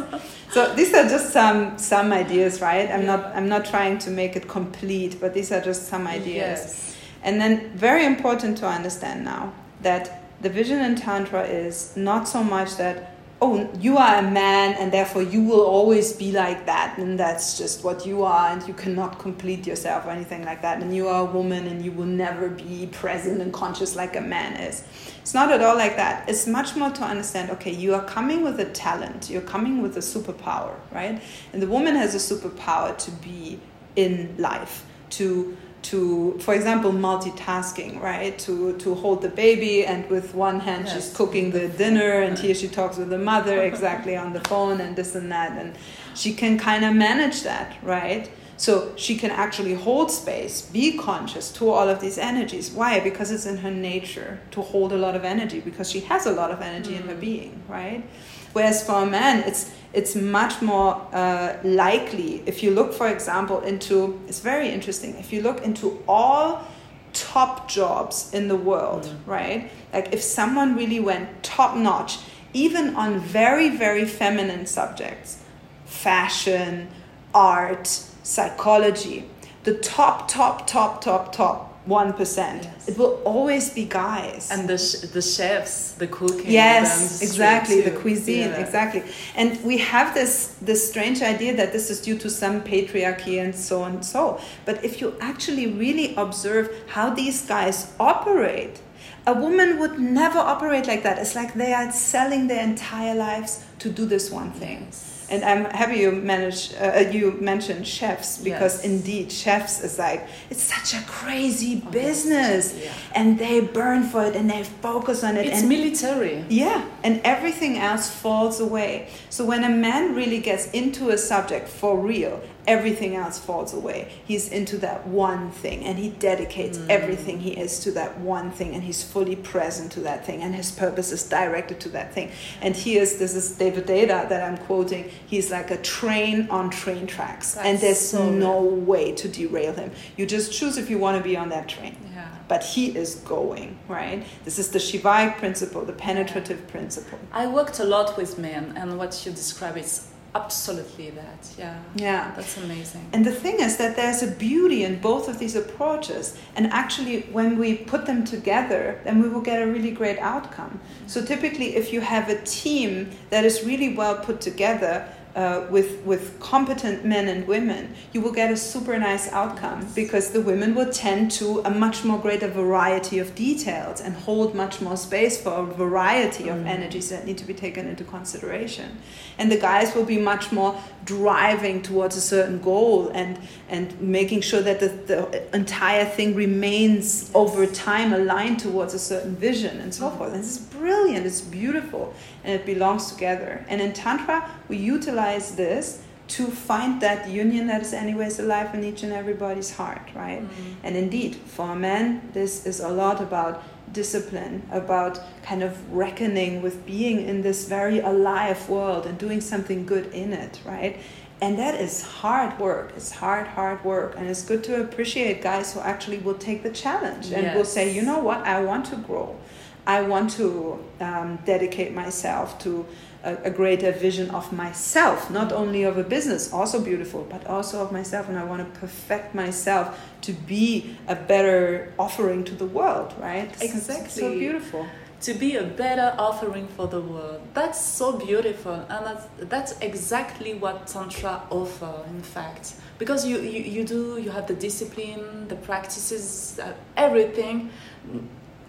so 0.51 0.75
these 0.75 0.93
are 0.95 1.09
just 1.09 1.33
some 1.33 1.79
some 1.79 2.13
ideas 2.13 2.61
right 2.61 2.91
i'm 2.91 3.03
yeah. 3.03 3.17
not 3.17 3.37
i'm 3.37 3.49
not 3.49 3.65
trying 3.65 3.99
to 3.99 4.11
make 4.11 4.37
it 4.37 4.49
complete 4.49 5.21
but 5.21 5.33
these 5.35 5.51
are 5.51 5.61
just 5.61 5.89
some 5.89 6.07
ideas 6.07 6.59
yes. 6.61 6.97
and 7.23 7.41
then 7.41 7.71
very 7.75 8.05
important 8.05 8.59
to 8.59 8.67
understand 8.67 9.25
now 9.25 9.53
that 9.81 10.23
the 10.43 10.51
vision 10.51 10.81
in 10.81 10.95
tantra 10.95 11.43
is 11.43 11.97
not 11.97 12.29
so 12.29 12.43
much 12.45 12.77
that 12.77 13.12
oh, 13.43 13.69
you 13.81 13.99
are 13.99 14.19
a 14.19 14.23
man 14.23 14.75
and 14.75 14.93
therefore 14.93 15.21
you 15.21 15.43
will 15.43 15.67
always 15.67 16.13
be 16.13 16.31
like 16.31 16.65
that 16.65 16.97
and 16.97 17.19
that's 17.19 17.59
just 17.59 17.83
what 17.83 18.07
you 18.07 18.23
are 18.23 18.51
and 18.51 18.67
you 18.69 18.73
cannot 18.73 19.19
complete 19.19 19.67
yourself 19.67 20.07
or 20.07 20.11
anything 20.11 20.45
like 20.45 20.63
that 20.63 20.81
and 20.81 20.95
you 20.95 21.09
are 21.09 21.23
a 21.23 21.25
woman 21.25 21.67
and 21.67 21.85
you 21.85 21.91
will 21.91 22.07
never 22.07 22.49
be 22.49 22.87
present 22.93 23.43
and 23.43 23.53
conscious 23.53 23.97
like 23.97 24.15
a 24.15 24.21
man 24.21 24.57
is. 24.61 24.85
It's 25.23 25.35
not 25.35 25.51
at 25.51 25.61
all 25.61 25.75
like 25.75 25.97
that. 25.97 26.29
It's 26.29 26.47
much 26.47 26.77
more 26.77 26.91
to 26.91 27.03
understand 27.03 27.51
okay, 27.51 27.73
you 27.73 27.97
are 27.97 28.05
coming 28.05 28.43
with 28.45 28.61
a 28.61 28.67
talent, 28.67 29.29
you're 29.29 29.43
coming 29.43 29.83
with 29.83 29.97
a 29.97 30.01
superpower, 30.01 30.77
right? 30.93 31.21
And 31.53 31.61
the 31.61 31.67
woman 31.67 31.97
has 31.97 32.15
a 32.15 32.35
superpower 32.35 32.97
to 32.97 33.11
be 33.11 33.59
in 33.97 34.37
life, 34.39 34.87
to 35.11 35.57
to 35.83 36.39
for 36.39 36.55
example 36.55 36.93
multitasking 36.93 38.01
right 38.01 38.39
to 38.39 38.77
to 38.79 38.95
hold 38.95 39.21
the 39.21 39.29
baby 39.29 39.85
and 39.85 40.09
with 40.09 40.35
one 40.35 40.61
hand 40.61 40.85
yes. 40.87 40.95
she's 40.95 41.17
cooking 41.17 41.51
the 41.51 41.69
dinner 41.83 42.21
and 42.23 42.39
here 42.39 42.55
she 42.55 42.69
talks 42.69 42.97
with 42.97 43.11
the 43.11 43.19
mother 43.19 43.63
exactly 43.73 44.17
on 44.17 44.33
the 44.33 44.41
phone 44.41 44.81
and 44.81 44.97
this 44.97 45.15
and 45.15 45.31
that 45.31 45.53
and 45.53 45.77
she 46.15 46.33
can 46.33 46.59
kind 46.59 46.85
of 46.85 46.95
manage 46.95 47.43
that 47.43 47.77
right 47.83 48.31
so 48.57 48.93
she 48.97 49.17
can 49.17 49.31
actually 49.31 49.75
hold 49.75 50.11
space 50.11 50.63
be 50.63 50.97
conscious 50.97 51.51
to 51.51 51.69
all 51.69 51.89
of 51.89 52.01
these 52.01 52.17
energies 52.17 52.71
why 52.71 53.01
because 53.01 53.33
it's 53.33 53.47
in 53.47 53.57
her 53.57 53.71
nature 53.71 54.41
to 54.51 54.63
hold 54.63 54.93
a 54.93 54.99
lot 54.99 55.17
of 55.17 55.25
energy 55.25 55.59
because 55.61 55.91
she 55.91 56.01
has 56.01 56.27
a 56.27 56.33
lot 56.33 56.51
of 56.51 56.61
energy 56.61 56.93
mm. 56.93 57.01
in 57.01 57.09
her 57.09 57.15
mm. 57.15 57.21
being 57.21 57.63
right 57.69 58.05
whereas 58.53 58.87
for 58.87 59.03
a 59.03 59.07
man 59.07 59.43
it's 59.49 59.73
it's 59.93 60.15
much 60.15 60.63
more 60.63 61.07
uh, 61.13 61.57
likely 61.63 62.43
if 62.47 62.63
you 62.63 62.71
look 62.71 62.93
for 62.93 63.09
example 63.09 63.61
into 63.61 64.21
it's 64.27 64.41
very 64.41 64.69
interesting 64.69 65.15
if 65.17 65.33
you 65.33 65.43
look 65.43 65.63
into 65.63 66.03
all 66.09 66.67
top 67.13 67.69
jobs 67.69 68.33
in 68.33 68.49
the 68.49 68.57
world 68.57 69.05
mm. 69.05 69.17
right 69.27 69.71
like 69.93 70.13
if 70.13 70.23
someone 70.23 70.77
really 70.77 71.01
went 71.01 71.43
top 71.43 71.77
notch 71.77 72.19
even 72.55 72.95
on 72.97 73.19
very 73.19 73.69
very 73.69 74.05
feminine 74.05 74.67
subjects 74.67 75.43
fashion 75.85 76.89
art 77.35 77.87
psychology 77.87 79.29
the 79.65 79.75
top 79.75 80.27
top 80.27 80.67
top 80.67 81.01
top 81.03 81.33
top 81.33 81.72
one 81.85 82.13
percent. 82.13 82.65
Yes. 82.65 82.89
It 82.89 82.99
will 82.99 83.21
always 83.25 83.71
be 83.71 83.85
guys. 83.85 84.51
And 84.51 84.69
the 84.69 84.79
sh- 84.79 85.01
the 85.13 85.23
chefs, 85.23 85.93
the 85.93 86.07
cooking. 86.07 86.51
Yes, 86.51 87.21
exactly. 87.23 87.81
The 87.81 87.91
cuisine, 87.91 88.51
yeah. 88.51 88.61
exactly. 88.65 89.03
And 89.35 89.63
we 89.65 89.79
have 89.79 90.15
this 90.15 90.57
this 90.63 90.89
strange 90.89 91.23
idea 91.23 91.57
that 91.57 91.73
this 91.73 91.91
is 91.91 92.01
due 92.01 92.19
to 92.19 92.31
some 92.31 92.61
patriarchy 92.63 93.43
and 93.43 93.55
so 93.55 93.85
and 93.85 94.05
so. 94.05 94.41
But 94.65 94.85
if 94.85 95.01
you 95.01 95.15
actually 95.21 95.67
really 95.67 96.15
observe 96.17 96.71
how 96.89 97.11
these 97.11 97.43
guys 97.47 97.93
operate, 97.99 98.81
a 99.27 99.35
woman 99.35 99.79
would 99.81 99.99
never 99.99 100.39
operate 100.39 100.87
like 100.87 101.03
that. 101.03 101.19
It's 101.19 101.35
like 101.35 101.55
they 101.55 101.73
are 101.73 101.91
selling 101.91 102.47
their 102.47 102.63
entire 102.63 103.15
lives 103.15 103.65
to 103.81 103.91
do 103.91 104.07
this 104.07 104.31
one 104.31 104.53
thing. 104.53 104.87
Yes 104.87 105.12
and 105.33 105.45
I'm 105.45 105.65
happy 105.65 105.97
you 105.97 106.13
manage 106.13 106.75
uh, 106.75 106.93
uh, 106.97 106.99
you 107.11 107.33
mentioned 107.41 107.87
chefs 107.87 108.37
because 108.37 108.75
yes. 108.77 108.85
indeed 108.85 109.33
chefs 109.33 109.83
is 109.83 109.99
like 109.99 110.29
it's 110.51 110.63
such 110.63 110.93
a 111.01 111.03
crazy 111.07 111.77
business, 111.91 112.79
yeah. 112.79 112.93
and 113.15 113.39
they 113.39 113.61
burn 113.61 114.03
for 114.05 114.25
it 114.25 114.37
and 114.37 114.51
they 114.51 114.63
focus 114.63 115.25
on 115.25 115.39
it. 115.39 115.47
It's 115.47 115.61
and, 115.61 115.69
military. 115.69 116.45
Yeah, 116.51 116.87
and 117.03 117.21
everything 117.25 117.79
else 117.79 118.11
falls 118.11 118.61
away. 118.61 119.09
So 119.31 119.45
when 119.45 119.65
a 119.65 119.71
man 119.71 120.15
really 120.15 120.39
gets 120.39 120.71
into 120.73 121.09
a 121.11 121.17
subject 121.17 121.67
for 121.67 121.99
real 121.99 122.43
everything 122.67 123.17
else 123.17 123.39
falls 123.39 123.75
away. 123.75 124.11
He's 124.25 124.51
into 124.51 124.77
that 124.79 125.07
one 125.07 125.51
thing 125.51 125.85
and 125.85 125.99
he 125.99 126.11
dedicates 126.11 126.79
mm. 126.79 126.89
everything 126.89 127.41
he 127.41 127.53
is 127.53 127.81
to 127.81 127.93
that 127.93 128.21
one 128.21 128.51
thing 128.51 128.75
and 128.75 128.85
he's 128.85 129.03
fully 129.03 129.37
present 129.37 129.91
to 129.93 130.01
that 130.01 130.25
thing 130.25 130.43
and 130.43 130.55
his 130.55 130.71
purpose 130.71 131.11
is 131.11 131.29
directed 131.29 131.81
to 131.81 131.89
that 131.91 132.15
thing. 132.15 132.31
And 132.61 132.77
he 132.77 132.99
is, 132.99 133.19
this 133.19 133.35
is 133.35 133.57
David 133.57 133.87
Deida 133.87 134.29
that 134.29 134.43
I'm 134.43 134.59
quoting, 134.59 135.11
he's 135.27 135.51
like 135.51 135.71
a 135.71 135.79
train 135.83 136.49
on 136.51 136.71
train 136.71 137.07
tracks 137.07 137.55
That's 137.55 137.67
and 137.67 137.79
there's 137.81 138.01
so 138.01 138.31
no 138.31 138.63
way 138.63 139.13
to 139.13 139.29
derail 139.29 139.73
him. 139.73 139.91
You 140.17 140.27
just 140.27 140.53
choose 140.53 140.79
if 140.79 140.89
you 140.89 140.99
want 140.99 141.19
to 141.19 141.25
be 141.25 141.37
on 141.37 141.49
that 141.49 141.69
train. 141.69 141.97
Yeah. 142.15 142.29
But 142.47 142.63
he 142.63 142.97
is 142.97 143.17
going, 143.17 143.79
right? 143.89 144.25
This 144.45 144.59
is 144.59 144.71
the 144.71 144.79
Shivaic 144.79 145.39
principle, 145.39 145.83
the 145.85 145.93
penetrative 145.93 146.69
principle. 146.69 147.19
I 147.33 147.47
worked 147.47 147.81
a 147.81 147.85
lot 147.85 148.17
with 148.17 148.39
men 148.39 148.75
and 148.77 148.99
what 148.99 149.25
you 149.25 149.33
describe 149.33 149.77
is 149.77 150.12
absolutely 150.35 151.11
that. 151.11 151.49
Yeah. 151.59 151.79
Yeah. 151.95 152.33
That's 152.35 152.57
amazing. 152.57 153.09
And 153.13 153.25
the 153.25 153.33
thing 153.33 153.61
is 153.61 153.77
that 153.77 153.97
there's 153.97 154.23
a 154.23 154.31
beauty 154.31 154.85
in 154.85 155.01
both 155.01 155.29
of 155.29 155.39
these 155.39 155.57
approaches. 155.57 156.37
And 156.57 156.67
actually, 156.73 157.23
when 157.33 157.59
we 157.59 157.77
put 157.77 158.07
them 158.07 158.25
together, 158.25 159.01
then 159.05 159.23
we 159.23 159.29
will 159.29 159.41
get 159.41 159.63
a 159.63 159.67
really 159.67 159.91
great 159.91 160.19
outcome. 160.19 160.81
So, 161.07 161.25
typically, 161.25 161.77
if 161.77 161.93
you 161.93 162.01
have 162.01 162.29
a 162.29 162.41
team 162.43 163.11
that 163.31 163.45
is 163.45 163.65
really 163.65 163.95
well 163.95 164.17
put 164.17 164.41
together, 164.41 165.09
uh, 165.35 165.67
with 165.71 166.01
with 166.05 166.39
competent 166.41 167.05
men 167.05 167.29
and 167.29 167.47
women, 167.47 167.95
you 168.13 168.21
will 168.21 168.33
get 168.33 168.51
a 168.51 168.57
super 168.57 168.99
nice 168.99 169.31
outcome 169.33 169.81
yes. 169.81 169.95
because 169.95 170.31
the 170.31 170.41
women 170.41 170.75
will 170.75 170.91
tend 170.93 171.31
to 171.31 171.61
a 171.65 171.71
much 171.71 172.05
more 172.05 172.19
greater 172.19 172.49
variety 172.49 173.19
of 173.19 173.35
details 173.35 174.01
and 174.01 174.15
hold 174.15 174.55
much 174.55 174.81
more 174.81 174.97
space 174.97 175.41
for 175.41 175.51
a 175.51 175.65
variety 175.65 176.49
of 176.49 176.59
mm. 176.59 176.67
energies 176.67 177.09
that 177.09 177.25
need 177.25 177.39
to 177.39 177.47
be 177.47 177.55
taken 177.55 177.87
into 177.87 178.05
consideration, 178.05 178.99
and 179.39 179.51
the 179.51 179.59
guys 179.59 179.95
will 179.95 180.05
be 180.05 180.19
much 180.19 180.53
more 180.53 180.79
driving 181.05 181.83
towards 181.83 182.17
a 182.17 182.21
certain 182.21 182.59
goal 182.61 183.09
and 183.09 183.39
and 183.73 183.99
making 184.01 184.43
sure 184.43 184.61
that 184.61 184.81
the, 184.81 184.89
the 184.89 185.57
entire 185.57 186.05
thing 186.05 186.35
remains 186.35 187.31
over 187.35 187.65
time 187.67 188.13
aligned 188.13 188.61
towards 188.61 188.93
a 188.93 188.99
certain 188.99 189.35
vision 189.35 189.81
and 189.81 189.95
so 189.95 190.11
forth. 190.11 190.35
And 190.35 190.43
this 190.43 190.59
is 190.59 190.59
brilliant. 190.59 191.25
It's 191.25 191.41
beautiful 191.41 192.15
and 192.45 192.53
it 192.53 192.67
belongs 192.67 193.11
together. 193.11 193.65
And 193.69 193.81
in 193.81 193.95
Tantra, 193.95 194.47
we 194.69 194.77
utilize 194.77 195.57
this 195.57 196.03
to 196.29 196.49
find 196.49 197.01
that 197.01 197.31
union 197.31 197.67
that 197.69 197.81
is 197.81 197.95
anyways 197.95 198.39
alive 198.39 198.75
in 198.75 198.85
each 198.85 199.03
and 199.05 199.13
everybody's 199.13 199.75
heart, 199.75 200.07
right? 200.15 200.43
Mm-hmm. 200.43 200.87
And 200.87 200.95
indeed, 200.95 201.37
for 201.37 201.71
a 201.71 201.77
man, 201.77 202.31
this 202.35 202.67
is 202.67 202.81
a 202.81 202.91
lot 202.91 203.23
about 203.23 203.63
discipline, 203.93 204.63
about 204.71 205.19
kind 205.43 205.63
of 205.63 205.73
reckoning 205.93 206.63
with 206.63 206.85
being 206.87 207.27
in 207.27 207.43
this 207.43 207.69
very 207.69 208.01
alive 208.01 208.69
world 208.69 209.07
and 209.07 209.19
doing 209.19 209.41
something 209.41 209.87
good 209.87 210.07
in 210.13 210.33
it, 210.33 210.61
right? 210.65 210.99
And 211.43 211.59
that 211.59 211.75
is 211.75 212.03
hard 212.03 212.57
work. 212.61 212.93
It's 212.97 213.11
hard, 213.11 213.49
hard 213.49 213.85
work. 213.85 214.15
And 214.17 214.29
it's 214.29 214.45
good 214.45 214.63
to 214.65 214.81
appreciate 214.81 215.43
guys 215.43 215.75
who 215.75 215.81
actually 215.81 216.19
will 216.19 216.39
take 216.39 216.63
the 216.63 216.71
challenge 216.71 217.33
and 217.33 217.43
yes. 217.43 217.57
will 217.57 217.65
say, 217.65 217.93
you 217.93 218.03
know 218.03 218.21
what, 218.21 218.47
I 218.47 218.63
want 218.63 218.87
to 218.87 218.97
grow. 218.97 219.37
I 219.85 220.03
want 220.03 220.31
to 220.33 220.79
um, 221.01 221.41
dedicate 221.45 221.93
myself 221.93 222.61
to 222.61 222.87
a, 223.25 223.35
a, 223.43 223.51
greater 223.51 223.91
vision 223.91 224.31
of 224.31 224.53
myself, 224.53 225.29
not 225.29 225.51
only 225.51 225.83
of 225.83 225.99
a 225.99 226.05
business, 226.05 226.53
also 226.53 226.81
beautiful, 226.81 227.27
but 227.29 227.45
also 227.49 227.83
of 227.83 227.91
myself. 227.91 228.29
And 228.29 228.39
I 228.39 228.45
want 228.45 228.63
to 228.63 228.79
perfect 228.79 229.35
myself 229.35 229.99
to 230.21 230.33
be 230.33 230.97
a 231.09 231.17
better 231.17 231.93
offering 231.99 232.45
to 232.45 232.55
the 232.55 232.67
world, 232.67 233.13
right? 233.19 233.51
Exactly. 233.61 234.23
So 234.23 234.33
beautiful. 234.39 234.87
To 235.23 235.35
be 235.35 235.57
a 235.57 235.65
better 235.65 236.15
offering 236.19 236.67
for 236.69 236.87
the 236.89 237.01
world. 237.01 237.41
That's 237.55 237.81
so 237.81 238.19
beautiful. 238.19 238.75
And 238.75 239.07
that's, 239.07 239.27
that's 239.39 239.79
exactly 239.81 240.55
what 240.55 240.87
Tantra 240.87 241.43
offers, 241.51 242.07
in 242.09 242.23
fact. 242.23 242.75
Because 242.99 243.27
you, 243.27 243.41
you, 243.41 243.63
you 243.63 243.85
do, 243.85 244.19
you 244.19 244.31
have 244.31 244.47
the 244.47 244.55
discipline, 244.55 245.49
the 245.49 245.57
practices, 245.57 246.59
uh, 246.59 246.73
everything 246.97 247.71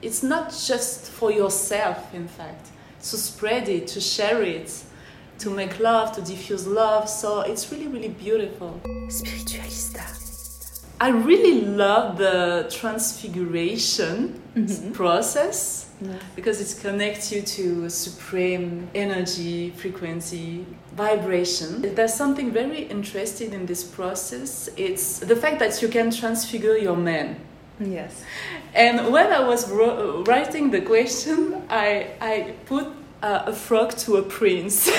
it's 0.04 0.22
not 0.22 0.50
just 0.68 1.10
for 1.10 1.32
yourself, 1.32 2.14
in 2.14 2.28
fact, 2.28 2.68
to 3.00 3.18
spread 3.18 3.70
it, 3.70 3.88
to 3.88 4.02
share 4.02 4.44
it, 4.44 4.84
to 5.40 5.50
make 5.50 5.80
love, 5.80 6.12
to 6.16 6.22
diffuse 6.22 6.68
love. 6.68 7.10
So 7.10 7.42
it's 7.42 7.72
really, 7.72 7.88
really 7.88 8.10
beautiful. 8.10 8.82
Spiritualista. 9.08 10.20
I 11.00 11.10
really 11.10 11.62
love 11.62 12.18
the 12.18 12.68
transfiguration 12.70 14.42
mm-hmm. 14.56 14.92
process 14.92 15.90
yes. 16.06 16.22
because 16.36 16.60
it 16.62 16.82
connects 16.82 17.32
you 17.32 17.42
to 17.42 17.90
supreme 17.90 18.90
energy, 18.96 19.72
frequency, 19.72 20.66
vibration. 20.96 21.82
There's 21.96 22.14
something 22.14 22.52
very 22.52 22.84
interesting 22.84 23.54
in 23.54 23.66
this 23.66 23.84
process. 23.84 24.70
It's 24.78 25.20
the 25.20 25.36
fact 25.36 25.60
that 25.60 25.82
you 25.82 25.88
can 25.88 26.12
transfigure 26.12 26.78
your 26.78 26.98
man 26.98 27.40
Yes. 27.80 28.24
And 28.74 29.12
when 29.12 29.32
I 29.32 29.40
was 29.48 29.70
writing 29.70 30.72
the 30.72 30.82
question, 30.82 31.64
I, 31.70 32.08
I 32.22 32.54
put 32.66 32.88
uh, 33.24 33.44
a 33.48 33.54
frog 33.54 33.96
to 33.96 34.18
a 34.18 34.22
prince. 34.22 34.88
Is 34.90 34.92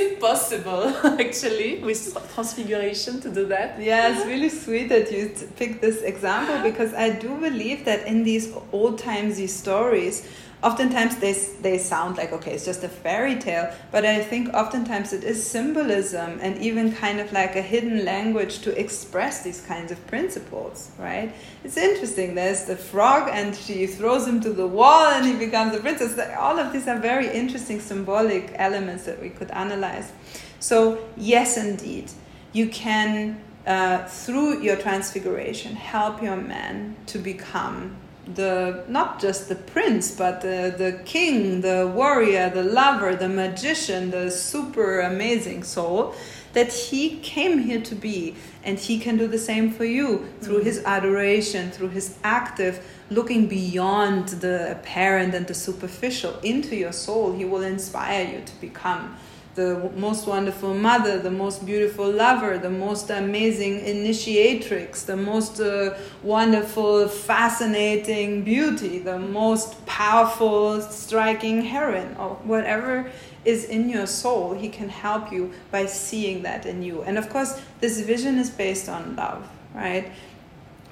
it 0.00 0.18
possible, 0.18 0.88
actually, 1.20 1.78
with 1.80 2.16
transfiguration 2.34 3.20
to 3.20 3.30
do 3.30 3.46
that? 3.46 3.78
Yeah, 3.78 4.16
it's 4.16 4.26
really 4.26 4.48
sweet 4.48 4.88
that 4.88 5.12
you 5.12 5.30
picked 5.56 5.82
this 5.82 6.00
example 6.00 6.62
because 6.70 6.94
I 6.94 7.10
do 7.10 7.36
believe 7.36 7.84
that 7.84 8.06
in 8.06 8.24
these 8.24 8.52
old 8.72 8.98
timesy 8.98 9.48
stories, 9.48 10.26
oftentimes 10.62 11.16
they, 11.16 11.32
they 11.60 11.78
sound 11.78 12.16
like 12.16 12.32
okay 12.32 12.54
it's 12.54 12.64
just 12.64 12.84
a 12.84 12.88
fairy 12.88 13.36
tale 13.38 13.72
but 13.90 14.04
i 14.04 14.22
think 14.22 14.48
oftentimes 14.54 15.12
it 15.12 15.24
is 15.24 15.44
symbolism 15.44 16.38
and 16.40 16.56
even 16.58 16.92
kind 16.92 17.20
of 17.20 17.32
like 17.32 17.56
a 17.56 17.62
hidden 17.62 18.04
language 18.04 18.60
to 18.60 18.78
express 18.78 19.42
these 19.42 19.60
kinds 19.62 19.90
of 19.90 20.06
principles 20.06 20.90
right? 20.98 21.34
It's 21.64 21.76
interesting 21.76 22.34
there's 22.34 22.64
the 22.64 22.76
frog 22.76 23.28
and 23.32 23.54
she 23.54 23.86
throws 23.86 24.26
him 24.26 24.40
to 24.42 24.52
the 24.52 24.66
wall 24.66 25.06
and 25.06 25.26
he 25.26 25.34
becomes 25.34 25.74
a 25.74 25.80
princess. 25.80 26.18
All 26.38 26.58
of 26.58 26.72
these 26.72 26.88
are 26.88 26.98
very 26.98 27.28
interesting 27.28 27.80
symbolic 27.80 28.52
elements 28.54 29.04
that 29.04 29.20
we 29.20 29.30
could 29.30 29.50
analyze. 29.50 30.12
So 30.60 31.08
yes 31.16 31.56
indeed 31.56 32.10
you 32.52 32.68
can 32.68 33.42
uh, 33.66 34.04
through 34.06 34.60
your 34.60 34.76
transfiguration 34.76 35.76
help 35.76 36.22
your 36.22 36.36
man 36.36 36.96
to 37.06 37.18
become 37.18 37.96
the 38.34 38.84
not 38.88 39.20
just 39.20 39.48
the 39.48 39.54
prince 39.54 40.12
but 40.12 40.40
the, 40.42 40.72
the 40.78 41.00
king 41.04 41.60
the 41.60 41.90
warrior 41.94 42.48
the 42.50 42.62
lover 42.62 43.16
the 43.16 43.28
magician 43.28 44.10
the 44.10 44.30
super 44.30 45.00
amazing 45.00 45.62
soul 45.64 46.14
that 46.52 46.72
he 46.72 47.18
came 47.18 47.58
here 47.58 47.80
to 47.80 47.94
be 47.94 48.36
and 48.62 48.78
he 48.78 48.98
can 48.98 49.16
do 49.16 49.26
the 49.26 49.38
same 49.38 49.72
for 49.72 49.84
you 49.84 50.28
through 50.40 50.58
mm-hmm. 50.58 50.66
his 50.66 50.84
adoration 50.84 51.70
through 51.72 51.88
his 51.88 52.16
active 52.22 52.86
looking 53.10 53.48
beyond 53.48 54.28
the 54.28 54.70
apparent 54.70 55.34
and 55.34 55.48
the 55.48 55.54
superficial 55.54 56.38
into 56.44 56.76
your 56.76 56.92
soul 56.92 57.32
he 57.32 57.44
will 57.44 57.62
inspire 57.62 58.24
you 58.24 58.40
to 58.44 58.54
become 58.60 59.16
the 59.54 59.90
most 59.96 60.26
wonderful 60.26 60.72
mother, 60.72 61.18
the 61.18 61.30
most 61.30 61.66
beautiful 61.66 62.10
lover, 62.10 62.56
the 62.56 62.70
most 62.70 63.10
amazing 63.10 63.80
initiatrix, 63.80 65.04
the 65.04 65.16
most 65.16 65.60
uh, 65.60 65.94
wonderful, 66.22 67.06
fascinating 67.06 68.42
beauty, 68.42 68.98
the 68.98 69.18
most 69.18 69.84
powerful, 69.84 70.80
striking 70.80 71.62
heroine, 71.62 72.16
or 72.18 72.30
whatever 72.44 73.10
is 73.44 73.66
in 73.66 73.90
your 73.90 74.06
soul. 74.06 74.54
He 74.54 74.70
can 74.70 74.88
help 74.88 75.30
you 75.30 75.52
by 75.70 75.86
seeing 75.86 76.42
that 76.42 76.64
in 76.64 76.82
you. 76.82 77.02
And 77.02 77.18
of 77.18 77.28
course, 77.28 77.60
this 77.80 78.00
vision 78.00 78.38
is 78.38 78.48
based 78.48 78.88
on 78.88 79.16
love, 79.16 79.46
right? 79.74 80.10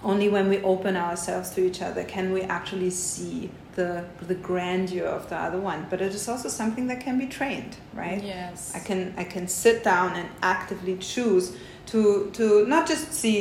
Only 0.03 0.29
when 0.29 0.49
we 0.49 0.59
open 0.63 0.97
ourselves 0.97 1.51
to 1.51 1.65
each 1.65 1.81
other 1.81 2.05
can 2.05 2.33
we 2.33 2.43
actually 2.43 2.91
see 2.91 3.51
the 3.81 4.05
the 4.33 4.39
grandeur 4.49 5.07
of 5.19 5.23
the 5.31 5.39
other 5.47 5.61
one 5.71 5.81
but 5.91 5.99
it 6.07 6.13
is 6.21 6.29
also 6.29 6.49
something 6.61 6.87
that 6.91 7.01
can 7.07 7.17
be 7.19 7.27
trained 7.39 7.75
right? 8.03 8.23
Yes. 8.23 8.73
I 8.79 8.81
can 8.89 9.01
i 9.23 9.25
can 9.35 9.47
sit 9.49 9.77
down 9.93 10.09
and 10.21 10.29
actively 10.57 10.97
choose 11.13 11.47
to 11.93 12.01
to 12.39 12.67
not 12.75 12.83
just 12.93 13.07
see 13.23 13.37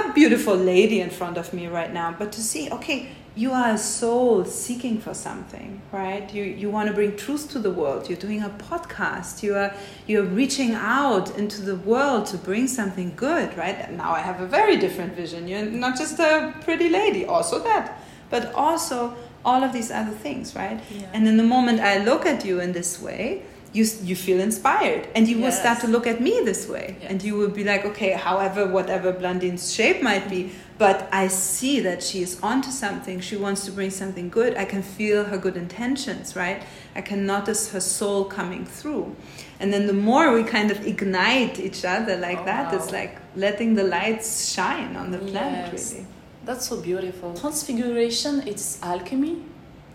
a 0.00 0.02
beautiful 0.20 0.56
lady 0.74 0.98
in 1.06 1.10
front 1.10 1.36
of 1.42 1.46
me 1.56 1.64
right 1.78 1.92
now 2.02 2.08
but 2.20 2.28
to 2.36 2.40
see 2.40 2.64
okay 2.78 2.98
you 3.34 3.50
are 3.60 3.70
a 3.70 3.78
soul 3.78 4.44
seeking 4.44 4.96
for 5.04 5.14
something 5.26 5.70
right? 6.00 6.24
You 6.36 6.44
you 6.62 6.68
want 6.76 6.86
to 6.90 6.94
bring 7.00 7.12
truth 7.24 7.44
to 7.54 7.58
the 7.66 7.72
world. 7.80 8.00
You're 8.08 8.24
doing 8.28 8.42
a 8.50 8.52
podcast. 8.70 9.42
You 9.44 9.52
are 9.62 9.72
you're 10.10 10.30
reaching 10.40 10.72
out 10.98 11.26
into 11.40 11.58
the 11.70 11.76
world 11.92 12.22
to 12.32 12.36
bring 12.48 12.64
something 12.78 13.08
good 13.26 13.48
right? 13.62 13.78
And 13.84 13.92
now 14.02 14.10
i 14.20 14.22
have 14.30 14.38
a 14.46 14.48
very 14.58 14.76
different 14.84 15.12
vision. 15.22 15.40
You're 15.50 15.70
not 15.86 15.94
just 16.02 16.16
a 16.30 16.32
pretty 16.66 16.88
lady 17.00 17.22
also 17.34 17.56
that 17.70 17.86
but 18.32 18.52
also 18.54 19.14
all 19.44 19.62
of 19.64 19.72
these 19.72 19.90
other 19.90 20.10
things, 20.10 20.54
right? 20.54 20.80
Yeah. 20.90 21.10
And 21.12 21.26
in 21.26 21.36
the 21.36 21.44
moment 21.44 21.80
I 21.80 22.04
look 22.04 22.26
at 22.26 22.44
you 22.44 22.60
in 22.60 22.72
this 22.72 23.00
way, 23.00 23.42
you 23.72 23.86
you 24.02 24.14
feel 24.14 24.38
inspired, 24.38 25.08
and 25.14 25.26
you 25.26 25.38
yes. 25.38 25.44
will 25.44 25.60
start 25.60 25.80
to 25.80 25.88
look 25.88 26.06
at 26.06 26.20
me 26.20 26.42
this 26.44 26.68
way, 26.68 26.96
yes. 27.00 27.10
and 27.10 27.22
you 27.22 27.36
will 27.36 27.48
be 27.48 27.64
like, 27.64 27.86
okay, 27.86 28.12
however, 28.12 28.66
whatever 28.66 29.12
Blandine's 29.12 29.72
shape 29.72 30.02
might 30.02 30.28
be, 30.28 30.52
but 30.76 31.08
I 31.12 31.28
see 31.28 31.80
that 31.80 32.02
she 32.02 32.22
is 32.22 32.38
onto 32.42 32.70
something. 32.70 33.20
She 33.20 33.36
wants 33.36 33.64
to 33.66 33.72
bring 33.72 33.90
something 33.90 34.28
good. 34.28 34.56
I 34.56 34.64
can 34.64 34.82
feel 34.82 35.24
her 35.24 35.38
good 35.38 35.56
intentions, 35.56 36.36
right? 36.36 36.62
I 36.94 37.00
can 37.00 37.24
notice 37.24 37.70
her 37.72 37.80
soul 37.80 38.24
coming 38.24 38.66
through. 38.66 39.14
And 39.60 39.72
then 39.72 39.86
the 39.86 39.92
more 39.92 40.32
we 40.32 40.42
kind 40.42 40.70
of 40.70 40.86
ignite 40.86 41.60
each 41.60 41.84
other 41.84 42.16
like 42.16 42.40
oh, 42.40 42.44
that, 42.44 42.72
wow. 42.72 42.78
it's 42.78 42.90
like 42.90 43.16
letting 43.36 43.74
the 43.74 43.84
lights 43.84 44.52
shine 44.52 44.96
on 44.96 45.12
the 45.12 45.18
planet, 45.18 45.72
yes. 45.72 45.92
really. 45.92 46.06
That's 46.44 46.68
so 46.68 46.80
beautiful. 46.80 47.34
Transfiguration, 47.34 48.42
it's 48.46 48.82
alchemy, 48.82 49.42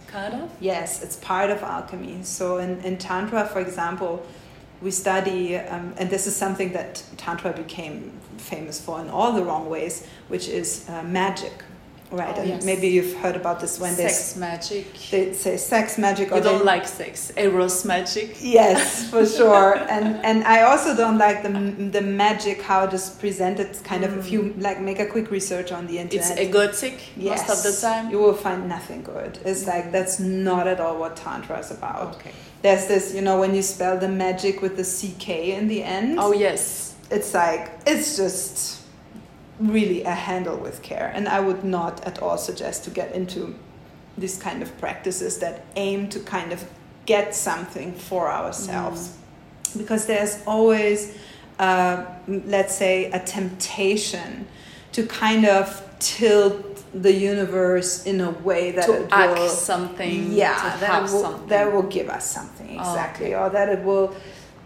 kind 0.08 0.34
of? 0.34 0.52
Yes, 0.60 1.04
it's 1.04 1.18
part 1.18 1.50
of 1.50 1.62
alchemy. 1.62 2.24
So 2.24 2.58
in, 2.58 2.80
in 2.82 2.98
Tantra, 2.98 3.45
for 3.45 3.60
example, 3.60 4.26
we 4.82 4.91
study, 4.91 5.58
um, 5.58 5.93
and 5.98 6.10
this 6.10 6.28
is 6.28 6.36
something 6.36 6.72
that 6.74 7.04
Tantra 7.18 7.52
became 7.52 8.12
famous 8.38 8.80
for 8.80 9.02
in 9.02 9.10
all 9.10 9.34
the 9.34 9.43
wrong 9.43 9.70
ways, 9.70 10.06
which 10.28 10.48
is 10.48 10.86
uh, 10.88 11.04
magic. 11.04 11.64
Right? 12.12 12.36
Oh, 12.38 12.41
and 12.41 12.49
yes. 12.49 12.66
maybe 12.66 12.88
you've 12.88 13.16
heard 13.18 13.36
about 13.36 13.60
this 13.60 13.80
when 13.80 13.95
they 13.95 14.08
sex 14.08 14.36
magic. 14.36 14.93
they 15.12 15.34
say 15.34 15.58
sex 15.58 15.97
magic 15.97 16.32
or 16.32 16.38
You 16.38 16.43
don't 16.43 16.60
they- 16.60 16.66
like 16.66 16.88
sex, 16.88 17.32
eros 17.36 17.86
magic. 17.86 18.38
Yes, 18.41 19.10
for 19.10 19.26
sure. 19.38 19.76
and 19.89 20.18
and 20.26 20.43
I 20.43 20.62
also 20.64 20.95
don't 20.95 21.18
like 21.18 21.43
the 21.43 21.49
the 21.91 22.01
magic 22.01 22.62
how 22.62 22.86
it 22.86 22.93
is 22.93 23.10
presented. 23.10 23.68
Kind 23.84 24.03
of 24.03 24.18
if 24.18 24.32
you 24.32 24.41
mm. 24.43 24.62
like 24.62 24.80
make 24.82 24.99
a 24.99 25.05
quick 25.05 25.32
research 25.32 25.72
on 25.72 25.88
the 25.88 25.97
internet. 25.99 26.32
It's 26.32 26.39
egotic 26.39 26.99
most 27.16 27.49
of 27.49 27.64
the 27.64 27.78
time. 27.82 28.12
You 28.12 28.20
will 28.20 28.34
find 28.34 28.68
nothing 28.68 29.03
good. 29.03 29.39
It's 29.45 29.66
like 29.68 29.91
that's 29.91 30.20
not 30.20 30.68
at 30.68 30.80
all 30.80 30.97
what 30.99 31.16
Tantra 31.16 31.60
is 31.60 31.72
about. 31.72 32.16
Okay. 32.16 32.32
There's 32.62 32.88
this, 32.88 33.14
you 33.14 33.22
know, 33.22 33.39
when 33.39 33.53
you 33.53 33.62
spell 33.62 33.97
the 33.99 34.08
magic 34.08 34.62
with 34.62 34.78
the 34.78 34.84
CK 34.84 35.30
in 35.30 35.68
the 35.68 35.84
end, 35.84 36.18
Oh 36.20 36.34
yes. 36.34 36.95
it's 37.12 37.34
like, 37.34 37.72
it's 37.86 38.18
just 38.18 38.76
really 39.60 40.03
a 40.03 40.12
handle 40.14 40.58
with 40.58 40.82
care. 40.82 41.12
And 41.14 41.28
I 41.28 41.39
would 41.39 41.64
not 41.64 42.05
at 42.05 42.22
all 42.22 42.38
suggest 42.38 42.84
to 42.86 42.89
get 42.89 43.14
into 43.14 43.55
these 44.18 44.38
kind 44.38 44.62
of 44.62 44.78
practices 44.80 45.39
that 45.39 45.66
aim 45.76 46.10
to 46.10 46.20
kind 46.20 46.51
of 46.51 46.64
get 47.05 47.36
something 47.36 47.93
for 47.93 48.30
ourselves. 48.32 49.16
Because 49.78 50.05
there's 50.08 50.41
always, 50.45 51.16
uh, 51.60 52.05
let's 52.28 52.76
say, 52.76 53.12
a 53.12 53.20
temptation 53.20 54.47
to 54.93 55.05
kind 55.05 55.45
of 55.45 55.84
tilt 55.99 56.64
the 56.93 57.12
universe 57.14 58.05
in 58.05 58.22
a 58.22 58.32
way 58.32 58.72
that 58.72 58.86
to 58.86 59.03
it 59.03 59.12
will 59.38 59.49
something. 59.49 60.32
yeah 60.32 60.55
To 60.55 60.80
that 60.80 60.89
have 60.89 61.12
will, 61.12 61.22
something. 61.22 61.47
that 61.49 61.72
will 61.74 61.84
give 61.84 62.10
us 62.10 62.30
something 62.32 62.78
Oh, 62.80 62.91
exactly 62.91 63.28
okay. 63.28 63.36
or 63.36 63.49
that 63.49 63.70
it 63.70 63.84
will 63.84 64.16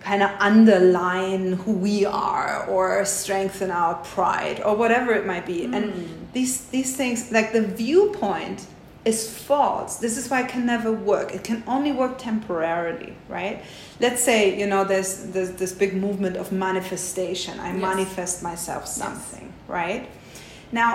kind 0.04 0.24
of 0.24 0.32
underline 0.40 1.54
who 1.54 1.72
we 1.74 2.06
are 2.06 2.66
or 2.68 3.06
strengthen 3.06 3.70
our 3.72 3.96
pride 3.96 4.62
or 4.66 4.76
whatever 4.76 5.14
it 5.14 5.26
might 5.26 5.46
be. 5.46 5.66
Hmm. 5.66 5.74
and 5.76 6.28
these 6.34 6.66
these 6.76 6.96
things 6.96 7.32
like 7.32 7.52
the 7.54 7.62
viewpoint 7.62 8.66
is 9.04 9.20
false. 9.48 9.98
This 9.98 10.16
is 10.18 10.30
why 10.30 10.42
it 10.44 10.50
can 10.50 10.66
never 10.66 10.92
work. 10.92 11.34
It 11.34 11.44
can 11.44 11.64
only 11.68 11.92
work 11.92 12.18
temporarily 12.18 13.14
right? 13.30 13.64
Let's 14.00 14.22
say 14.24 14.58
you 14.60 14.68
know 14.68 14.84
there's, 14.84 15.26
there's 15.34 15.52
this 15.52 15.74
big 15.74 15.94
movement 15.96 16.36
of 16.38 16.52
manifestation. 16.52 17.60
I 17.60 17.72
Yes. 17.74 17.82
manifest 17.82 18.44
myself 18.44 18.88
something 18.88 19.52
right? 19.68 20.10
Now, 20.72 20.90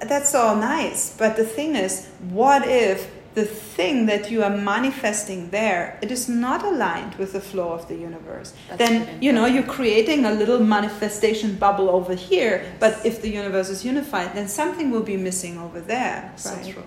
that's 0.00 0.34
all 0.34 0.56
nice, 0.56 1.14
but 1.16 1.36
the 1.36 1.44
thing 1.44 1.74
is, 1.74 2.06
what 2.30 2.62
if 2.68 3.10
the 3.36 3.44
thing 3.44 4.06
that 4.06 4.30
you 4.30 4.42
are 4.42 4.56
manifesting 4.56 5.50
there, 5.50 5.98
it 6.00 6.10
is 6.10 6.26
not 6.26 6.64
aligned 6.64 7.14
with 7.16 7.34
the 7.34 7.40
flow 7.40 7.70
of 7.70 7.86
the 7.86 7.94
universe? 7.94 8.54
That's 8.68 8.78
then, 8.78 9.22
you 9.22 9.30
know, 9.30 9.44
you're 9.44 9.70
creating 9.78 10.24
a 10.24 10.32
little 10.32 10.58
manifestation 10.58 11.56
bubble 11.56 11.90
over 11.90 12.14
here, 12.14 12.64
but 12.80 13.04
if 13.04 13.20
the 13.20 13.28
universe 13.28 13.68
is 13.68 13.84
unified, 13.84 14.34
then 14.34 14.48
something 14.48 14.90
will 14.90 15.02
be 15.02 15.18
missing 15.18 15.58
over 15.58 15.82
there. 15.82 16.32
So 16.36 16.54
right? 16.54 16.72
true. 16.72 16.82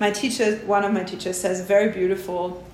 My 0.00 0.10
teacher, 0.10 0.56
one 0.64 0.84
of 0.84 0.92
my 0.94 1.04
teachers 1.04 1.38
says 1.38 1.60
very 1.60 1.92
beautiful. 1.92 2.64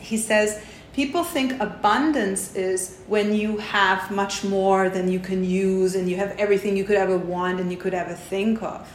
He 0.00 0.16
says, 0.16 0.60
People 0.94 1.22
think 1.22 1.60
abundance 1.60 2.54
is 2.56 2.98
when 3.06 3.34
you 3.34 3.58
have 3.58 4.10
much 4.10 4.42
more 4.44 4.88
than 4.88 5.08
you 5.08 5.20
can 5.20 5.44
use 5.44 5.94
and 5.94 6.08
you 6.08 6.16
have 6.16 6.36
everything 6.38 6.76
you 6.76 6.84
could 6.84 6.96
ever 6.96 7.18
want 7.18 7.60
and 7.60 7.70
you 7.70 7.76
could 7.76 7.94
ever 7.94 8.14
think 8.14 8.62
of. 8.62 8.88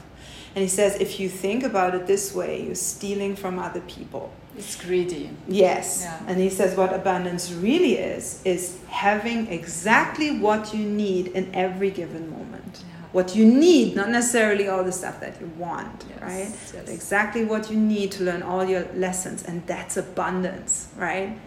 And 0.55 0.63
he 0.63 0.67
says, 0.67 0.95
if 0.99 1.19
you 1.19 1.29
think 1.29 1.63
about 1.63 1.93
it 1.95 2.07
this 2.07 2.33
way, 2.33 2.63
you're 2.65 2.75
stealing 2.75 3.35
from 3.35 3.59
other 3.59 3.81
people. 3.81 4.31
It's 4.57 4.75
greedy. 4.75 5.29
Yes. 5.47 6.01
Yeah. 6.03 6.21
And 6.27 6.39
he 6.39 6.49
says 6.49 6.75
what 6.75 6.91
abundance 6.91 7.51
really 7.51 7.93
is 7.97 8.41
is 8.43 8.77
having 8.89 9.47
exactly 9.47 10.39
what 10.39 10.73
you 10.73 10.83
need 10.83 11.27
in 11.27 11.53
every 11.55 11.91
given 11.91 12.29
moment. 12.31 12.83
Yeah. 12.83 12.95
What 13.11 13.35
you 13.35 13.45
need, 13.45 13.95
not 13.95 14.09
necessarily 14.09 14.67
all 14.67 14.83
the 14.83 14.91
stuff 14.91 15.19
that 15.21 15.39
you 15.39 15.47
want, 15.57 16.05
Yes, 16.09 16.21
right? 16.21 16.59
yes. 16.81 16.89
Exactly 16.89 17.45
what 17.45 17.71
you 17.71 17.77
need 17.77 18.11
to 18.13 18.23
learn 18.23 18.43
all 18.43 18.65
your 18.65 18.85
lessons, 18.95 19.43
and 19.43 19.65
that's 19.65 19.97
abundance, 19.97 20.89
right? 20.97 21.37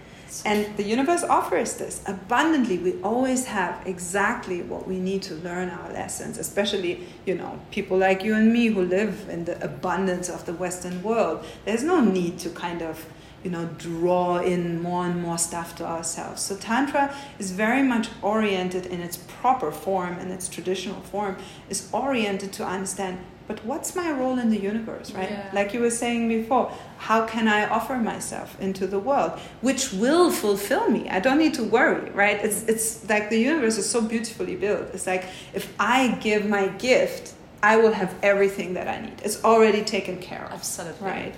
And 0.46 0.76
the 0.78 0.82
universe 0.82 1.22
offers 1.22 1.74
this 1.74 2.02
abundantly. 2.06 2.78
We 2.78 3.00
always 3.02 3.44
have 3.46 3.86
exactly 3.86 4.62
what 4.62 4.88
we 4.88 4.98
need 4.98 5.22
to 5.24 5.34
learn 5.34 5.68
our 5.68 5.92
lessons, 5.92 6.38
especially, 6.38 7.06
you 7.26 7.34
know, 7.34 7.60
people 7.70 7.98
like 7.98 8.24
you 8.24 8.34
and 8.34 8.50
me 8.52 8.66
who 8.68 8.82
live 8.82 9.28
in 9.28 9.44
the 9.44 9.62
abundance 9.62 10.28
of 10.30 10.46
the 10.46 10.54
Western 10.54 11.02
world. 11.02 11.44
There's 11.66 11.82
no 11.82 12.00
need 12.00 12.38
to 12.40 12.50
kind 12.50 12.80
of, 12.80 13.04
you 13.44 13.50
know, 13.50 13.66
draw 13.76 14.38
in 14.38 14.80
more 14.80 15.04
and 15.04 15.20
more 15.20 15.36
stuff 15.36 15.76
to 15.76 15.84
ourselves. 15.84 16.40
So 16.40 16.56
Tantra 16.56 17.14
is 17.38 17.50
very 17.50 17.82
much 17.82 18.08
oriented 18.22 18.86
in 18.86 19.00
its 19.00 19.18
proper 19.18 19.70
form, 19.70 20.18
in 20.18 20.30
its 20.30 20.48
traditional 20.48 21.00
form, 21.02 21.36
is 21.68 21.90
oriented 21.92 22.52
to 22.54 22.64
understand 22.64 23.18
but 23.52 23.64
what's 23.66 23.94
my 23.94 24.10
role 24.10 24.38
in 24.38 24.48
the 24.48 24.58
universe, 24.58 25.12
right? 25.12 25.30
Yeah. 25.30 25.50
Like 25.52 25.74
you 25.74 25.80
were 25.80 25.90
saying 25.90 26.28
before, 26.28 26.72
how 26.96 27.26
can 27.26 27.48
I 27.48 27.68
offer 27.68 27.96
myself 27.96 28.58
into 28.60 28.86
the 28.86 28.98
world, 28.98 29.32
which 29.60 29.92
will 29.92 30.30
fulfill 30.30 30.88
me? 30.88 31.08
I 31.10 31.20
don't 31.20 31.36
need 31.36 31.52
to 31.54 31.64
worry, 31.64 32.10
right? 32.12 32.38
It's 32.42 32.62
it's 32.72 33.06
like 33.10 33.28
the 33.28 33.38
universe 33.38 33.76
is 33.76 33.88
so 33.88 34.00
beautifully 34.00 34.56
built. 34.56 34.88
It's 34.94 35.06
like 35.06 35.24
if 35.52 35.74
I 35.78 35.98
give 36.28 36.48
my 36.48 36.68
gift, 36.88 37.34
I 37.62 37.76
will 37.76 37.92
have 37.92 38.14
everything 38.22 38.72
that 38.74 38.88
I 38.88 38.98
need. 39.06 39.20
It's 39.22 39.44
already 39.44 39.82
taken 39.84 40.16
care 40.18 40.46
of. 40.46 40.52
Absolutely. 40.52 41.06
Right. 41.06 41.34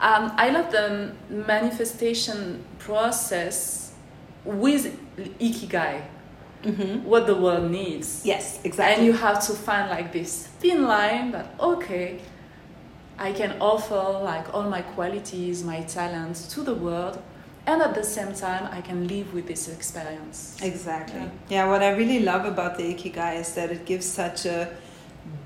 Um, 0.00 0.32
I 0.36 0.48
love 0.50 0.72
the 0.72 1.12
manifestation 1.28 2.64
process 2.80 3.92
with 4.44 4.84
ikigai, 5.38 6.02
what 7.04 7.26
the 7.26 7.34
world 7.34 7.70
needs. 7.70 8.22
Yes, 8.24 8.60
exactly. 8.64 8.94
And 8.96 9.06
you 9.06 9.12
have 9.12 9.44
to 9.46 9.52
find 9.52 9.90
like 9.90 10.12
this 10.12 10.46
thin 10.60 10.84
line 10.84 11.32
that, 11.32 11.54
okay, 11.60 12.20
I 13.18 13.32
can 13.32 13.56
offer 13.60 14.20
like 14.22 14.52
all 14.54 14.64
my 14.64 14.82
qualities, 14.82 15.64
my 15.64 15.80
talents 15.82 16.46
to 16.54 16.62
the 16.62 16.74
world, 16.74 17.22
and 17.66 17.80
at 17.80 17.94
the 17.94 18.02
same 18.02 18.34
time, 18.34 18.68
I 18.72 18.80
can 18.80 19.06
live 19.06 19.32
with 19.32 19.46
this 19.46 19.68
experience. 19.68 20.58
Exactly. 20.62 21.20
Yeah. 21.20 21.30
Yeah. 21.48 21.68
what 21.68 21.82
I 21.82 21.90
really 21.90 22.20
love 22.20 22.44
about 22.44 22.76
the 22.76 22.94
Ikigai 22.94 23.40
is 23.40 23.54
that 23.54 23.70
it 23.70 23.84
gives 23.84 24.06
such 24.06 24.46
a 24.46 24.68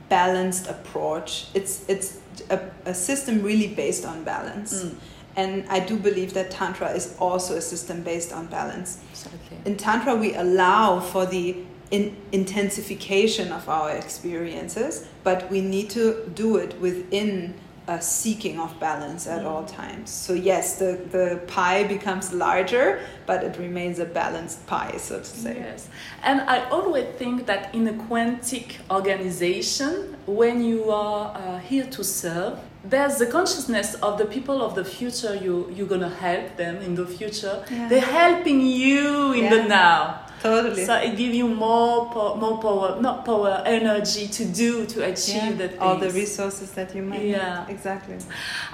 balanced 0.08 0.66
approach. 0.68 1.48
It's 1.52 1.84
it's 1.88 2.18
a, 2.50 2.60
a 2.86 2.94
system 2.94 3.42
really 3.42 3.68
based 3.68 4.04
on 4.06 4.24
balance. 4.24 4.84
Mm. 4.84 4.94
And 5.36 5.68
I 5.68 5.80
do 5.80 5.96
believe 5.98 6.32
that 6.34 6.50
Tantra 6.50 6.90
is 6.92 7.14
also 7.18 7.56
a 7.56 7.60
system 7.60 8.02
based 8.02 8.32
on 8.32 8.46
balance. 8.46 9.00
Absolutely. 9.10 9.58
In 9.66 9.76
Tantra, 9.76 10.16
we 10.16 10.34
allow 10.34 11.00
for 11.00 11.26
the 11.26 11.56
in, 11.90 12.16
intensification 12.32 13.52
of 13.52 13.68
our 13.68 13.90
experiences, 13.90 15.06
but 15.24 15.50
we 15.50 15.60
need 15.60 15.90
to 15.90 16.30
do 16.34 16.56
it 16.56 16.80
within 16.80 17.54
a 17.88 18.00
seeking 18.00 18.58
of 18.58 18.78
balance 18.80 19.28
at 19.28 19.44
all 19.44 19.64
times. 19.64 20.10
So, 20.10 20.32
yes, 20.32 20.76
the, 20.78 20.98
the 21.10 21.40
pie 21.46 21.84
becomes 21.84 22.32
larger, 22.32 23.00
but 23.26 23.44
it 23.44 23.56
remains 23.58 24.00
a 24.00 24.04
balanced 24.04 24.66
pie, 24.66 24.96
so 24.96 25.18
to 25.18 25.24
say. 25.24 25.56
Yes, 25.56 25.88
and 26.24 26.40
I 26.40 26.68
always 26.70 27.06
think 27.16 27.46
that 27.46 27.72
in 27.72 27.86
a 27.86 27.92
quantic 27.92 28.78
organization, 28.90 30.16
when 30.26 30.64
you 30.64 30.90
are 30.90 31.36
uh, 31.36 31.58
here 31.60 31.86
to 31.86 32.02
serve, 32.02 32.58
there's 32.88 33.16
the 33.18 33.26
consciousness 33.26 33.94
of 33.94 34.18
the 34.18 34.26
people 34.26 34.62
of 34.62 34.74
the 34.74 34.84
future. 34.84 35.34
You 35.34 35.70
you're 35.74 35.88
gonna 35.88 36.08
help 36.08 36.56
them 36.56 36.76
in 36.76 36.94
the 36.94 37.06
future. 37.06 37.64
Yeah. 37.70 37.88
They're 37.88 38.00
helping 38.00 38.60
you 38.60 39.32
in 39.32 39.50
the 39.50 39.64
now. 39.64 40.25
Totally. 40.42 40.84
So 40.84 40.94
it 40.96 41.16
gives 41.16 41.34
you 41.34 41.48
more 41.48 42.10
po- 42.12 42.36
more 42.36 42.58
power, 42.60 43.00
not 43.00 43.24
power, 43.24 43.62
energy 43.66 44.28
to 44.28 44.44
do 44.44 44.86
to 44.86 45.02
achieve 45.04 45.58
the 45.58 45.68
things. 45.68 45.80
all 45.80 45.96
the 45.96 46.10
resources 46.10 46.70
that 46.72 46.94
you 46.94 47.02
might 47.02 47.22
Yeah. 47.22 47.64
need. 47.66 47.74
Exactly. 47.74 48.16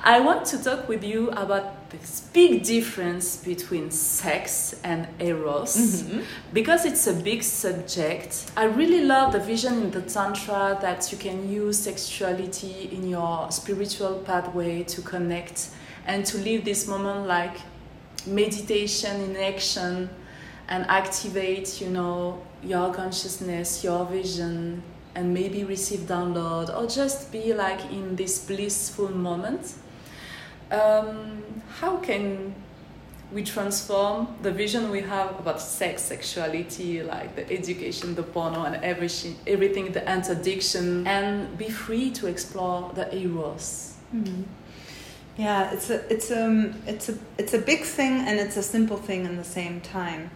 I 0.02 0.20
want 0.20 0.44
to 0.46 0.62
talk 0.62 0.88
with 0.88 1.02
you 1.04 1.30
about 1.30 1.88
this 1.90 2.22
big 2.32 2.64
difference 2.64 3.36
between 3.36 3.90
sex 3.90 4.74
and 4.82 5.06
eros 5.20 5.76
Mm-hmm. 5.76 6.20
because 6.52 6.84
it's 6.84 7.06
a 7.06 7.12
big 7.12 7.42
subject. 7.42 8.50
I 8.56 8.64
really 8.64 9.02
love 9.04 9.32
the 9.32 9.40
vision 9.40 9.74
in 9.84 9.90
the 9.92 10.02
Tantra 10.02 10.78
that 10.82 11.10
you 11.12 11.18
can 11.18 11.48
use 11.50 11.78
sexuality 11.78 12.90
in 12.92 13.08
your 13.08 13.50
spiritual 13.50 14.14
pathway 14.26 14.82
to 14.84 15.00
connect 15.02 15.68
and 16.06 16.26
to 16.26 16.38
live 16.38 16.64
this 16.64 16.86
moment 16.88 17.26
like 17.28 17.56
meditation 18.26 19.20
in 19.20 19.36
action 19.36 20.08
and 20.68 20.84
activate, 20.88 21.80
you 21.80 21.88
know, 21.88 22.42
your 22.62 22.92
consciousness, 22.92 23.82
your 23.82 24.04
vision, 24.06 24.82
and 25.14 25.34
maybe 25.34 25.64
receive 25.64 26.00
download 26.00 26.74
or 26.74 26.86
just 26.86 27.30
be 27.32 27.52
like 27.52 27.80
in 27.92 28.16
this 28.16 28.46
blissful 28.46 29.10
moment. 29.10 29.74
Um, 30.70 31.42
how 31.80 31.98
can 31.98 32.54
we 33.32 33.42
transform 33.42 34.28
the 34.42 34.50
vision 34.50 34.90
we 34.90 35.00
have 35.00 35.38
about 35.38 35.60
sex, 35.60 36.02
sexuality, 36.02 37.02
like 37.02 37.34
the 37.34 37.50
education, 37.50 38.14
the 38.14 38.22
porno, 38.22 38.64
and 38.64 38.76
everything, 38.84 39.36
everything, 39.46 39.92
the 39.92 40.12
interdiction, 40.12 41.06
and 41.06 41.56
be 41.56 41.68
free 41.68 42.10
to 42.10 42.26
explore 42.26 42.90
the 42.94 43.14
eros? 43.14 43.94
Yeah, 45.38 45.72
it's 45.72 45.88
a 45.88 46.12
it's 46.12 46.30
um 46.30 46.74
it's 46.86 47.08
a 47.08 47.18
it's 47.38 47.54
a 47.54 47.58
big 47.58 47.84
thing 47.84 48.20
and 48.20 48.38
it's 48.38 48.58
a 48.58 48.62
simple 48.62 48.98
thing 48.98 49.24
in 49.24 49.36
the 49.36 49.44
same 49.44 49.80
time. 49.80 50.30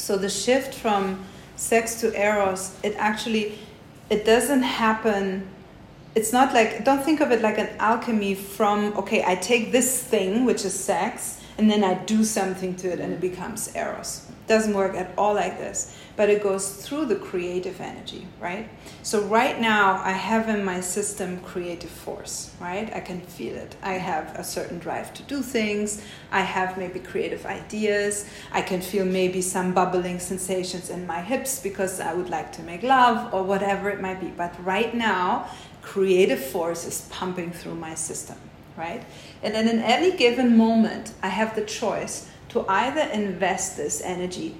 So 0.00 0.16
the 0.16 0.30
shift 0.30 0.74
from 0.74 1.24
sex 1.56 2.00
to 2.00 2.12
eros, 2.18 2.74
it 2.82 2.94
actually 2.96 3.58
it 4.08 4.24
doesn't 4.24 4.62
happen 4.62 5.48
it's 6.14 6.32
not 6.32 6.52
like 6.52 6.84
don't 6.84 7.04
think 7.04 7.20
of 7.20 7.30
it 7.30 7.40
like 7.40 7.58
an 7.58 7.68
alchemy 7.78 8.34
from 8.34 8.92
okay 8.96 9.22
i 9.24 9.36
take 9.36 9.70
this 9.70 10.02
thing 10.02 10.44
which 10.44 10.64
is 10.64 10.74
sex 10.74 11.40
and 11.56 11.70
then 11.70 11.84
i 11.84 11.94
do 11.94 12.24
something 12.24 12.74
to 12.74 12.90
it 12.90 12.98
and 12.98 13.12
it 13.12 13.20
becomes 13.20 13.74
eros. 13.76 14.26
It 14.28 14.48
doesn't 14.48 14.74
work 14.74 14.96
at 14.96 15.12
all 15.16 15.34
like 15.34 15.58
this 15.58 15.96
but 16.16 16.28
it 16.28 16.42
goes 16.42 16.86
through 16.86 17.06
the 17.06 17.16
creative 17.16 17.80
energy 17.80 18.26
right? 18.40 18.68
So 19.02 19.22
right 19.22 19.60
now 19.60 20.00
i 20.04 20.12
have 20.12 20.48
in 20.48 20.64
my 20.64 20.80
system 20.80 21.40
creative 21.40 21.90
force 21.90 22.54
right? 22.60 22.90
I 22.94 23.00
can 23.00 23.20
feel 23.20 23.56
it. 23.56 23.76
I 23.82 23.94
have 23.94 24.34
a 24.36 24.44
certain 24.44 24.78
drive 24.78 25.14
to 25.14 25.22
do 25.24 25.42
things. 25.42 26.02
I 26.30 26.40
have 26.40 26.76
maybe 26.76 27.00
creative 27.00 27.46
ideas. 27.46 28.28
I 28.52 28.62
can 28.62 28.80
feel 28.80 29.04
maybe 29.04 29.40
some 29.42 29.72
bubbling 29.72 30.18
sensations 30.18 30.90
in 30.90 31.06
my 31.06 31.20
hips 31.20 31.60
because 31.60 32.00
i 32.00 32.12
would 32.12 32.30
like 32.30 32.52
to 32.52 32.62
make 32.62 32.82
love 32.82 33.32
or 33.34 33.42
whatever 33.42 33.88
it 33.90 34.00
might 34.00 34.20
be. 34.20 34.28
But 34.28 34.54
right 34.64 34.94
now 34.94 35.48
creative 35.82 36.44
force 36.44 36.86
is 36.86 37.08
pumping 37.10 37.52
through 37.52 37.74
my 37.74 37.94
system, 37.94 38.36
right? 38.76 39.02
And 39.42 39.54
then 39.54 39.68
in 39.68 39.80
any 39.80 40.16
given 40.16 40.56
moment, 40.56 41.12
I 41.22 41.28
have 41.28 41.54
the 41.54 41.64
choice 41.64 42.28
to 42.50 42.66
either 42.68 43.02
invest 43.12 43.76
this 43.76 44.02
energy 44.02 44.56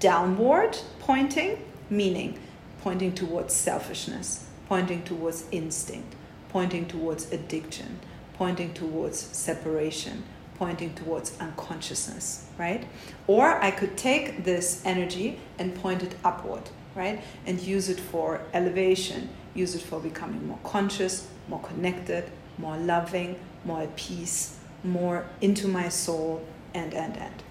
downward 0.00 0.78
pointing, 1.00 1.62
meaning 1.90 2.38
pointing 2.82 3.12
towards 3.12 3.54
selfishness, 3.54 4.46
pointing 4.68 5.02
towards 5.02 5.44
instinct, 5.50 6.14
pointing 6.48 6.86
towards 6.86 7.32
addiction, 7.32 7.98
pointing 8.34 8.72
towards 8.72 9.18
separation, 9.18 10.22
pointing 10.56 10.94
towards 10.94 11.38
unconsciousness, 11.40 12.46
right? 12.58 12.86
Or 13.26 13.62
I 13.62 13.70
could 13.70 13.96
take 13.96 14.44
this 14.44 14.82
energy 14.84 15.38
and 15.58 15.74
point 15.74 16.02
it 16.02 16.14
upward, 16.24 16.70
right? 16.94 17.22
And 17.46 17.60
use 17.60 17.88
it 17.88 18.00
for 18.00 18.40
elevation, 18.52 19.28
use 19.54 19.74
it 19.74 19.82
for 19.82 20.00
becoming 20.00 20.46
more 20.46 20.58
conscious, 20.64 21.28
more 21.48 21.60
connected, 21.60 22.24
more 22.58 22.76
loving, 22.76 23.38
more 23.64 23.82
at 23.82 23.96
peace, 23.96 24.58
more 24.84 25.26
into 25.40 25.68
my 25.68 25.88
soul, 25.88 26.44
and, 26.74 26.92
and, 26.94 27.16
and. 27.16 27.42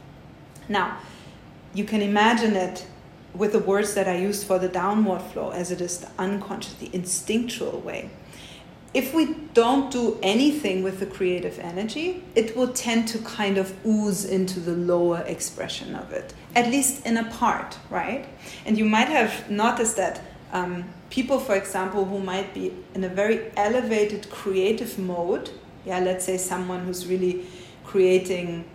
Now, 0.69 0.97
you 1.74 1.84
can 1.84 2.01
imagine 2.01 2.55
it 2.55 2.86
with 3.34 3.51
the 3.51 3.59
words 3.59 3.93
that 3.93 4.07
I 4.07 4.18
used 4.18 4.47
for 4.47 4.57
the 4.59 4.68
downward 4.68 5.22
flow, 5.22 5.51
as 5.51 5.72
it 5.72 5.82
is 5.82 5.99
the 5.99 6.09
unconscious, 6.18 6.74
the 6.74 6.89
instinctual 6.93 7.80
way. 7.82 8.09
If 8.93 9.13
we 9.13 9.36
don't 9.53 9.91
do 9.91 10.18
anything 10.24 10.82
with 10.82 10.99
the 10.99 11.05
creative 11.05 11.59
energy, 11.59 12.24
it 12.36 12.55
will 12.55 12.70
tend 12.70 13.07
to 13.09 13.20
kind 13.20 13.57
of 13.57 13.76
ooze 13.86 14.26
into 14.26 14.59
the 14.59 14.72
lower 14.72 15.24
expression 15.28 15.93
of 15.93 16.11
it, 16.13 16.34
at 16.55 16.68
least 16.68 17.05
in 17.05 17.18
a 17.18 17.26
part, 17.26 17.78
right? 17.89 18.28
And 18.65 18.78
you 18.78 18.86
might 18.86 19.09
have 19.09 19.51
noticed 19.51 19.97
that 19.97 20.22
um, 20.51 20.86
people, 21.09 21.39
for 21.39 21.55
example, 21.55 22.05
who 22.05 22.20
might 22.20 22.53
be 22.53 22.74
in 22.95 23.03
a 23.03 23.09
very 23.09 23.51
elevated 23.55 24.30
creative 24.30 24.97
mode, 24.97 25.51
yeah, 25.86 25.99
let's 25.99 26.26
say 26.26 26.38
someone 26.38 26.86
who's 26.86 27.05
really 27.05 27.45
creating 27.84 28.65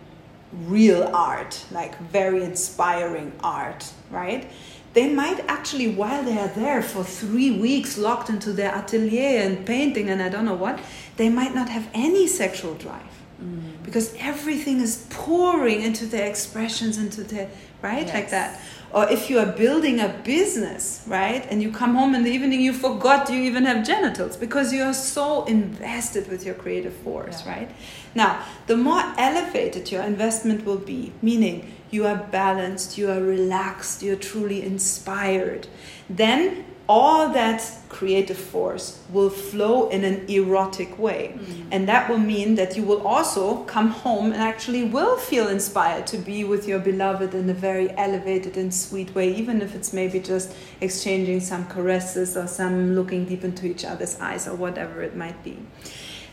real 0.67 1.03
art, 1.13 1.65
like 1.71 1.97
very 1.99 2.43
inspiring 2.43 3.33
art, 3.43 3.91
right? 4.11 4.49
They 4.93 5.11
might 5.11 5.39
actually, 5.47 5.87
while 5.87 6.23
they 6.23 6.37
are 6.37 6.49
there 6.49 6.83
for 6.83 7.03
three 7.03 7.51
weeks 7.59 7.97
locked 7.97 8.29
into 8.29 8.53
their 8.53 8.73
atelier 8.73 9.41
and 9.41 9.65
painting 9.65 10.09
and 10.09 10.21
I 10.21 10.29
don't 10.29 10.45
know 10.45 10.53
what, 10.53 10.79
they 11.17 11.29
might 11.29 11.55
not 11.55 11.69
have 11.69 11.89
any 11.93 12.27
sexual 12.27 12.75
drive. 12.75 13.01
Mm. 13.41 13.81
Because 13.83 14.15
everything 14.19 14.79
is 14.79 15.07
pouring 15.09 15.81
into 15.81 16.05
their 16.05 16.27
expressions, 16.27 16.97
into 16.97 17.23
their, 17.23 17.49
right? 17.81 18.05
Yes. 18.05 18.13
Like 18.13 18.29
that 18.29 18.61
or 18.93 19.09
if 19.09 19.29
you 19.29 19.39
are 19.39 19.45
building 19.45 19.99
a 19.99 20.09
business, 20.23 21.03
right, 21.07 21.45
and 21.49 21.63
you 21.63 21.71
come 21.71 21.95
home 21.95 22.13
in 22.13 22.23
the 22.23 22.31
evening, 22.31 22.61
you 22.61 22.71
forgot 22.71 23.29
you 23.29 23.41
even 23.41 23.65
have 23.65 23.85
genitals 23.85 24.37
because 24.37 24.71
you 24.71 24.83
are 24.83 24.93
so 24.93 25.45
invested 25.45 26.29
with 26.29 26.45
your 26.45 26.53
creative 26.53 26.93
force, 26.93 27.43
yeah. 27.43 27.51
right? 27.51 27.71
Now, 28.13 28.45
the 28.67 28.77
more 28.77 29.01
elevated 29.17 29.91
your 29.91 30.03
investment 30.03 30.63
will 30.63 30.77
be, 30.77 31.11
meaning 31.23 31.73
you 31.89 32.05
are 32.05 32.15
balanced, 32.15 32.97
you 32.97 33.09
are 33.09 33.21
relaxed, 33.21 34.03
you're 34.03 34.15
truly 34.15 34.63
inspired, 34.63 35.67
then 36.07 36.65
all 36.95 37.29
that 37.29 37.59
creative 37.89 38.37
force 38.37 38.99
will 39.09 39.29
flow 39.29 39.89
in 39.89 40.03
an 40.03 40.17
erotic 40.29 40.91
way. 40.99 41.21
Mm. 41.33 41.65
And 41.71 41.87
that 41.87 42.07
will 42.07 42.19
mean 42.19 42.53
that 42.53 42.77
you 42.77 42.83
will 42.83 43.01
also 43.13 43.63
come 43.63 43.89
home 44.05 44.25
and 44.31 44.41
actually 44.53 44.83
will 44.83 45.17
feel 45.17 45.47
inspired 45.47 46.05
to 46.13 46.17
be 46.17 46.43
with 46.43 46.67
your 46.67 46.77
beloved 46.77 47.33
in 47.33 47.49
a 47.49 47.53
very 47.69 47.89
elevated 47.97 48.57
and 48.57 48.71
sweet 48.71 49.09
way, 49.15 49.33
even 49.33 49.59
if 49.65 49.73
it's 49.73 49.91
maybe 49.91 50.19
just 50.19 50.53
exchanging 50.81 51.39
some 51.39 51.65
caresses 51.65 52.37
or 52.37 52.45
some 52.45 52.93
looking 52.93 53.25
deep 53.25 53.43
into 53.43 53.65
each 53.65 53.83
other's 53.85 54.19
eyes 54.19 54.47
or 54.47 54.53
whatever 54.53 55.01
it 55.01 55.15
might 55.15 55.43
be. 55.43 55.57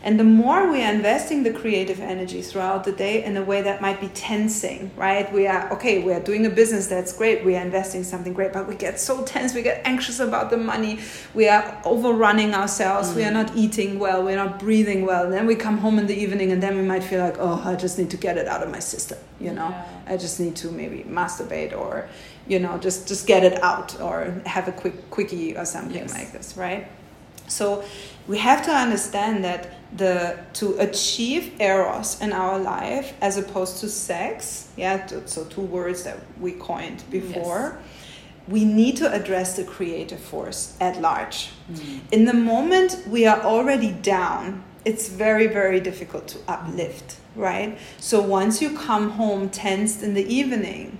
And 0.03 0.19
the 0.19 0.23
more 0.23 0.71
we 0.71 0.81
are 0.81 0.91
investing 0.91 1.43
the 1.43 1.53
creative 1.53 1.99
energy 1.99 2.41
throughout 2.41 2.85
the 2.85 2.91
day 2.91 3.23
in 3.23 3.37
a 3.37 3.43
way 3.43 3.61
that 3.61 3.81
might 3.81 4.01
be 4.01 4.07
tensing, 4.09 4.89
right? 4.95 5.31
We 5.31 5.45
are, 5.45 5.71
okay, 5.73 6.03
we 6.03 6.11
are 6.11 6.19
doing 6.19 6.47
a 6.47 6.49
business 6.49 6.87
that's 6.87 7.13
great, 7.13 7.45
we 7.45 7.55
are 7.55 7.61
investing 7.61 8.03
something 8.03 8.33
great, 8.33 8.51
but 8.51 8.67
we 8.67 8.75
get 8.75 8.99
so 8.99 9.23
tense, 9.23 9.53
we 9.53 9.61
get 9.61 9.85
anxious 9.85 10.19
about 10.19 10.49
the 10.49 10.57
money, 10.57 10.99
we 11.35 11.47
are 11.47 11.79
overrunning 11.85 12.55
ourselves, 12.55 13.09
mm. 13.09 13.17
we 13.17 13.23
are 13.23 13.29
mm. 13.29 13.45
not 13.45 13.55
eating 13.55 13.99
well, 13.99 14.23
we're 14.23 14.35
not 14.35 14.57
breathing 14.57 15.05
well. 15.05 15.25
And 15.25 15.33
then 15.33 15.45
we 15.45 15.53
come 15.53 15.77
home 15.77 15.99
in 15.99 16.07
the 16.07 16.15
evening 16.15 16.51
and 16.51 16.63
then 16.63 16.75
we 16.75 16.81
might 16.81 17.03
feel 17.03 17.23
like, 17.23 17.37
oh, 17.37 17.61
I 17.63 17.75
just 17.75 17.99
need 17.99 18.09
to 18.09 18.17
get 18.17 18.37
it 18.37 18.47
out 18.47 18.63
of 18.63 18.71
my 18.71 18.79
system, 18.79 19.19
you 19.39 19.53
know? 19.53 19.69
Yeah. 19.69 19.85
I 20.07 20.17
just 20.17 20.39
need 20.39 20.55
to 20.57 20.71
maybe 20.71 21.03
masturbate 21.03 21.77
or, 21.77 22.09
you 22.47 22.57
know, 22.57 22.79
just, 22.79 23.07
just 23.07 23.27
get 23.27 23.43
it 23.43 23.61
out 23.61 24.01
or 24.01 24.41
have 24.47 24.67
a 24.67 24.71
quick 24.71 25.11
quickie 25.11 25.55
or 25.55 25.65
something 25.65 26.01
yes. 26.01 26.13
like 26.13 26.31
this, 26.31 26.57
right? 26.57 26.87
So 27.51 27.83
we 28.27 28.37
have 28.37 28.63
to 28.65 28.71
understand 28.71 29.43
that 29.43 29.73
the 29.95 30.39
to 30.53 30.77
achieve 30.79 31.59
eros 31.59 32.21
in 32.21 32.31
our 32.31 32.57
life 32.57 33.13
as 33.21 33.37
opposed 33.37 33.79
to 33.79 33.89
sex 33.89 34.69
yeah 34.77 35.05
so 35.25 35.43
two 35.45 35.61
words 35.61 36.03
that 36.03 36.17
we 36.39 36.53
coined 36.53 37.03
before 37.11 37.77
yes. 37.77 38.47
we 38.47 38.63
need 38.63 38.95
to 38.95 39.11
address 39.11 39.57
the 39.57 39.65
creative 39.65 40.19
force 40.19 40.77
at 40.79 41.01
large 41.01 41.49
mm. 41.69 41.99
in 42.11 42.23
the 42.23 42.33
moment 42.33 43.03
we 43.05 43.25
are 43.25 43.41
already 43.41 43.91
down 43.91 44.63
it's 44.85 45.09
very 45.09 45.47
very 45.47 45.81
difficult 45.81 46.25
to 46.25 46.39
uplift 46.47 47.17
right 47.35 47.77
so 47.99 48.21
once 48.21 48.61
you 48.61 48.69
come 48.77 49.09
home 49.11 49.49
tensed 49.49 50.01
in 50.01 50.13
the 50.13 50.25
evening 50.33 50.97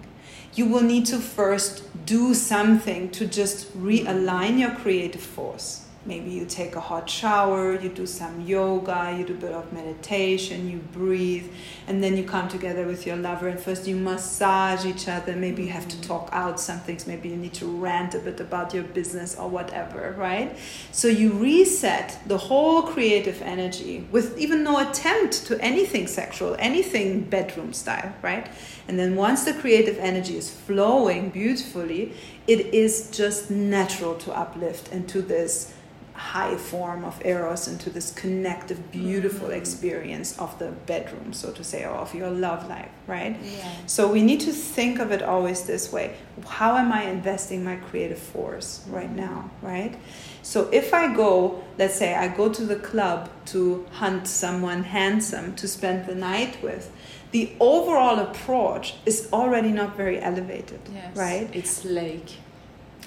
you 0.54 0.66
will 0.66 0.84
need 0.84 1.06
to 1.06 1.18
first 1.18 1.84
do 2.06 2.34
something 2.34 3.10
to 3.10 3.26
just 3.26 3.74
realign 3.82 4.60
your 4.60 4.72
creative 4.72 5.22
force 5.22 5.81
maybe 6.06 6.32
you 6.32 6.46
take 6.46 6.76
a 6.76 6.80
hot 6.80 7.10
shower, 7.10 7.80
you 7.80 7.90
do 7.90 8.06
some 8.06 8.42
yoga, 8.42 9.16
you 9.18 9.26
do 9.26 9.34
a 9.34 9.38
bit 9.38 9.52
of 9.52 9.72
meditation, 9.72 10.70
you 10.70 10.78
breathe, 10.78 11.48
and 11.88 12.04
then 12.04 12.18
you 12.18 12.24
come 12.24 12.48
together 12.48 12.88
with 12.88 13.06
your 13.06 13.16
lover 13.16 13.48
and 13.48 13.60
first 13.60 13.88
you 13.88 13.96
massage 13.96 14.86
each 14.86 15.08
other. 15.08 15.36
Maybe 15.36 15.64
you 15.64 15.70
have 15.70 15.88
to 15.88 16.02
talk 16.02 16.30
out 16.32 16.60
some 16.60 16.80
things, 16.80 17.06
maybe 17.06 17.30
you 17.30 17.38
need 17.38 17.54
to 17.54 17.66
rant 17.66 18.16
a 18.16 18.20
bit 18.20 18.40
about 18.40 18.74
your 18.74 18.84
business 18.84 19.36
or 19.36 19.48
whatever, 19.48 20.16
right? 20.18 20.58
So 20.92 21.08
you 21.08 21.34
reset 21.34 22.18
the 22.26 22.38
whole 22.38 22.82
creative 22.82 23.42
energy 23.42 24.08
with 24.12 24.40
even 24.40 24.64
no 24.64 24.90
attempt 24.90 25.46
to 25.48 25.62
anything 25.62 26.08
sexual, 26.08 26.56
anything 26.58 27.22
bedroom 27.22 27.74
style, 27.74 28.14
right? 28.24 28.50
And 28.88 28.98
then 28.98 29.16
once 29.16 29.44
the 29.44 29.54
creative 29.54 30.00
energy 30.00 30.36
is 30.36 30.50
flowing 30.50 31.30
beautifully, 31.30 32.14
it 32.48 32.74
is 32.74 33.12
just 33.12 33.52
natural 33.52 34.16
to 34.16 34.32
uplift 34.32 34.92
into 34.92 35.22
this 35.22 35.76
high 36.14 36.56
form 36.58 37.04
of 37.06 37.22
eros 37.26 37.68
into 37.68 37.90
this 37.90 38.14
connective 38.14 38.92
beautiful 38.92 39.48
mm-hmm. 39.48 39.58
experience 39.58 40.38
of 40.40 40.58
the 40.60 40.70
bedroom 40.86 41.32
so 41.34 41.52
to 41.52 41.64
say 41.64 41.84
or 41.86 41.96
of 41.96 42.14
your 42.14 42.30
love 42.30 42.68
life 42.70 42.90
right 43.08 43.38
yeah. 43.44 43.72
so 43.86 44.12
we 44.12 44.22
need 44.22 44.40
to 44.40 44.52
think 44.52 45.00
of 45.00 45.12
it 45.12 45.22
always 45.24 45.64
this 45.64 45.92
way 45.92 46.16
how 46.48 46.76
am 46.78 46.92
i 46.92 47.04
investing 47.04 47.64
my 47.64 47.76
creative 47.76 48.20
force 48.20 48.84
right 48.90 49.12
now 49.12 49.50
right 49.62 49.98
so 50.42 50.70
if 50.72 50.94
i 50.94 51.14
go 51.14 51.64
let's 51.78 51.96
say 51.96 52.14
i 52.14 52.28
go 52.28 52.50
to 52.50 52.66
the 52.66 52.76
club 52.78 53.30
to 53.46 53.86
hunt 53.92 54.28
someone 54.28 54.84
handsome 54.84 55.56
to 55.56 55.68
spend 55.68 56.06
the 56.06 56.16
night 56.16 56.62
with 56.62 56.92
the 57.32 57.54
overall 57.62 58.20
approach 58.20 58.96
is 59.06 59.30
already 59.32 59.72
not 59.72 59.96
very 59.96 60.20
elevated 60.20 60.80
yes. 60.94 61.16
right 61.16 61.50
it's 61.54 61.86
like 61.86 62.30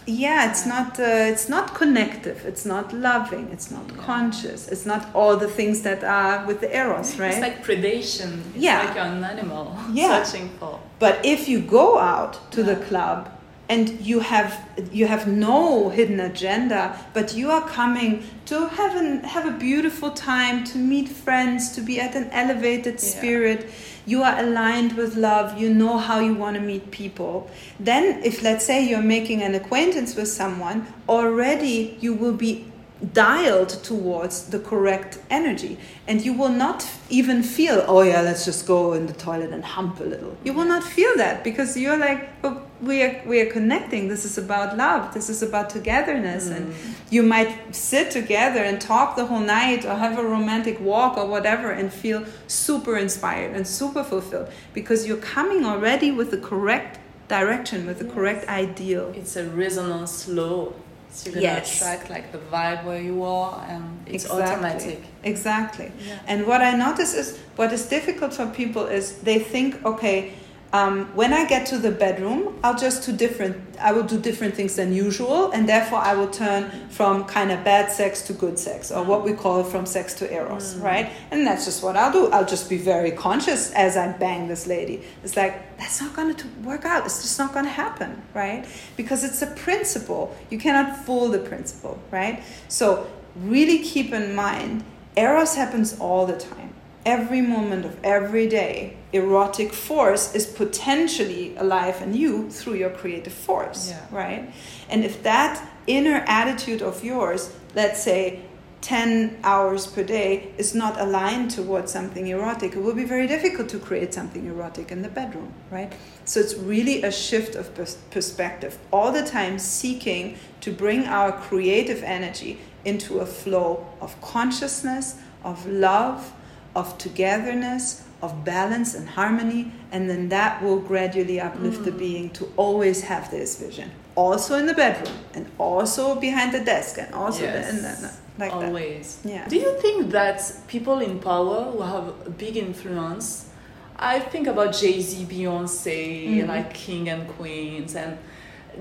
yeah 0.07 0.51
it's 0.51 0.67
not 0.67 0.99
uh, 1.01 1.03
it's 1.03 1.49
not 1.49 1.75
connective 1.75 2.45
it's 2.45 2.67
not 2.67 2.93
loving 2.93 3.49
it's 3.51 3.71
not 3.71 3.85
yeah. 3.89 4.03
conscious 4.03 4.69
it's 4.69 4.85
not 4.85 5.09
all 5.15 5.37
the 5.37 5.49
things 5.49 5.83
that 5.83 6.05
are 6.05 6.47
with 6.47 6.61
the 6.61 6.77
eros 6.77 7.19
right 7.19 7.33
it's 7.33 7.41
like 7.41 7.65
predation 7.65 8.41
it's 8.55 8.65
yeah 8.65 8.85
like 8.85 8.97
an 8.97 9.25
animal 9.25 9.77
yeah. 9.93 10.23
searching 10.23 10.49
for 10.59 10.79
but 10.99 11.25
if 11.25 11.49
you 11.49 11.61
go 11.61 11.99
out 11.99 12.51
to 12.51 12.61
yeah. 12.61 12.75
the 12.75 12.85
club 12.85 13.31
and 13.71 13.89
you 14.01 14.21
have 14.21 14.69
you 14.93 15.07
have 15.07 15.27
no 15.27 15.89
hidden 15.89 16.21
agenda 16.21 16.99
but 17.15 17.35
you 17.35 17.51
are 17.51 17.67
coming 17.67 18.23
to 18.45 18.69
have 18.69 18.95
an, 18.95 19.25
have 19.25 19.47
a 19.47 19.57
beautiful 19.59 20.11
time 20.11 20.63
to 20.65 20.77
meet 20.77 21.09
friends 21.09 21.75
to 21.75 21.81
be 21.81 21.99
at 21.99 22.15
an 22.15 22.29
elevated 22.31 23.01
spirit 23.01 23.61
yeah 23.63 23.71
you 24.07 24.23
are 24.23 24.39
aligned 24.39 24.97
with 24.97 25.17
love, 25.17 25.59
you 25.59 25.73
know 25.73 25.99
how 25.99 26.21
you 26.21 26.35
want 26.35 26.57
to 26.57 26.63
meet 26.63 26.91
people. 26.91 27.51
Then, 27.81 28.23
if 28.23 28.43
let's 28.43 28.65
say 28.65 28.87
you're 28.87 29.03
making 29.03 29.43
an 29.43 29.55
acquaintance 29.55 30.15
with 30.15 30.29
someone, 30.29 30.87
already 31.09 31.97
you 32.01 32.15
will 32.15 32.35
be 32.35 32.67
dialed 33.13 33.69
towards 33.69 34.47
the 34.47 34.59
correct 34.59 35.19
energy. 35.29 35.79
And 36.07 36.25
you 36.25 36.33
will 36.33 36.49
not 36.49 36.89
even 37.11 37.43
feel 37.43 37.85
oh 37.89 38.03
yeah 38.03 38.21
let's 38.21 38.45
just 38.45 38.67
go 38.67 38.93
in 38.93 39.07
the 39.07 39.13
toilet 39.13 39.51
and 39.51 39.65
hump 39.65 40.01
a 40.01 40.05
little. 40.05 40.37
You 40.45 40.53
will 40.53 40.65
not 40.65 40.85
feel 40.85 41.17
that 41.17 41.43
because 41.43 41.77
you're 41.77 41.97
like 41.97 42.41
but 42.41 42.67
we 42.81 43.03
are 43.03 43.21
we 43.27 43.41
are 43.41 43.51
connecting. 43.51 44.09
This 44.09 44.25
is 44.25 44.39
about 44.39 44.77
love. 44.77 45.13
This 45.13 45.29
is 45.29 45.43
about 45.43 45.71
togetherness. 45.71 46.49
Mm. 46.49 46.57
and 46.57 46.75
you 47.11 47.23
might 47.23 47.75
sit 47.75 48.11
together 48.11 48.63
and 48.63 48.81
talk 48.81 49.17
the 49.17 49.27
whole 49.27 49.41
night 49.41 49.85
or 49.85 49.95
have 49.97 50.19
a 50.19 50.25
romantic 50.25 50.81
walk 50.81 51.17
or 51.17 51.27
whatever 51.27 51.71
and 51.73 51.93
feel 51.93 52.25
super 52.47 52.97
inspired 52.97 53.55
and 53.57 53.67
super 53.67 54.05
fulfilled 54.05 54.49
because 54.73 55.07
you're 55.07 55.17
coming 55.17 55.65
already 55.65 56.11
with 56.11 56.31
the 56.31 56.39
correct 56.39 56.99
direction 57.29 57.87
with 57.87 57.99
the 57.99 58.05
yes. 58.05 58.15
correct 58.15 58.49
ideal. 58.49 59.13
It's 59.17 59.37
a 59.37 59.45
resonance 59.45 60.29
law 60.29 60.73
so 61.15 61.31
you're 61.31 61.35
gonna 61.35 61.47
yes. 61.47 61.77
attract 61.77 62.11
like 62.11 62.33
the 62.33 62.39
vibe 62.39 62.85
where 62.85 63.01
you 63.01 63.23
are 63.23 63.65
and 63.69 63.85
it's 64.07 64.25
exactly. 64.25 64.43
automatic. 64.43 65.03
Exactly. 65.23 65.93
Yeah. 66.07 66.19
And 66.27 66.47
what 66.47 66.61
I 66.61 66.75
notice 66.75 67.15
is 67.15 67.39
what 67.57 67.73
is 67.73 67.87
difficult 67.87 68.35
for 68.35 68.47
people 68.47 68.87
is 68.87 69.19
they 69.19 69.39
think, 69.39 69.85
okay, 69.85 70.35
um, 70.75 71.07
when 71.15 71.33
I 71.33 71.47
get 71.47 71.67
to 71.67 71.79
the 71.79 71.93
bedroom, 71.93 72.59
I'll 72.65 72.77
just 72.77 73.07
do 73.07 73.17
different. 73.17 73.57
I 73.79 73.93
will 73.93 74.03
do 74.03 74.19
different 74.21 74.57
things 74.57 74.75
than 74.75 74.93
usual, 74.93 75.53
and 75.53 75.69
therefore 75.69 76.01
I 76.01 76.15
will 76.15 76.27
turn 76.27 76.89
from 76.89 77.27
kind 77.27 77.53
of 77.53 77.63
bad 77.63 77.93
sex 77.93 78.23
to 78.23 78.33
good 78.33 78.59
sex, 78.59 78.91
or 78.91 79.05
what 79.05 79.23
we 79.23 79.35
call 79.35 79.63
from 79.63 79.87
sex 79.87 80.15
to 80.15 80.33
eros, 80.35 80.75
mm. 80.75 80.83
right? 80.83 81.13
And 81.31 81.47
that's 81.47 81.65
just 81.65 81.85
what 81.85 81.97
I'll 81.97 82.11
do. 82.11 82.29
I'll 82.33 82.45
just 82.45 82.69
be 82.69 82.77
very 82.77 83.13
conscious 83.13 83.71
as 83.71 83.97
I 83.97 84.11
bang 84.19 84.49
this 84.49 84.67
lady. 84.67 85.05
It's 85.23 85.37
like 85.37 85.79
that's 85.79 86.01
not 86.01 86.13
going 86.17 86.35
to 86.35 86.49
work 86.65 86.85
out. 86.85 87.05
It's 87.05 87.23
just 87.23 87.39
not 87.39 87.53
going 87.53 87.67
to 87.67 87.71
happen, 87.71 88.21
right? 88.35 88.67
Because 88.97 89.23
it's 89.23 89.43
a 89.43 89.51
principle. 89.55 90.37
You 90.51 90.59
cannot 90.59 91.07
fool 91.07 91.29
the 91.29 91.39
principle, 91.39 92.03
right? 92.11 92.43
So 92.67 93.07
really 93.37 93.79
keep 93.79 94.13
in 94.13 94.35
mind, 94.35 94.83
eros 95.17 95.55
happens 95.55 96.01
all 96.01 96.27
the 96.27 96.37
time 96.37 96.74
every 97.05 97.41
moment 97.41 97.85
of 97.85 97.97
every 98.03 98.47
day, 98.47 98.97
erotic 99.13 99.73
force 99.73 100.35
is 100.35 100.47
potentially 100.47 101.57
alive 101.57 102.01
in 102.03 102.15
you 102.15 102.51
through 102.51 102.75
your 102.75 102.91
creative 102.91 103.33
force, 103.33 103.91
yeah. 103.91 104.07
right? 104.11 104.53
And 104.89 105.05
if 105.05 105.23
that 105.23 105.67
inner 105.87 106.25
attitude 106.27 106.83
of 106.83 107.05
yours, 107.05 107.55
let's 107.75 108.03
say 108.03 108.41
10 108.81 109.39
hours 109.45 109.87
per 109.87 110.03
day, 110.03 110.53
is 110.59 110.75
not 110.75 111.01
aligned 111.01 111.51
towards 111.51 111.91
something 111.91 112.27
erotic, 112.27 112.77
it 112.77 112.83
will 112.83 112.95
be 112.95 113.05
very 113.05 113.27
difficult 113.27 113.67
to 113.71 113.79
create 113.79 114.13
something 114.13 114.45
erotic 114.47 114.93
in 114.93 115.01
the 115.01 115.09
bedroom, 115.09 115.53
right? 115.71 115.91
So 116.27 116.39
it's 116.41 116.55
really 116.55 117.03
a 117.03 117.11
shift 117.11 117.55
of 117.55 117.75
perspective, 118.11 118.79
all 118.93 119.11
the 119.11 119.25
time 119.25 119.59
seeking 119.59 120.37
to 120.61 120.71
bring 120.71 121.07
our 121.07 121.33
creative 121.33 122.03
energy 122.03 122.61
into 122.85 123.21
a 123.21 123.27
flow 123.27 123.87
of 124.03 124.21
consciousness, 124.21 125.17
of 125.43 125.67
love 125.67 126.35
of 126.75 126.99
togetherness, 126.99 128.05
of 128.23 128.45
balance 128.45 128.95
and 128.95 129.09
harmony, 129.09 129.73
and 129.93 130.09
then 130.09 130.29
that 130.31 130.63
will 130.63 130.81
gradually 130.81 131.41
uplift 131.41 131.81
mm. 131.81 131.85
the 131.85 131.93
being 131.93 132.31
to 132.31 132.51
always 132.57 133.03
have 133.03 133.31
this 133.31 133.61
vision. 133.61 133.91
Also 134.17 134.57
in 134.57 134.67
the 134.67 134.75
bedroom, 134.75 135.17
and 135.35 135.47
also 135.59 136.15
behind 136.21 136.53
the 136.53 136.61
desk, 136.61 136.99
and 136.99 137.13
also 137.15 137.43
yes. 137.43 137.53
the, 137.55 137.71
and 137.71 137.85
then, 137.85 138.11
like 138.39 138.53
always. 138.53 139.17
That. 139.17 139.29
Yeah. 139.29 139.49
Do 139.49 139.57
you 139.57 139.79
think 139.81 140.11
that 140.13 140.39
people 140.69 141.01
in 141.01 141.19
power 141.19 141.71
who 141.71 141.83
have 141.83 142.09
a 142.27 142.31
big 142.31 142.57
influence? 142.57 143.51
I 143.97 144.19
think 144.21 144.47
about 144.47 144.75
Jay 144.75 145.01
Z, 145.01 145.25
Beyonce, 145.27 146.29
mm-hmm. 146.29 146.49
like 146.49 146.75
king 146.75 147.09
and 147.09 147.29
queens, 147.37 147.95
and 147.95 148.19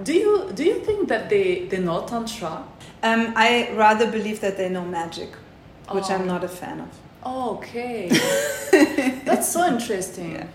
do 0.02 0.14
you 0.14 0.52
do 0.54 0.64
you 0.64 0.80
think 0.80 1.08
that 1.10 1.30
they 1.30 1.66
they 1.66 1.80
know 1.80 2.06
tantra? 2.06 2.64
Um, 3.04 3.34
I 3.36 3.72
rather 3.76 4.10
believe 4.10 4.40
that 4.42 4.58
they 4.58 4.70
know 4.70 4.86
magic, 4.86 5.30
which 5.92 6.06
oh. 6.10 6.16
I'm 6.16 6.26
not 6.26 6.44
a 6.44 6.48
fan 6.48 6.80
of. 6.80 6.90
Okay. 7.26 8.10
That's 9.26 9.52
so 9.52 9.66
interesting. 9.68 10.34
Yeah. 10.34 10.48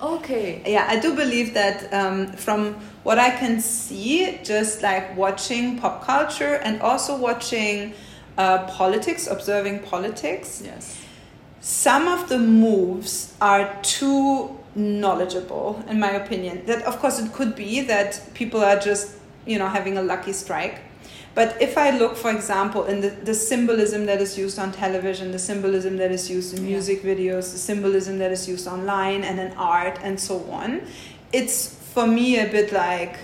Okay. 0.00 0.62
Yeah, 0.66 0.86
I 0.88 0.98
do 0.98 1.14
believe 1.14 1.54
that 1.54 1.92
um, 1.92 2.32
from 2.32 2.74
what 3.04 3.18
I 3.18 3.30
can 3.30 3.60
see, 3.60 4.38
just 4.42 4.82
like 4.82 5.16
watching 5.16 5.78
pop 5.78 6.04
culture 6.04 6.54
and 6.56 6.80
also 6.80 7.16
watching 7.16 7.94
uh, 8.36 8.66
politics, 8.66 9.26
observing 9.26 9.80
politics. 9.80 10.62
Yes. 10.64 11.00
Some 11.60 12.08
of 12.08 12.28
the 12.28 12.38
moves 12.38 13.34
are 13.40 13.80
too 13.82 14.58
knowledgeable, 14.74 15.82
in 15.88 16.00
my 16.00 16.10
opinion. 16.10 16.66
That, 16.66 16.82
of 16.82 16.98
course, 16.98 17.20
it 17.20 17.32
could 17.32 17.54
be 17.54 17.82
that 17.82 18.20
people 18.34 18.60
are 18.60 18.78
just, 18.78 19.16
you 19.46 19.58
know, 19.58 19.68
having 19.68 19.98
a 19.98 20.02
lucky 20.02 20.32
strike 20.32 20.80
but 21.34 21.60
if 21.62 21.78
I 21.78 21.90
look, 21.90 22.16
for 22.16 22.30
example, 22.30 22.84
in 22.84 23.00
the, 23.00 23.08
the 23.08 23.34
symbolism 23.34 24.06
that 24.06 24.20
is 24.20 24.36
used 24.36 24.58
on 24.58 24.70
television, 24.72 25.32
the 25.32 25.38
symbolism 25.38 25.96
that 25.96 26.12
is 26.12 26.30
used 26.30 26.58
in 26.58 26.64
music 26.64 27.02
yeah. 27.02 27.14
videos, 27.14 27.52
the 27.52 27.58
symbolism 27.58 28.18
that 28.18 28.30
is 28.30 28.46
used 28.46 28.66
online 28.66 29.24
and 29.24 29.40
in 29.40 29.52
art 29.52 29.98
and 30.02 30.20
so 30.20 30.44
on, 30.50 30.82
it's 31.32 31.74
for 31.94 32.06
me 32.06 32.38
a 32.38 32.46
bit 32.46 32.72
like 32.72 33.18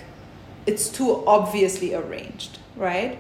it's 0.67 0.89
too 0.89 1.23
obviously 1.27 1.95
arranged, 1.95 2.59
right? 2.77 3.19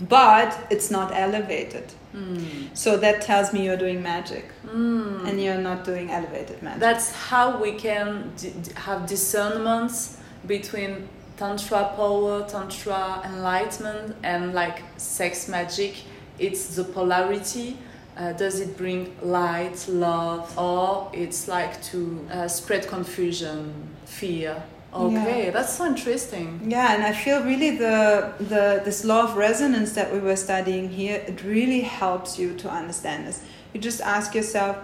But 0.00 0.58
it's 0.70 0.90
not 0.90 1.12
elevated. 1.14 1.92
Mm. 2.14 2.76
So 2.76 2.96
that 2.98 3.22
tells 3.22 3.52
me 3.52 3.64
you're 3.64 3.76
doing 3.76 4.02
magic 4.02 4.50
mm. 4.66 5.26
and 5.26 5.42
you're 5.42 5.58
not 5.58 5.84
doing 5.84 6.10
elevated 6.10 6.62
magic. 6.62 6.80
That's 6.80 7.10
how 7.12 7.60
we 7.60 7.72
can 7.72 8.32
d- 8.36 8.52
have 8.76 9.06
discernments 9.06 10.18
between 10.46 11.08
tantra 11.36 11.92
power 11.96 12.46
tantra 12.48 13.22
enlightenment 13.24 14.16
and 14.22 14.54
like 14.54 14.82
sex 14.96 15.48
magic. 15.48 15.94
It's 16.38 16.74
the 16.76 16.84
polarity. 16.84 17.78
Uh, 18.16 18.32
does 18.34 18.60
it 18.60 18.76
bring 18.76 19.16
light 19.22 19.86
love 19.88 20.56
or 20.58 21.10
it's 21.14 21.48
like 21.48 21.82
to 21.82 22.26
uh, 22.30 22.46
spread 22.46 22.86
confusion 22.86 23.88
fear? 24.04 24.62
Okay 24.92 25.46
yeah. 25.46 25.50
that's 25.50 25.72
so 25.72 25.86
interesting. 25.86 26.60
Yeah 26.66 26.94
and 26.94 27.02
i 27.02 27.12
feel 27.12 27.42
really 27.42 27.78
the 27.78 28.34
the 28.38 28.82
this 28.84 29.04
law 29.04 29.22
of 29.24 29.36
resonance 29.36 29.92
that 29.92 30.12
we 30.12 30.18
were 30.18 30.36
studying 30.36 30.90
here 30.90 31.24
it 31.26 31.42
really 31.42 31.80
helps 31.80 32.38
you 32.38 32.54
to 32.58 32.68
understand 32.68 33.26
this. 33.26 33.42
You 33.72 33.80
just 33.80 34.02
ask 34.02 34.34
yourself 34.34 34.76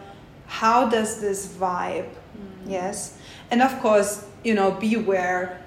how 0.46 0.88
does 0.88 1.20
this 1.20 1.46
vibe? 1.46 2.09
Mm. 2.09 2.70
yes? 2.70 3.18
And 3.51 3.61
of 3.61 3.78
course 3.80 4.24
you 4.42 4.55
know 4.55 4.70
beware 4.70 5.61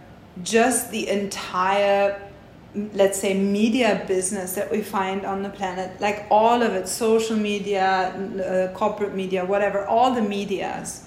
just 0.44 0.92
the 0.92 1.08
entire 1.08 2.22
let's 2.94 3.20
say 3.20 3.34
media 3.34 4.04
business 4.08 4.54
that 4.54 4.72
we 4.72 4.82
find 4.82 5.26
on 5.26 5.44
the 5.44 5.50
planet 5.50 6.00
like 6.00 6.26
all 6.32 6.62
of 6.62 6.74
it 6.74 6.88
social 6.88 7.36
media 7.36 8.14
uh, 8.72 8.78
corporate 8.78 9.14
media 9.14 9.44
whatever 9.44 9.86
all 9.88 10.14
the 10.14 10.22
medias 10.22 11.06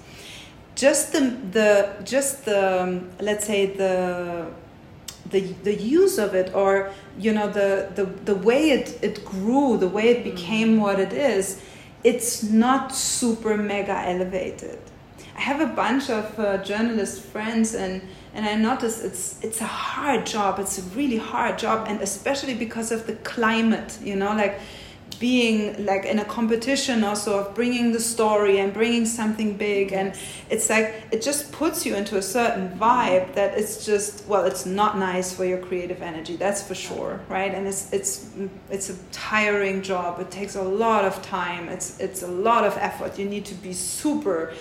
just 0.74 1.12
the 1.12 1.20
the 1.52 1.96
just 2.04 2.44
the 2.44 2.82
um, 2.82 3.10
let's 3.18 3.46
say 3.46 3.66
the 3.66 4.46
the 5.30 5.40
the 5.62 5.74
use 5.74 6.18
of 6.18 6.34
it 6.34 6.54
or 6.54 6.90
you 7.18 7.32
know 7.32 7.48
the 7.48 7.88
the, 7.94 8.04
the 8.24 8.34
way 8.34 8.70
it, 8.70 8.98
it 9.02 9.24
grew 9.24 9.78
the 9.78 9.88
way 9.88 10.08
it 10.08 10.24
became 10.24 10.76
mm. 10.76 10.80
what 10.80 11.00
it 11.00 11.12
is 11.12 11.62
it's 12.02 12.42
not 12.42 12.94
super 12.94 13.56
mega 13.56 13.98
elevated 14.06 14.78
i 15.36 15.40
have 15.40 15.60
a 15.60 15.66
bunch 15.66 16.10
of 16.10 16.38
uh, 16.38 16.58
journalist 16.58 17.22
friends 17.22 17.74
and 17.74 18.02
and 18.34 18.44
I 18.44 18.56
noticed 18.56 19.04
it's 19.04 19.42
it's 19.42 19.60
a 19.60 19.66
hard 19.66 20.26
job. 20.26 20.58
It's 20.58 20.78
a 20.78 20.82
really 20.96 21.18
hard 21.18 21.58
job, 21.58 21.86
and 21.88 22.00
especially 22.00 22.54
because 22.54 22.92
of 22.92 23.06
the 23.06 23.14
climate. 23.16 23.98
You 24.02 24.16
know, 24.16 24.34
like 24.34 24.60
being 25.18 25.86
like 25.86 26.04
in 26.04 26.18
a 26.18 26.24
competition 26.24 27.04
also 27.04 27.38
of 27.38 27.54
bringing 27.54 27.92
the 27.92 28.00
story 28.00 28.58
and 28.58 28.72
bringing 28.72 29.06
something 29.06 29.56
big. 29.56 29.92
And 29.92 30.14
it's 30.50 30.68
like 30.68 31.02
it 31.10 31.22
just 31.22 31.52
puts 31.52 31.86
you 31.86 31.94
into 31.94 32.16
a 32.16 32.22
certain 32.22 32.76
vibe 32.78 33.34
that 33.34 33.56
it's 33.56 33.86
just 33.86 34.26
well 34.26 34.44
it's 34.44 34.66
not 34.66 34.98
nice 34.98 35.32
for 35.34 35.44
your 35.44 35.58
creative 35.58 36.02
energy 36.02 36.36
that's 36.36 36.62
for 36.62 36.74
sure 36.74 37.20
right? 37.28 37.54
And 37.54 37.66
it's 37.66 37.92
it's 37.92 38.30
it's 38.70 38.90
a 38.90 38.96
tiring 39.12 39.82
job. 39.82 40.20
It 40.20 40.30
takes 40.30 40.56
a 40.56 40.62
lot 40.62 41.04
of 41.04 41.22
time. 41.22 41.68
It's 41.68 42.00
it's 42.00 42.22
a 42.22 42.32
lot 42.48 42.64
of 42.64 42.76
effort. 42.78 43.18
You 43.18 43.26
need 43.26 43.44
to 43.46 43.54
be 43.54 43.72
super 43.72 44.52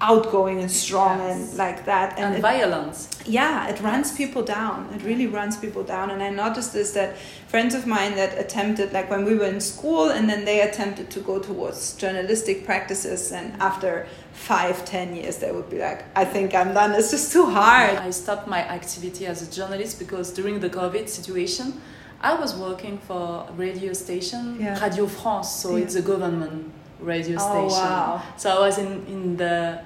outgoing 0.00 0.60
and 0.60 0.70
strong 0.70 1.18
yes. 1.18 1.50
and 1.50 1.58
like 1.58 1.84
that 1.84 2.12
and, 2.16 2.26
and 2.26 2.36
it, 2.36 2.40
violence 2.40 3.08
yeah 3.26 3.68
it 3.68 3.78
runs 3.80 4.12
people 4.16 4.42
down 4.42 4.88
it 4.94 5.02
really 5.02 5.26
runs 5.26 5.58
people 5.58 5.82
down 5.82 6.10
and 6.10 6.22
i 6.22 6.30
noticed 6.30 6.72
this 6.72 6.92
that 6.92 7.18
friends 7.48 7.74
of 7.74 7.86
mine 7.86 8.14
that 8.14 8.38
attempted 8.38 8.92
like 8.94 9.10
when 9.10 9.26
we 9.26 9.34
were 9.34 9.44
in 9.44 9.60
school 9.60 10.08
and 10.08 10.28
then 10.28 10.46
they 10.46 10.62
attempted 10.62 11.10
to 11.10 11.20
go 11.20 11.38
towards 11.38 11.94
journalistic 11.96 12.64
practices 12.64 13.30
and 13.30 13.52
after 13.60 14.06
five 14.32 14.82
ten 14.86 15.14
years 15.14 15.36
they 15.36 15.52
would 15.52 15.68
be 15.68 15.78
like 15.78 16.04
i 16.16 16.24
think 16.24 16.54
i'm 16.54 16.72
done 16.72 16.92
it's 16.92 17.10
just 17.10 17.30
too 17.30 17.44
hard 17.44 17.96
i 17.96 18.10
stopped 18.10 18.48
my 18.48 18.66
activity 18.68 19.26
as 19.26 19.46
a 19.46 19.52
journalist 19.52 19.98
because 19.98 20.32
during 20.32 20.60
the 20.60 20.70
covid 20.70 21.10
situation 21.10 21.78
i 22.22 22.32
was 22.32 22.56
working 22.56 22.96
for 22.96 23.46
a 23.46 23.52
radio 23.52 23.92
station 23.92 24.56
yeah. 24.58 24.82
radio 24.82 25.06
france 25.06 25.50
so 25.50 25.76
yeah. 25.76 25.84
it's 25.84 25.94
a 25.94 26.02
government 26.02 26.72
radio 27.02 27.38
station. 27.38 27.56
oh, 27.56 27.68
station. 27.68 27.84
Wow. 27.84 28.22
So 28.36 28.50
I 28.50 28.58
was 28.60 28.78
in, 28.78 29.06
in 29.06 29.36
the 29.36 29.82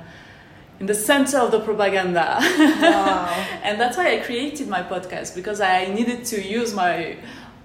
in 0.81 0.87
the 0.87 0.95
center 0.95 1.39
of 1.39 1.51
the 1.51 1.61
propaganda. 1.61 2.39
Wow. 2.41 3.47
and 3.63 3.81
that's 3.81 3.97
why 3.97 4.13
I 4.15 4.19
created 4.19 4.69
my 4.69 4.83
podcast 4.83 5.35
because 5.35 5.61
I 5.61 5.87
needed 5.87 6.25
to 6.27 6.43
use 6.43 6.75
my 6.75 7.17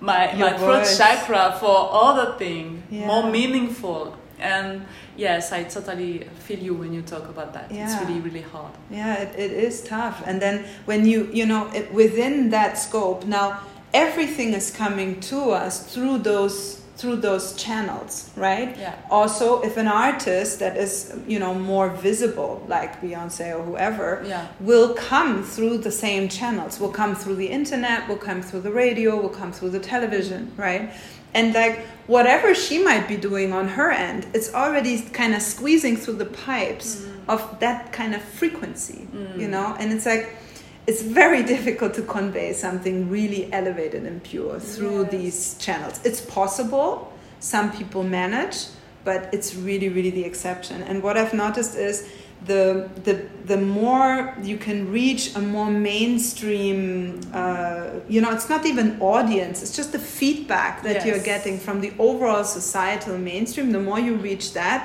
my, 0.02 0.32
Your 0.34 0.52
my 0.52 0.58
throat 0.58 0.80
voice. 0.86 0.98
chakra 0.98 1.58
for 1.60 1.90
other 1.92 2.38
thing 2.38 2.84
Yeah. 2.90 3.08
more 3.08 3.30
meaningful 3.30 4.16
and 4.40 4.86
yes 5.18 5.52
i 5.52 5.64
totally 5.66 6.24
feel 6.46 6.58
you 6.60 6.74
when 6.74 6.94
you 6.94 7.02
talk 7.02 7.28
about 7.28 7.52
that 7.54 7.66
it's 7.70 8.00
really 8.02 8.22
really 8.22 8.40
hard 8.54 8.72
Yeah, 8.90 9.16
it, 9.16 9.38
it 9.38 9.52
is 9.52 9.82
tough. 9.84 10.24
And 10.26 10.42
then 10.42 10.64
when 10.86 11.06
you, 11.06 11.30
you 11.34 11.46
know, 11.46 11.70
it, 11.74 11.92
within 11.94 12.50
that 12.52 12.78
scope, 12.78 13.26
now 13.26 13.60
everything 13.94 14.54
is 14.54 14.72
coming 14.72 15.20
to 15.32 15.52
us 15.52 15.94
through 15.94 16.20
those 16.20 16.79
through 17.00 17.16
those 17.16 17.54
channels, 17.54 18.30
right? 18.36 18.76
Yeah. 18.78 18.96
Also, 19.10 19.62
if 19.62 19.78
an 19.78 19.88
artist 19.88 20.60
that 20.60 20.76
is, 20.76 21.16
you 21.28 21.40
know, 21.40 21.54
more 21.54 21.90
visible, 21.90 22.64
like 22.68 23.02
Beyonce 23.02 23.58
or 23.58 23.64
whoever, 23.64 24.24
Yeah. 24.26 24.48
will 24.60 24.94
come 24.94 25.44
through 25.44 25.78
the 25.80 25.92
same 25.92 26.28
channels, 26.28 26.80
will 26.80 26.96
come 27.02 27.16
through 27.16 27.36
the 27.36 27.48
internet, 27.48 28.08
will 28.10 28.24
come 28.30 28.42
through 28.42 28.62
the 28.62 28.72
radio, 28.72 29.20
will 29.22 29.36
come 29.42 29.52
through 29.52 29.70
the 29.70 29.80
television, 29.80 30.52
right? 30.58 30.92
And 31.34 31.54
like 31.54 31.86
whatever 32.08 32.54
she 32.54 32.84
might 32.84 33.08
be 33.08 33.16
doing 33.16 33.54
on 33.54 33.68
her 33.70 33.92
end, 33.92 34.28
it's 34.34 34.54
already 34.54 35.02
kind 35.02 35.34
of 35.34 35.42
squeezing 35.42 35.96
through 35.96 36.16
the 36.16 36.26
pipes 36.26 36.90
mm. 36.96 37.34
of 37.34 37.60
that 37.60 37.94
kind 37.94 38.14
of 38.16 38.22
frequency, 38.22 39.08
you 39.38 39.48
mm. 39.48 39.50
know? 39.50 39.76
And 39.80 39.94
it's 39.94 40.06
like, 40.06 40.36
it's 40.90 41.04
very 41.22 41.44
difficult 41.56 41.92
to 42.00 42.04
convey 42.18 42.50
something 42.66 42.96
really 43.18 43.44
elevated 43.60 44.04
and 44.10 44.18
pure 44.32 44.60
through 44.74 45.02
Yes. 45.04 45.12
these 45.18 45.40
channels. 45.66 45.96
It's 46.08 46.22
possible, 46.40 46.92
some 47.54 47.68
people 47.80 48.04
manage, 48.22 48.58
but 49.10 49.20
it's 49.36 49.50
really, 49.68 49.90
really 49.98 50.14
the 50.20 50.26
exception. 50.32 50.78
And 50.90 50.96
what 51.06 51.16
I've 51.20 51.36
noticed 51.46 51.74
is 51.90 51.96
the 52.52 52.64
the 53.08 53.16
the 53.52 53.58
more 53.82 54.12
you 54.50 54.58
can 54.68 54.80
reach 55.00 55.24
a 55.36 55.42
more 55.56 55.70
mainstream, 55.70 57.20
uh, 57.34 58.00
you 58.14 58.20
know, 58.24 58.32
it's 58.38 58.50
not 58.56 58.66
even 58.66 58.88
audience. 59.02 59.56
It's 59.64 59.76
just 59.80 59.92
the 59.92 60.04
feedback 60.20 60.74
that 60.84 61.06
you're 61.06 61.24
getting 61.34 61.56
from 61.66 61.82
the 61.82 61.92
overall 62.08 62.44
societal 62.60 63.18
mainstream. 63.18 63.68
The 63.72 63.84
more 63.90 64.00
you 64.08 64.16
reach 64.30 64.54
that, 64.54 64.80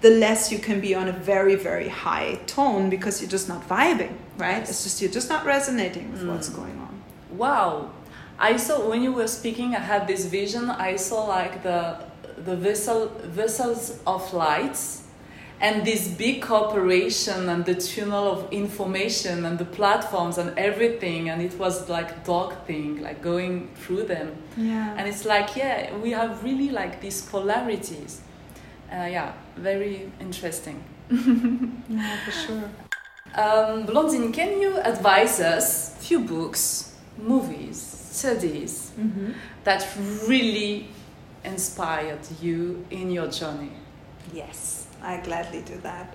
the 0.00 0.10
less 0.10 0.52
you 0.52 0.58
can 0.58 0.80
be 0.80 0.94
on 0.94 1.08
a 1.08 1.12
very 1.12 1.56
very 1.56 1.88
high 1.88 2.38
tone 2.46 2.88
because 2.90 3.20
you're 3.20 3.30
just 3.30 3.48
not 3.48 3.66
vibing, 3.68 4.14
right? 4.38 4.58
Yes. 4.60 4.70
It's 4.70 4.82
just 4.84 5.02
you're 5.02 5.10
just 5.10 5.28
not 5.28 5.44
resonating 5.44 6.12
with 6.12 6.24
what's 6.26 6.48
going 6.48 6.78
on. 6.78 7.02
Wow. 7.36 7.90
I 8.38 8.56
saw 8.56 8.88
when 8.88 9.02
you 9.02 9.12
were 9.12 9.26
speaking, 9.26 9.74
I 9.74 9.80
had 9.80 10.06
this 10.06 10.26
vision. 10.26 10.70
I 10.70 10.96
saw 10.96 11.24
like 11.24 11.62
the 11.62 12.04
the 12.44 12.54
vessel 12.56 13.08
vessels 13.24 13.98
of 14.06 14.32
lights 14.32 15.02
and 15.60 15.84
this 15.84 16.06
big 16.06 16.40
corporation 16.40 17.48
and 17.48 17.64
the 17.64 17.74
tunnel 17.74 18.30
of 18.30 18.52
information 18.52 19.44
and 19.44 19.58
the 19.58 19.64
platforms 19.64 20.38
and 20.38 20.56
everything 20.56 21.28
and 21.30 21.42
it 21.42 21.58
was 21.58 21.88
like 21.88 22.24
dark 22.24 22.64
thing 22.64 23.02
like 23.02 23.20
going 23.22 23.68
through 23.74 24.04
them 24.04 24.28
Yeah. 24.56 24.94
and 24.96 25.08
it's 25.08 25.24
like 25.24 25.56
yeah 25.56 25.92
we 25.96 26.12
have 26.12 26.44
really 26.44 26.70
like 26.70 27.00
these 27.00 27.22
polarities 27.22 28.20
uh, 28.92 29.08
yeah 29.10 29.32
very 29.58 30.10
interesting 30.20 30.82
yeah, 31.10 32.24
for 32.24 32.30
sure. 32.30 32.70
um, 33.34 33.86
Blandine, 33.86 34.32
can 34.32 34.60
you 34.60 34.78
advise 34.78 35.40
us 35.40 35.96
few 36.06 36.20
books, 36.20 36.94
movies, 37.18 37.80
studies 37.80 38.92
Mm-hmm. 38.98 39.30
that 39.64 39.86
really 40.26 40.88
inspired 41.44 42.18
you 42.42 42.84
in 42.90 43.10
your 43.10 43.28
journey? 43.28 43.70
Yes, 44.34 44.86
I 45.02 45.18
gladly 45.18 45.62
do 45.62 45.76
that. 45.82 46.12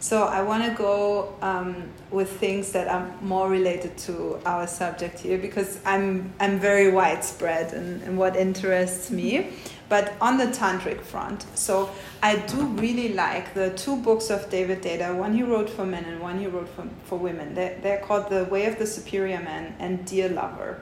So 0.00 0.24
I 0.24 0.42
want 0.42 0.62
to 0.64 0.70
go 0.70 1.34
um, 1.42 1.74
with 2.10 2.30
things 2.38 2.72
that 2.72 2.88
are 2.88 3.10
more 3.22 3.48
related 3.48 3.96
to 4.06 4.38
our 4.46 4.66
subject 4.66 5.18
here 5.20 5.38
because 5.38 5.80
I'm 5.84 6.32
I'm 6.38 6.60
very 6.60 6.90
widespread 6.92 7.72
in, 7.72 8.02
in 8.02 8.16
what 8.16 8.36
interests 8.36 9.10
me, 9.10 9.48
but 9.88 10.14
on 10.20 10.38
the 10.38 10.46
tantric 10.46 11.00
front. 11.00 11.44
So 11.54 11.90
I 12.22 12.36
do 12.36 12.64
really 12.66 13.12
like 13.12 13.54
the 13.54 13.70
two 13.70 13.96
books 13.96 14.30
of 14.30 14.48
David 14.50 14.82
Deida. 14.82 15.14
One 15.14 15.34
he 15.34 15.42
wrote 15.42 15.68
for 15.68 15.84
men 15.84 16.04
and 16.04 16.20
one 16.20 16.38
he 16.38 16.46
wrote 16.46 16.68
for, 16.68 16.88
for 17.04 17.18
women. 17.18 17.54
They're, 17.54 17.78
they're 17.80 17.98
called 17.98 18.30
The 18.30 18.44
Way 18.44 18.66
of 18.66 18.78
the 18.78 18.86
Superior 18.86 19.40
Man 19.40 19.74
and 19.78 20.04
Dear 20.06 20.28
Lover. 20.28 20.80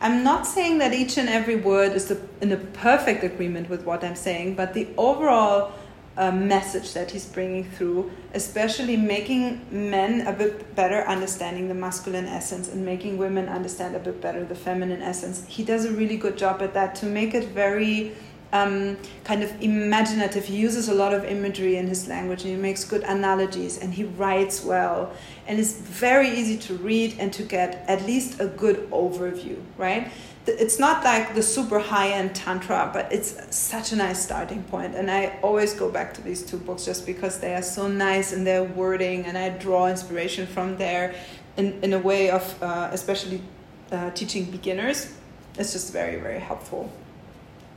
I'm 0.00 0.22
not 0.22 0.46
saying 0.46 0.78
that 0.78 0.92
each 0.92 1.16
and 1.16 1.28
every 1.28 1.56
word 1.56 1.92
is 1.92 2.10
in 2.42 2.52
a 2.52 2.58
perfect 2.58 3.24
agreement 3.24 3.70
with 3.70 3.84
what 3.84 4.04
I'm 4.04 4.16
saying, 4.16 4.54
but 4.54 4.74
the 4.74 4.88
overall 4.98 5.72
uh, 6.16 6.30
message 6.30 6.94
that 6.94 7.10
he's 7.10 7.26
bringing 7.26 7.64
through, 7.64 8.10
especially 8.34 8.96
making 8.96 9.66
men 9.70 10.26
a 10.26 10.32
bit 10.32 10.74
better 10.74 11.02
understanding 11.02 11.68
the 11.68 11.74
masculine 11.74 12.26
essence 12.26 12.68
and 12.68 12.84
making 12.84 13.18
women 13.18 13.48
understand 13.48 13.94
a 13.94 13.98
bit 13.98 14.20
better 14.20 14.44
the 14.44 14.54
feminine 14.54 15.02
essence, 15.02 15.44
he 15.46 15.62
does 15.62 15.84
a 15.84 15.92
really 15.92 16.16
good 16.16 16.38
job 16.38 16.62
at 16.62 16.72
that 16.74 16.94
to 16.94 17.06
make 17.06 17.34
it 17.34 17.48
very 17.48 18.12
um, 18.52 18.96
kind 19.24 19.42
of 19.42 19.62
imaginative. 19.62 20.44
He 20.44 20.56
uses 20.56 20.88
a 20.88 20.94
lot 20.94 21.12
of 21.12 21.24
imagery 21.24 21.76
in 21.76 21.86
his 21.86 22.08
language 22.08 22.42
and 22.42 22.50
he 22.50 22.56
makes 22.56 22.84
good 22.84 23.02
analogies 23.02 23.78
and 23.78 23.92
he 23.92 24.04
writes 24.04 24.64
well. 24.64 25.12
And 25.46 25.58
it's 25.58 25.72
very 25.72 26.30
easy 26.30 26.56
to 26.58 26.74
read 26.74 27.16
and 27.18 27.32
to 27.34 27.42
get 27.42 27.84
at 27.88 28.06
least 28.06 28.40
a 28.40 28.46
good 28.46 28.88
overview, 28.90 29.60
right? 29.76 30.10
It's 30.48 30.78
not 30.78 31.02
like 31.04 31.34
the 31.34 31.42
super 31.42 31.78
high 31.78 32.10
end 32.10 32.34
Tantra, 32.34 32.90
but 32.92 33.12
it's 33.12 33.36
such 33.54 33.92
a 33.92 33.96
nice 33.96 34.22
starting 34.22 34.62
point. 34.64 34.94
And 34.94 35.10
I 35.10 35.38
always 35.42 35.74
go 35.74 35.90
back 35.90 36.14
to 36.14 36.22
these 36.22 36.42
two 36.42 36.56
books 36.56 36.84
just 36.84 37.04
because 37.04 37.40
they 37.40 37.54
are 37.54 37.62
so 37.62 37.88
nice 37.88 38.32
in 38.32 38.44
their 38.44 38.62
wording 38.62 39.26
and 39.26 39.36
I 39.36 39.50
draw 39.50 39.88
inspiration 39.88 40.46
from 40.46 40.76
there 40.76 41.14
in, 41.56 41.78
in 41.82 41.92
a 41.92 41.98
way 41.98 42.30
of 42.30 42.62
uh, 42.62 42.90
especially 42.92 43.42
uh, 43.90 44.10
teaching 44.10 44.44
beginners. 44.50 45.12
It's 45.58 45.72
just 45.72 45.92
very, 45.92 46.20
very 46.20 46.40
helpful. 46.40 46.92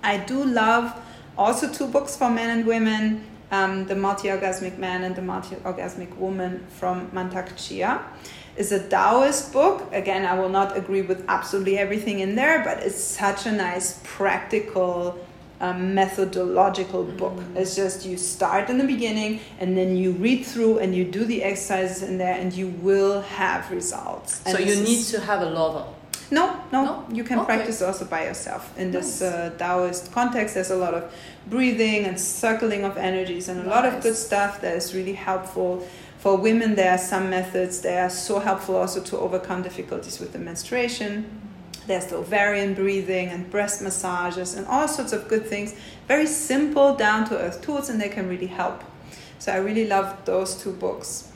I 0.04 0.18
do 0.18 0.44
love 0.44 0.94
also 1.38 1.72
two 1.72 1.88
books 1.88 2.16
for 2.16 2.30
men 2.30 2.50
and 2.50 2.68
women 2.68 3.24
um, 3.52 3.86
The 3.86 3.96
Multi 3.96 4.28
Orgasmic 4.28 4.78
Man 4.78 5.04
and 5.04 5.16
The 5.16 5.22
Multi 5.22 5.56
Orgasmic 5.56 6.16
Woman 6.18 6.66
from 6.70 7.10
Mantak 7.12 7.56
Chia. 7.58 8.02
Is 8.58 8.72
a 8.72 8.80
Taoist 8.90 9.54
book. 9.54 9.88
Again, 9.94 10.26
I 10.26 10.38
will 10.38 10.50
not 10.50 10.76
agree 10.76 11.02
with 11.02 11.24
absolutely 11.30 11.78
everything 11.78 12.20
in 12.20 12.36
there, 12.36 12.62
but 12.64 12.80
it's 12.80 13.02
such 13.02 13.46
a 13.46 13.52
nice, 13.52 14.00
practical, 14.04 15.18
um, 15.62 15.94
methodological 15.96 17.04
book. 17.04 17.38
It's 17.56 17.76
just 17.76 18.06
you 18.06 18.18
start 18.18 18.70
in 18.70 18.78
the 18.78 18.84
beginning 18.86 19.40
and 19.60 19.78
then 19.78 19.96
you 19.96 20.12
read 20.12 20.46
through 20.46 20.80
and 20.80 20.94
you 20.94 21.06
do 21.06 21.24
the 21.26 21.44
exercises 21.44 22.04
in 22.04 22.18
there 22.18 22.36
and 22.36 22.52
you 22.54 22.68
will 22.82 23.22
have 23.22 23.70
results. 23.72 24.42
And 24.46 24.58
so 24.58 24.64
you 24.64 24.76
need 24.84 25.04
to 25.06 25.20
have 25.22 25.42
a 25.42 25.50
lover. 25.50 25.86
no, 26.32 26.46
no, 26.72 26.84
No? 26.86 27.06
You 27.12 27.24
can 27.24 27.40
Okay. 27.40 27.46
practice 27.56 27.82
also 27.82 28.06
by 28.06 28.26
yourself. 28.26 28.62
In 28.78 28.92
this 28.92 29.22
uh, 29.22 29.52
Taoist 29.58 30.12
context, 30.12 30.54
there's 30.56 30.70
a 30.70 30.76
lot 30.86 30.94
of 30.94 31.04
breathing 31.48 32.06
and 32.06 32.20
circling 32.20 32.84
of 32.84 32.98
energies 32.98 33.50
and 33.50 33.58
a 33.66 33.70
lot 33.70 33.84
of 33.86 33.94
good 34.04 34.16
stuff 34.16 34.62
that 34.62 34.76
is 34.76 34.94
really 34.94 35.14
helpful. 35.30 35.84
For 36.20 36.36
women, 36.36 36.76
there 36.76 36.92
are 36.92 36.98
some 36.98 37.30
methods 37.30 37.80
that 37.82 37.98
are 37.98 38.10
so 38.10 38.40
helpful 38.40 38.76
also 38.76 39.02
to 39.02 39.18
overcome 39.18 39.64
difficulties 39.64 40.20
with 40.20 40.34
the 40.34 40.40
menstruation. 40.40 41.26
There's 41.88 42.08
the 42.08 42.18
ovarian 42.18 42.74
breathing 42.74 43.30
and 43.30 43.50
breast 43.50 43.82
massages 43.82 44.54
and 44.54 44.68
all 44.68 44.90
sorts 44.90 45.14
of 45.14 45.30
good 45.30 45.46
things. 45.46 45.76
Very 46.10 46.26
simple, 46.28 46.94
down 46.94 47.24
to 47.30 47.38
earth 47.38 47.62
tools, 47.62 47.90
and 47.90 48.02
they 48.02 48.10
can 48.10 48.28
really 48.28 48.48
help. 48.48 48.84
So 49.40 49.54
I 49.54 49.58
really 49.58 49.88
love 49.88 50.26
those 50.26 50.62
two 50.62 50.74
books. 50.74 51.32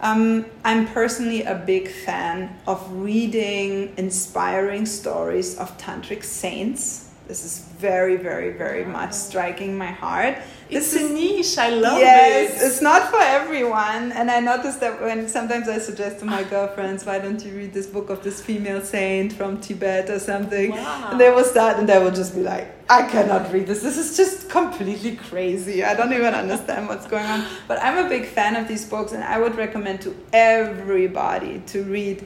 Um, 0.00 0.46
I'm 0.64 0.86
personally 0.86 1.42
a 1.42 1.54
big 1.54 1.86
fan 1.86 2.58
of 2.66 2.90
reading 2.90 3.92
inspiring 3.98 4.86
stories 4.86 5.58
of 5.58 5.76
tantric 5.76 6.24
saints. 6.24 7.05
This 7.28 7.44
is 7.44 7.58
very, 7.78 8.16
very, 8.16 8.52
very 8.52 8.84
much 8.84 9.12
striking 9.12 9.76
my 9.76 9.86
heart. 9.90 10.38
It's 10.70 10.92
This 10.92 11.02
a 11.02 11.04
is 11.06 11.10
niche. 11.10 11.58
I 11.58 11.70
love 11.70 11.98
yes, 11.98 12.62
it. 12.62 12.66
it's 12.66 12.80
not 12.80 13.10
for 13.10 13.20
everyone. 13.20 14.12
And 14.12 14.30
I 14.30 14.38
noticed 14.40 14.78
that 14.80 15.00
when 15.00 15.28
sometimes 15.28 15.68
I 15.68 15.78
suggest 15.78 16.20
to 16.20 16.24
my 16.24 16.44
girlfriends, 16.54 17.04
why 17.04 17.18
don't 17.18 17.44
you 17.44 17.52
read 17.56 17.72
this 17.72 17.86
book 17.86 18.10
of 18.10 18.22
this 18.22 18.40
female 18.40 18.80
saint 18.80 19.32
from 19.32 19.60
Tibet 19.60 20.08
or 20.08 20.20
something? 20.20 20.70
Wow. 20.70 21.08
And 21.10 21.20
they 21.20 21.30
will 21.30 21.44
start 21.44 21.78
and 21.78 21.88
they 21.88 21.98
will 21.98 22.12
just 22.12 22.34
be 22.34 22.42
like, 22.42 22.72
I 22.88 23.02
cannot 23.08 23.52
read 23.52 23.66
this. 23.66 23.82
This 23.82 23.98
is 23.98 24.16
just 24.16 24.48
completely 24.48 25.16
crazy. 25.16 25.82
I 25.82 25.94
don't 25.94 26.12
even 26.12 26.32
understand 26.34 26.86
what's 26.88 27.06
going 27.06 27.26
on. 27.26 27.44
But 27.66 27.82
I'm 27.82 28.06
a 28.06 28.08
big 28.08 28.26
fan 28.26 28.54
of 28.54 28.68
these 28.68 28.88
books 28.88 29.10
and 29.12 29.24
I 29.24 29.38
would 29.40 29.56
recommend 29.56 30.00
to 30.02 30.16
everybody 30.32 31.60
to 31.66 31.82
read 31.82 32.24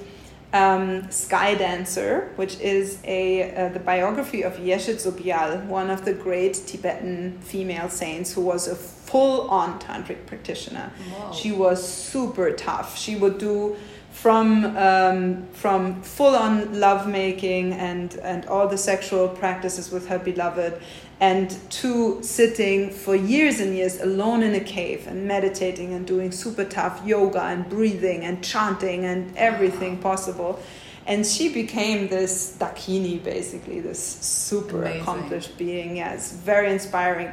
um, 0.53 1.11
Sky 1.11 1.55
Dancer, 1.55 2.32
which 2.36 2.59
is 2.61 2.98
a 3.05 3.55
uh, 3.55 3.68
the 3.68 3.78
biography 3.78 4.42
of 4.42 4.57
Yeshe 4.57 4.94
Tsogyal, 4.94 5.66
one 5.66 5.90
of 5.90 6.05
the 6.05 6.12
great 6.12 6.55
Tibetan 6.66 7.38
female 7.40 7.88
saints 7.88 8.32
who 8.32 8.40
was 8.40 8.66
a 8.66 8.74
full-on 8.74 9.78
tantric 9.80 10.26
practitioner. 10.26 10.92
Wow. 11.12 11.32
She 11.32 11.53
was 11.53 11.86
super 11.86 12.53
tough. 12.53 12.98
She 12.98 13.16
would 13.16 13.38
do 13.38 13.76
from 14.12 14.76
um, 14.76 15.46
from 15.53 16.03
full-on 16.03 16.80
lovemaking 16.80 17.72
and 17.72 18.14
and 18.16 18.44
all 18.46 18.66
the 18.66 18.78
sexual 18.78 19.28
practices 19.28 19.90
with 19.90 20.09
her 20.09 20.18
beloved, 20.18 20.80
and 21.21 21.55
two 21.71 22.23
sitting 22.23 22.91
for 22.91 23.14
years 23.14 23.61
and 23.61 23.77
years 23.77 24.01
alone 24.01 24.43
in 24.43 24.55
a 24.55 24.61
cave 24.61 25.07
and 25.07 25.29
meditating 25.29 25.93
and 25.93 26.07
doing 26.07 26.33
super 26.33 26.64
tough 26.64 27.07
yoga 27.07 27.43
and 27.43 27.68
breathing 27.68 28.25
and 28.25 28.43
chanting 28.43 29.05
and 29.05 29.37
everything 29.37 29.99
possible. 29.99 30.59
and 31.07 31.27
she 31.27 31.49
became 31.53 32.09
this 32.09 32.57
Dakini, 32.61 33.23
basically, 33.25 33.81
this 33.81 34.01
super 34.21 34.83
Amazing. 34.83 35.01
accomplished 35.01 35.59
being. 35.59 35.97
Yes, 35.97 36.33
very 36.33 36.71
inspiring. 36.71 37.33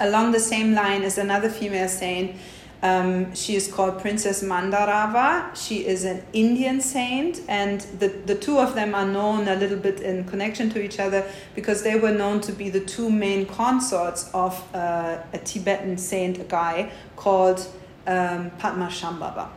Along 0.00 0.32
the 0.32 0.40
same 0.40 0.74
line 0.74 1.02
is 1.02 1.16
another 1.16 1.48
female 1.48 1.88
saint. 1.88 2.36
Um, 2.82 3.34
she 3.34 3.56
is 3.56 3.72
called 3.72 4.00
Princess 4.00 4.42
Mandarava. 4.42 5.54
She 5.56 5.86
is 5.86 6.04
an 6.04 6.22
Indian 6.32 6.80
saint, 6.80 7.40
and 7.48 7.80
the, 7.98 8.08
the 8.08 8.36
two 8.36 8.58
of 8.58 8.74
them 8.74 8.94
are 8.94 9.06
known 9.06 9.48
a 9.48 9.56
little 9.56 9.78
bit 9.78 10.00
in 10.00 10.24
connection 10.24 10.70
to 10.70 10.82
each 10.82 11.00
other 11.00 11.28
because 11.54 11.82
they 11.82 11.98
were 11.98 12.12
known 12.12 12.40
to 12.42 12.52
be 12.52 12.70
the 12.70 12.80
two 12.80 13.10
main 13.10 13.46
consorts 13.46 14.30
of 14.32 14.62
uh, 14.74 15.18
a 15.32 15.38
Tibetan 15.38 15.98
saint, 15.98 16.38
a 16.38 16.44
guy 16.44 16.92
called 17.16 17.66
um, 18.06 18.50
Padmasambhava. 18.52 19.48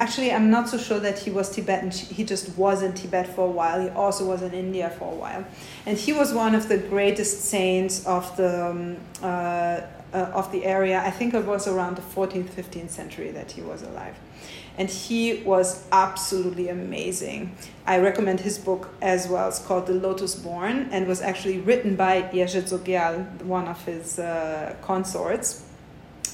Actually, 0.00 0.32
I'm 0.32 0.50
not 0.50 0.68
so 0.68 0.78
sure 0.78 1.00
that 1.00 1.18
he 1.18 1.30
was 1.30 1.50
Tibetan. 1.50 1.90
He 1.90 2.24
just 2.24 2.56
was 2.56 2.82
in 2.82 2.94
Tibet 2.94 3.26
for 3.26 3.46
a 3.46 3.50
while. 3.50 3.80
He 3.80 3.88
also 3.90 4.24
was 4.26 4.40
in 4.40 4.54
India 4.54 4.90
for 4.90 5.12
a 5.12 5.14
while, 5.14 5.44
and 5.84 5.98
he 5.98 6.12
was 6.12 6.32
one 6.32 6.54
of 6.54 6.68
the 6.68 6.78
greatest 6.78 7.42
saints 7.42 8.06
of 8.06 8.34
the 8.36 8.66
um, 8.66 8.96
uh, 9.22 9.80
uh, 10.12 10.30
of 10.34 10.50
the 10.52 10.64
area. 10.64 11.00
I 11.00 11.10
think 11.10 11.34
it 11.34 11.44
was 11.44 11.66
around 11.66 11.96
the 11.96 12.02
14th, 12.02 12.50
15th 12.50 12.90
century 12.90 13.30
that 13.32 13.52
he 13.52 13.62
was 13.62 13.82
alive, 13.82 14.16
and 14.78 14.88
he 14.88 15.42
was 15.42 15.84
absolutely 15.92 16.68
amazing. 16.68 17.56
I 17.86 17.98
recommend 17.98 18.40
his 18.40 18.58
book 18.58 18.88
as 19.00 19.28
well. 19.28 19.48
It's 19.48 19.58
called 19.58 19.86
The 19.86 19.94
Lotus 19.94 20.34
Born, 20.34 20.88
and 20.92 21.06
was 21.06 21.22
actually 21.22 21.58
written 21.58 21.96
by 21.96 22.22
Yeshe 22.22 22.62
Tsogyal, 22.62 23.42
one 23.42 23.68
of 23.68 23.84
his 23.84 24.18
uh, 24.18 24.76
consorts. 24.82 25.64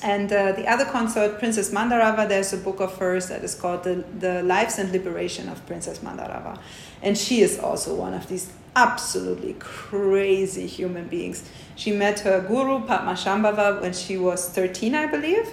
And 0.03 0.33
uh, 0.33 0.51
the 0.53 0.67
other 0.67 0.85
consort, 0.85 1.39
Princess 1.39 1.71
Mandarava, 1.71 2.29
there's 2.29 2.53
a 2.53 2.57
book 2.57 2.81
of 2.81 2.99
hers 2.99 3.29
that 3.29 3.45
is 3.45 3.55
called 3.55 3.85
the, 3.85 4.05
the 4.19 4.43
Lives 4.43 4.79
and 4.81 4.91
Liberation 4.91 5.49
of 5.49 5.65
Princess 5.67 6.01
Mandarava. 6.01 6.59
And 7.03 7.17
she 7.17 7.41
is 7.41 7.59
also 7.61 7.95
one 7.95 8.13
of 8.13 8.29
these 8.29 8.53
absolutely 8.75 9.55
crazy 9.61 10.67
human 10.67 11.07
beings. 11.07 11.49
She 11.77 11.93
met 11.93 12.21
her 12.21 12.41
guru, 12.41 12.87
Padmasambhava, 12.87 13.81
when 13.81 13.93
she 13.93 14.17
was 14.17 14.49
13, 14.49 14.95
I 14.95 15.07
believe. 15.07 15.49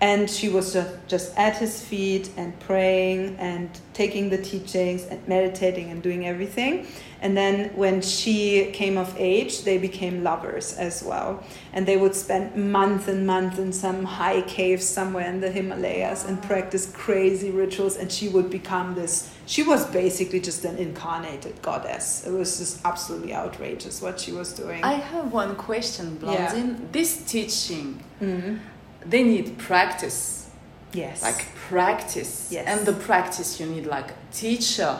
And 0.00 0.28
she 0.28 0.48
was 0.48 0.76
just 1.06 1.36
at 1.36 1.56
his 1.56 1.82
feet 1.82 2.28
and 2.36 2.58
praying 2.60 3.36
and 3.38 3.70
taking 3.92 4.28
the 4.28 4.38
teachings 4.38 5.04
and 5.04 5.26
meditating 5.28 5.90
and 5.90 6.02
doing 6.02 6.26
everything. 6.26 6.86
And 7.24 7.34
then 7.34 7.70
when 7.74 8.02
she 8.02 8.66
came 8.72 8.98
of 8.98 9.14
age, 9.18 9.62
they 9.64 9.78
became 9.78 10.22
lovers 10.22 10.74
as 10.76 11.02
well. 11.02 11.42
And 11.72 11.86
they 11.86 11.96
would 11.96 12.14
spend 12.14 12.54
months 12.54 13.08
and 13.08 13.26
months 13.26 13.58
in 13.58 13.72
some 13.72 14.04
high 14.04 14.42
cave 14.42 14.82
somewhere 14.82 15.26
in 15.26 15.40
the 15.40 15.50
Himalayas 15.50 16.26
and 16.26 16.42
practice 16.42 16.92
crazy 16.92 17.50
rituals. 17.50 17.96
And 17.96 18.12
she 18.12 18.28
would 18.28 18.50
become 18.50 18.94
this, 18.94 19.34
she 19.46 19.62
was 19.62 19.86
basically 19.86 20.38
just 20.38 20.66
an 20.66 20.76
incarnated 20.76 21.62
goddess. 21.62 22.26
It 22.26 22.30
was 22.32 22.58
just 22.58 22.84
absolutely 22.84 23.32
outrageous 23.34 24.02
what 24.02 24.20
she 24.20 24.32
was 24.32 24.52
doing. 24.52 24.84
I 24.84 24.92
have 24.92 25.32
one 25.32 25.56
question, 25.56 26.18
Yeah. 26.22 26.52
Blandine. 26.52 26.92
This 26.92 27.16
teaching, 27.24 28.00
Mhm. 28.20 28.58
they 29.06 29.22
need 29.22 29.56
practice, 29.56 30.50
Yes. 30.92 31.22
like 31.22 31.46
practice. 31.70 32.48
Yes. 32.50 32.66
And 32.68 32.84
the 32.86 32.92
practice, 32.92 33.58
you 33.58 33.64
need 33.66 33.86
like 33.86 34.10
teacher. 34.30 34.98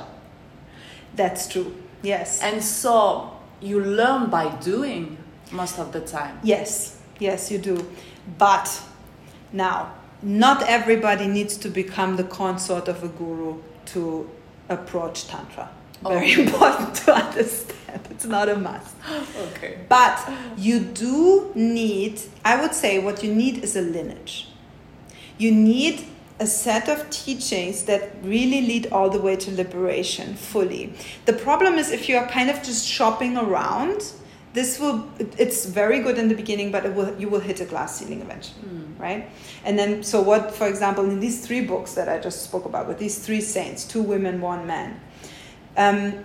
That's 1.14 1.46
true. 1.48 1.74
Yes. 2.04 2.40
And 2.42 2.62
so 2.62 3.32
you 3.60 3.80
learn 3.80 4.30
by 4.30 4.54
doing 4.56 5.16
most 5.50 5.78
of 5.78 5.92
the 5.92 6.00
time. 6.00 6.38
Yes, 6.42 7.00
yes, 7.18 7.50
you 7.50 7.58
do. 7.58 7.90
But 8.38 8.82
now, 9.52 9.94
not 10.22 10.62
everybody 10.64 11.26
needs 11.26 11.56
to 11.58 11.68
become 11.68 12.16
the 12.16 12.24
consort 12.24 12.88
of 12.88 13.02
a 13.02 13.08
guru 13.08 13.60
to 13.86 14.30
approach 14.68 15.26
Tantra. 15.28 15.70
Oh. 16.04 16.10
Very 16.10 16.32
important 16.44 16.94
to 16.96 17.14
understand. 17.14 18.00
It's 18.10 18.24
not 18.24 18.48
a 18.48 18.56
must. 18.56 18.94
Okay. 19.54 19.78
But 19.88 20.30
you 20.56 20.80
do 20.80 21.52
need, 21.54 22.20
I 22.44 22.60
would 22.60 22.74
say, 22.74 22.98
what 22.98 23.22
you 23.22 23.34
need 23.34 23.62
is 23.64 23.76
a 23.76 23.80
lineage. 23.80 24.48
You 25.38 25.52
need 25.52 26.04
a 26.40 26.46
set 26.46 26.88
of 26.88 27.08
teachings 27.10 27.84
that 27.84 28.10
really 28.22 28.60
lead 28.60 28.88
all 28.92 29.08
the 29.08 29.20
way 29.20 29.36
to 29.36 29.50
liberation 29.54 30.34
fully. 30.34 30.92
The 31.26 31.32
problem 31.32 31.74
is 31.74 31.90
if 31.90 32.08
you 32.08 32.16
are 32.16 32.26
kind 32.26 32.50
of 32.50 32.56
just 32.62 32.86
shopping 32.86 33.36
around, 33.36 34.12
this 34.54 34.78
will 34.78 35.08
it's 35.18 35.66
very 35.66 36.00
good 36.00 36.16
in 36.16 36.28
the 36.28 36.34
beginning 36.34 36.70
but 36.70 36.86
it 36.86 36.94
will 36.94 37.12
you 37.18 37.28
will 37.28 37.40
hit 37.40 37.60
a 37.60 37.64
glass 37.64 37.98
ceiling 37.98 38.22
eventually 38.22 38.62
right 38.98 39.28
and 39.64 39.76
then 39.76 40.02
so 40.02 40.22
what 40.22 40.54
for 40.54 40.68
example 40.68 41.04
in 41.04 41.18
these 41.18 41.44
three 41.44 41.60
books 41.60 41.94
that 41.94 42.08
i 42.08 42.18
just 42.18 42.44
spoke 42.44 42.64
about 42.64 42.86
with 42.86 42.98
these 42.98 43.18
three 43.18 43.40
saints 43.40 43.84
two 43.84 44.00
women 44.00 44.40
one 44.40 44.64
man 44.64 45.00
um, 45.76 46.24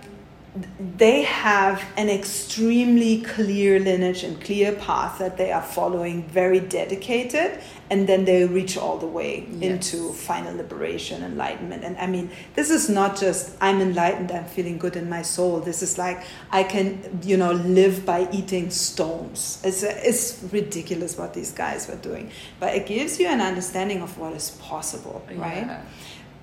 they 0.96 1.22
have 1.22 1.84
an 1.96 2.08
extremely 2.08 3.22
clear 3.22 3.78
lineage 3.78 4.24
and 4.24 4.40
clear 4.42 4.72
path 4.72 5.18
that 5.20 5.36
they 5.36 5.52
are 5.52 5.62
following, 5.62 6.24
very 6.24 6.58
dedicated, 6.58 7.60
and 7.88 8.08
then 8.08 8.24
they 8.24 8.44
reach 8.46 8.76
all 8.76 8.98
the 8.98 9.06
way 9.06 9.46
into 9.60 10.12
final 10.12 10.56
liberation, 10.56 11.22
enlightenment. 11.22 11.84
And 11.84 11.96
I 11.98 12.08
mean, 12.08 12.30
this 12.54 12.70
is 12.70 12.88
not 12.88 13.16
just 13.16 13.56
I'm 13.60 13.80
enlightened, 13.80 14.32
I'm 14.32 14.44
feeling 14.44 14.78
good 14.78 14.96
in 14.96 15.08
my 15.08 15.22
soul. 15.22 15.60
This 15.60 15.82
is 15.82 15.98
like 15.98 16.24
I 16.50 16.64
can, 16.64 17.20
you 17.22 17.36
know, 17.36 17.52
live 17.52 18.04
by 18.04 18.28
eating 18.32 18.70
stones. 18.70 19.60
It's, 19.62 19.84
it's 19.84 20.42
ridiculous 20.52 21.16
what 21.16 21.32
these 21.32 21.52
guys 21.52 21.86
were 21.86 21.96
doing, 21.96 22.32
but 22.58 22.74
it 22.74 22.86
gives 22.86 23.20
you 23.20 23.28
an 23.28 23.40
understanding 23.40 24.02
of 24.02 24.18
what 24.18 24.32
is 24.32 24.50
possible, 24.62 25.22
right? 25.36 25.80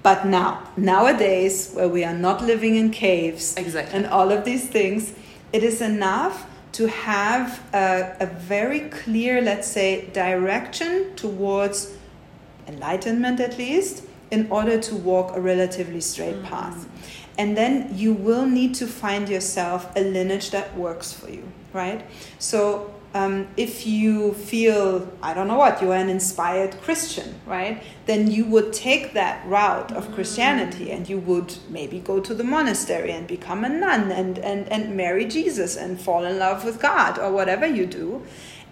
But 0.07 0.25
now, 0.25 0.63
nowadays, 0.77 1.71
where 1.73 1.89
we 1.89 2.05
are 2.05 2.13
not 2.13 2.41
living 2.41 2.77
in 2.77 2.91
caves 2.91 3.57
Exactly. 3.57 3.93
and 3.97 4.05
all 4.07 4.31
of 4.31 4.45
these 4.45 4.65
things, 4.69 5.11
it 5.51 5.63
is 5.63 5.81
enough 5.81 6.45
to 6.77 6.87
have 6.87 7.61
a, 7.73 8.15
a 8.21 8.25
very 8.25 8.81
clear, 9.01 9.41
let's 9.41 9.67
say, 9.67 10.05
direction 10.13 11.13
towards 11.17 11.91
enlightenment 12.69 13.41
at 13.41 13.57
least, 13.57 14.05
in 14.31 14.49
order 14.49 14.79
to 14.79 14.95
walk 14.95 15.35
a 15.35 15.41
relatively 15.41 15.99
straight 15.99 16.35
mm-hmm. 16.35 16.55
path. 16.55 16.87
And 17.37 17.57
then 17.57 17.91
you 17.93 18.13
will 18.13 18.45
need 18.45 18.75
to 18.75 18.87
find 18.87 19.27
yourself 19.27 19.91
a 19.97 20.01
lineage 20.01 20.51
that 20.51 20.73
works 20.77 21.11
for 21.11 21.29
you, 21.29 21.43
right? 21.73 22.05
So 22.39 22.93
um, 23.13 23.47
if 23.57 23.87
you 23.87 24.33
feel, 24.33 25.07
I 25.23 25.33
don't 25.33 25.47
know 25.47 25.57
what, 25.57 25.81
you 25.81 25.91
are 25.91 25.95
an 25.95 26.09
inspired 26.09 26.79
Christian, 26.81 27.39
right? 27.45 27.81
Then 28.05 28.29
you 28.29 28.45
would 28.45 28.73
take 28.73 29.13
that 29.13 29.45
route 29.47 29.91
of 29.91 30.13
Christianity 30.13 30.91
and 30.91 31.07
you 31.09 31.17
would 31.19 31.55
maybe 31.69 31.99
go 31.99 32.19
to 32.19 32.33
the 32.33 32.43
monastery 32.43 33.11
and 33.11 33.25
become 33.27 33.63
a 33.63 33.69
nun 33.69 34.11
and, 34.11 34.37
and, 34.39 34.67
and 34.69 34.95
marry 34.95 35.25
Jesus 35.25 35.75
and 35.77 35.99
fall 35.99 36.25
in 36.25 36.37
love 36.37 36.63
with 36.65 36.79
God 36.81 37.17
or 37.17 37.31
whatever 37.31 37.65
you 37.65 37.85
do 37.85 38.23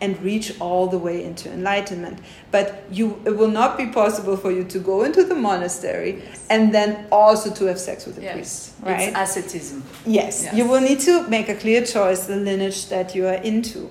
and 0.02 0.22
reach 0.22 0.60
all 0.60 0.88
the 0.88 0.98
way 0.98 1.24
into 1.24 1.50
enlightenment. 1.52 2.20
But 2.52 2.84
you, 2.92 3.22
it 3.26 3.38
will 3.38 3.48
not 3.48 3.78
be 3.78 3.88
possible 3.88 4.36
for 4.36 4.52
you 4.52 4.66
to 4.66 4.80
go 4.80 5.04
into 5.04 5.24
the 5.24 5.36
monastery 5.36 6.22
and 6.50 6.74
then 6.74 7.08
also 7.12 7.50
to 7.54 7.66
have 7.66 7.80
sex 7.80 8.06
with 8.06 8.18
a 8.18 8.32
priest, 8.34 8.74
right? 8.82 9.08
It's 9.10 9.18
asceticism. 9.18 9.84
Yes, 10.06 10.44
Yes. 10.44 10.54
you 10.54 10.68
will 10.68 10.82
need 10.82 11.00
to 11.02 11.26
make 11.30 11.48
a 11.48 11.56
clear 11.56 11.86
choice 11.86 12.26
the 12.26 12.36
lineage 12.36 12.90
that 12.90 13.16
you 13.16 13.26
are 13.28 13.36
into. 13.36 13.90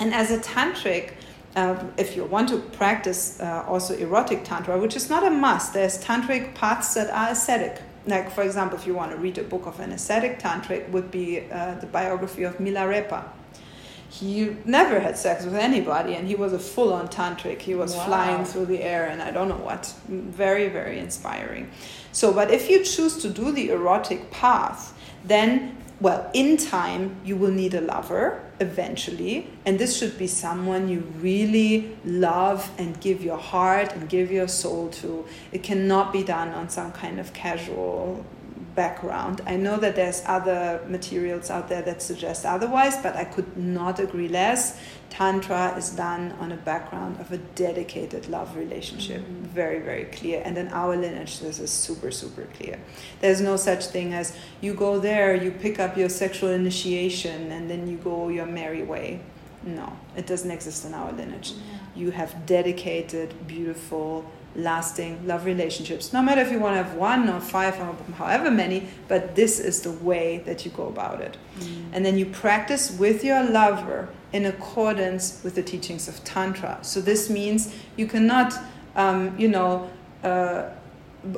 And 0.00 0.12
as 0.14 0.30
a 0.30 0.38
tantric, 0.38 1.12
um, 1.56 1.92
if 1.96 2.16
you 2.16 2.24
want 2.24 2.48
to 2.48 2.58
practice 2.58 3.40
uh, 3.40 3.64
also 3.68 3.94
erotic 3.96 4.44
tantra, 4.44 4.78
which 4.78 4.96
is 4.96 5.08
not 5.08 5.24
a 5.24 5.30
must, 5.30 5.72
there's 5.72 6.02
tantric 6.02 6.54
paths 6.54 6.94
that 6.94 7.10
are 7.10 7.30
ascetic. 7.30 7.80
Like, 8.06 8.30
for 8.32 8.42
example, 8.42 8.78
if 8.78 8.86
you 8.86 8.94
want 8.94 9.12
to 9.12 9.16
read 9.16 9.38
a 9.38 9.44
book 9.44 9.66
of 9.66 9.80
an 9.80 9.92
ascetic 9.92 10.38
tantric, 10.38 10.88
would 10.90 11.10
be 11.10 11.40
uh, 11.50 11.76
the 11.76 11.86
biography 11.86 12.42
of 12.42 12.58
Milarepa. 12.58 13.24
He 14.10 14.56
never 14.64 15.00
had 15.00 15.16
sex 15.16 15.44
with 15.44 15.54
anybody, 15.54 16.14
and 16.14 16.28
he 16.28 16.34
was 16.34 16.52
a 16.52 16.58
full-on 16.58 17.08
tantric. 17.08 17.60
He 17.62 17.74
was 17.74 17.94
Wow. 17.96 18.04
flying 18.06 18.44
through 18.44 18.66
the 18.66 18.82
air, 18.82 19.06
and 19.06 19.22
I 19.22 19.30
don't 19.30 19.48
know 19.48 19.56
what. 19.56 19.92
Very, 20.08 20.68
very 20.68 20.98
inspiring. 20.98 21.70
So, 22.12 22.32
but 22.32 22.50
if 22.50 22.68
you 22.70 22.84
choose 22.84 23.16
to 23.18 23.28
do 23.28 23.50
the 23.50 23.70
erotic 23.70 24.30
path, 24.30 24.92
then, 25.24 25.73
well, 26.00 26.28
in 26.34 26.56
time, 26.56 27.16
you 27.24 27.36
will 27.36 27.52
need 27.52 27.74
a 27.74 27.80
lover 27.80 28.42
eventually, 28.60 29.48
and 29.64 29.78
this 29.78 29.96
should 29.96 30.18
be 30.18 30.26
someone 30.26 30.88
you 30.88 31.00
really 31.20 31.96
love 32.04 32.70
and 32.78 33.00
give 33.00 33.22
your 33.22 33.38
heart 33.38 33.92
and 33.92 34.08
give 34.08 34.30
your 34.30 34.48
soul 34.48 34.88
to. 34.90 35.24
It 35.52 35.62
cannot 35.62 36.12
be 36.12 36.22
done 36.24 36.48
on 36.48 36.68
some 36.68 36.92
kind 36.92 37.20
of 37.20 37.32
casual 37.32 38.24
background. 38.74 39.40
I 39.46 39.56
know 39.56 39.76
that 39.76 39.96
there's 39.96 40.22
other 40.26 40.80
materials 40.88 41.50
out 41.50 41.68
there 41.68 41.82
that 41.82 42.02
suggest 42.02 42.44
otherwise, 42.44 42.96
but 42.96 43.16
I 43.16 43.24
could 43.24 43.56
not 43.56 44.00
agree 44.00 44.28
less. 44.28 44.78
Tantra 45.10 45.76
is 45.76 45.90
done 45.90 46.32
on 46.40 46.50
a 46.50 46.56
background 46.56 47.20
of 47.20 47.30
a 47.30 47.38
dedicated 47.38 48.28
love 48.28 48.56
relationship. 48.56 49.22
Mm-hmm. 49.22 49.44
Very, 49.44 49.78
very 49.78 50.04
clear. 50.06 50.42
And 50.44 50.58
in 50.58 50.68
our 50.68 50.96
lineage, 50.96 51.38
this 51.38 51.60
is 51.60 51.70
super, 51.70 52.10
super 52.10 52.46
clear. 52.56 52.80
There's 53.20 53.40
no 53.40 53.56
such 53.56 53.86
thing 53.86 54.12
as 54.12 54.36
you 54.60 54.74
go 54.74 54.98
there, 54.98 55.34
you 55.34 55.52
pick 55.52 55.78
up 55.78 55.96
your 55.96 56.08
sexual 56.08 56.50
initiation, 56.50 57.52
and 57.52 57.70
then 57.70 57.86
you 57.86 57.96
go 57.98 58.28
your 58.28 58.46
merry 58.46 58.82
way. 58.82 59.20
No, 59.62 59.96
it 60.16 60.26
doesn't 60.26 60.50
exist 60.50 60.84
in 60.84 60.94
our 60.94 61.12
lineage. 61.12 61.54
You 61.94 62.10
have 62.10 62.44
dedicated, 62.44 63.46
beautiful, 63.46 64.30
lasting 64.56 65.26
love 65.26 65.44
relationships. 65.44 66.12
No 66.12 66.22
matter 66.22 66.40
if 66.40 66.52
you 66.52 66.58
want 66.58 66.76
to 66.76 66.82
have 66.82 66.94
one 66.94 67.28
or 67.28 67.40
five 67.40 67.78
or 67.80 67.96
however 68.14 68.50
many, 68.50 68.88
but 69.08 69.34
this 69.34 69.58
is 69.58 69.82
the 69.82 69.92
way 69.92 70.42
that 70.46 70.64
you 70.64 70.70
go 70.70 70.86
about 70.86 71.20
it. 71.20 71.36
Mm. 71.58 71.84
And 71.92 72.06
then 72.06 72.18
you 72.18 72.26
practice 72.26 72.90
with 72.92 73.24
your 73.24 73.42
lover 73.42 74.08
in 74.32 74.46
accordance 74.46 75.40
with 75.44 75.54
the 75.54 75.62
teachings 75.62 76.08
of 76.08 76.22
Tantra. 76.24 76.78
So 76.82 77.00
this 77.00 77.30
means 77.30 77.74
you 77.96 78.06
cannot, 78.06 78.54
um, 78.96 79.38
you 79.38 79.48
know, 79.48 79.90
uh, 80.22 80.70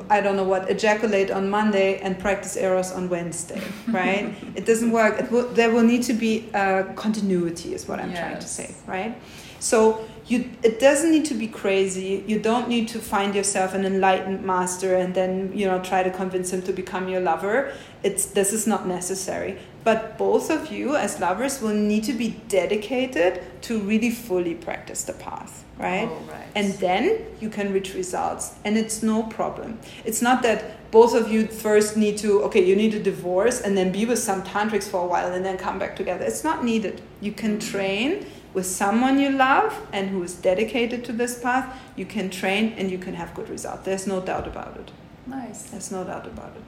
I 0.09 0.19
don't 0.19 0.35
know 0.35 0.43
what, 0.43 0.69
ejaculate 0.69 1.31
on 1.31 1.49
Monday 1.49 1.99
and 1.99 2.19
practice 2.19 2.57
Eros 2.57 2.91
on 2.91 3.07
Wednesday, 3.09 3.61
right? 3.87 4.35
it 4.55 4.65
doesn't 4.65 4.91
work. 4.91 5.19
It 5.19 5.31
will, 5.31 5.47
there 5.49 5.71
will 5.71 5.83
need 5.83 6.03
to 6.03 6.13
be 6.13 6.49
a 6.53 6.91
continuity, 6.95 7.73
is 7.73 7.87
what 7.87 7.99
I'm 7.99 8.11
yes. 8.11 8.19
trying 8.19 8.39
to 8.39 8.47
say, 8.47 8.75
right? 8.85 9.15
So 9.59 10.05
you, 10.27 10.49
it 10.61 10.79
doesn't 10.79 11.11
need 11.11 11.25
to 11.25 11.33
be 11.33 11.47
crazy. 11.47 12.23
You 12.27 12.39
don't 12.39 12.67
need 12.67 12.89
to 12.89 12.99
find 12.99 13.33
yourself 13.33 13.73
an 13.73 13.85
enlightened 13.85 14.43
master 14.43 14.95
and 14.95 15.15
then 15.15 15.51
you 15.55 15.65
know 15.65 15.81
try 15.81 16.03
to 16.03 16.11
convince 16.11 16.51
him 16.51 16.61
to 16.63 16.73
become 16.73 17.07
your 17.07 17.21
lover. 17.21 17.71
It's 18.03 18.25
this 18.25 18.51
is 18.51 18.67
not 18.67 18.85
necessary. 18.87 19.57
But 19.85 20.17
both 20.17 20.49
of 20.51 20.69
you 20.69 20.97
as 20.97 21.21
lovers 21.21 21.61
will 21.61 21.73
need 21.73 22.03
to 22.05 22.13
be 22.13 22.41
dedicated 22.49 23.41
to 23.61 23.79
really 23.79 24.09
fully 24.09 24.53
practice 24.53 25.03
the 25.03 25.13
path, 25.13 25.63
right? 25.77 26.09
Oh, 26.11 26.21
right. 26.29 26.47
And 26.55 26.73
then 26.73 27.25
you 27.39 27.49
can 27.49 27.71
reach 27.71 27.93
results, 27.93 28.55
and 28.65 28.77
it's 28.77 29.01
no 29.01 29.23
problem. 29.23 29.79
It's 30.03 30.21
not 30.21 30.41
that 30.41 30.91
both 30.91 31.15
of 31.15 31.31
you 31.31 31.47
first 31.47 31.95
need 31.95 32.17
to 32.17 32.43
okay, 32.43 32.65
you 32.65 32.75
need 32.75 32.93
a 32.95 32.99
divorce 33.01 33.61
and 33.61 33.77
then 33.77 33.93
be 33.93 34.05
with 34.05 34.19
some 34.19 34.43
tantrics 34.43 34.89
for 34.89 35.03
a 35.03 35.07
while 35.07 35.31
and 35.31 35.45
then 35.45 35.57
come 35.57 35.79
back 35.79 35.95
together. 35.95 36.25
It's 36.25 36.43
not 36.43 36.65
needed. 36.65 37.01
You 37.21 37.31
can 37.31 37.57
mm-hmm. 37.57 37.71
train 37.71 38.25
with 38.57 38.65
someone 38.65 39.19
you 39.19 39.29
love 39.29 39.71
and 39.93 40.09
who 40.09 40.23
is 40.23 40.33
dedicated 40.33 41.05
to 41.05 41.13
this 41.13 41.39
path, 41.39 41.65
you 41.95 42.07
can 42.07 42.27
train 42.27 42.73
and 42.77 42.89
you 42.89 42.97
can 42.97 43.13
have 43.13 43.31
good 43.35 43.49
results. 43.49 43.83
There's 43.85 44.07
no 44.07 44.19
doubt 44.19 44.47
about 44.47 44.75
it. 44.81 44.89
Nice. 45.27 45.59
There's 45.69 45.91
no 45.91 46.03
doubt 46.03 46.25
about 46.25 46.53
it. 46.59 46.65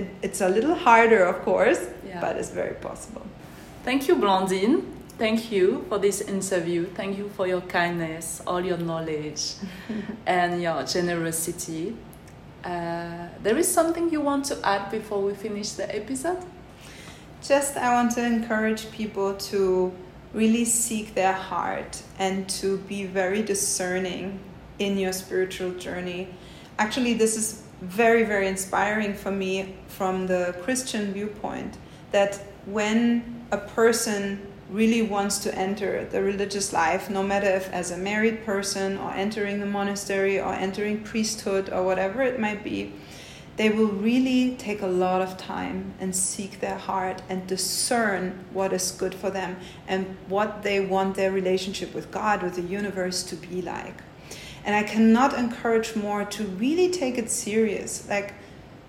it 0.00 0.08
it's 0.22 0.40
a 0.40 0.48
little 0.48 0.74
harder, 0.74 1.22
of 1.26 1.42
course, 1.42 1.80
yeah. 2.06 2.22
but 2.22 2.36
it's 2.36 2.48
very 2.48 2.76
possible. 2.76 3.26
Thank 3.84 4.08
you, 4.08 4.14
Blandine. 4.16 4.76
Thank 5.18 5.52
you 5.52 5.84
for 5.90 5.98
this 5.98 6.22
interview. 6.22 6.86
Thank 7.00 7.18
you 7.18 7.28
for 7.36 7.46
your 7.46 7.60
kindness, 7.60 8.40
all 8.46 8.64
your 8.64 8.78
knowledge, 8.78 9.42
and 10.26 10.62
your 10.62 10.84
generosity. 10.84 11.94
Uh, 12.64 13.28
there 13.42 13.58
is 13.58 13.68
something 13.78 14.10
you 14.10 14.22
want 14.22 14.46
to 14.46 14.56
add 14.64 14.90
before 14.90 15.20
we 15.20 15.34
finish 15.34 15.72
the 15.72 15.86
episode? 15.94 16.42
Just, 17.42 17.76
I 17.76 17.92
want 17.92 18.12
to 18.12 18.24
encourage 18.24 18.90
people 18.90 19.34
to 19.50 19.92
really 20.32 20.64
seek 20.64 21.14
their 21.14 21.32
heart 21.32 22.02
and 22.18 22.48
to 22.48 22.78
be 22.78 23.04
very 23.04 23.42
discerning 23.42 24.38
in 24.78 24.98
your 24.98 25.12
spiritual 25.12 25.72
journey. 25.72 26.28
Actually, 26.78 27.14
this 27.14 27.36
is 27.36 27.62
very, 27.80 28.24
very 28.24 28.46
inspiring 28.46 29.14
for 29.14 29.30
me 29.30 29.74
from 29.88 30.26
the 30.26 30.54
Christian 30.62 31.12
viewpoint 31.12 31.76
that 32.12 32.36
when 32.66 33.44
a 33.50 33.58
person 33.58 34.46
really 34.70 35.02
wants 35.02 35.38
to 35.38 35.54
enter 35.54 36.04
the 36.06 36.22
religious 36.22 36.72
life, 36.72 37.08
no 37.08 37.22
matter 37.22 37.48
if 37.48 37.70
as 37.72 37.90
a 37.90 37.96
married 37.96 38.44
person 38.44 38.98
or 38.98 39.12
entering 39.12 39.60
the 39.60 39.66
monastery 39.66 40.40
or 40.40 40.52
entering 40.52 41.02
priesthood 41.02 41.72
or 41.72 41.84
whatever 41.84 42.22
it 42.22 42.40
might 42.40 42.64
be, 42.64 42.92
they 43.56 43.70
will 43.70 43.88
really 43.88 44.54
take 44.56 44.82
a 44.82 44.86
lot 44.86 45.22
of 45.22 45.38
time 45.38 45.94
and 45.98 46.14
seek 46.14 46.60
their 46.60 46.76
heart 46.76 47.22
and 47.28 47.46
discern 47.46 48.44
what 48.52 48.72
is 48.72 48.90
good 48.90 49.14
for 49.14 49.30
them 49.30 49.56
and 49.88 50.16
what 50.28 50.62
they 50.62 50.80
want 50.80 51.14
their 51.14 51.32
relationship 51.32 51.94
with 51.94 52.10
God, 52.10 52.42
with 52.42 52.54
the 52.54 52.62
universe 52.62 53.22
to 53.24 53.36
be 53.36 53.62
like. 53.62 53.96
And 54.64 54.74
I 54.74 54.82
cannot 54.82 55.38
encourage 55.38 55.96
more 55.96 56.24
to 56.24 56.44
really 56.44 56.90
take 56.90 57.16
it 57.16 57.30
serious. 57.30 58.06
Like 58.08 58.34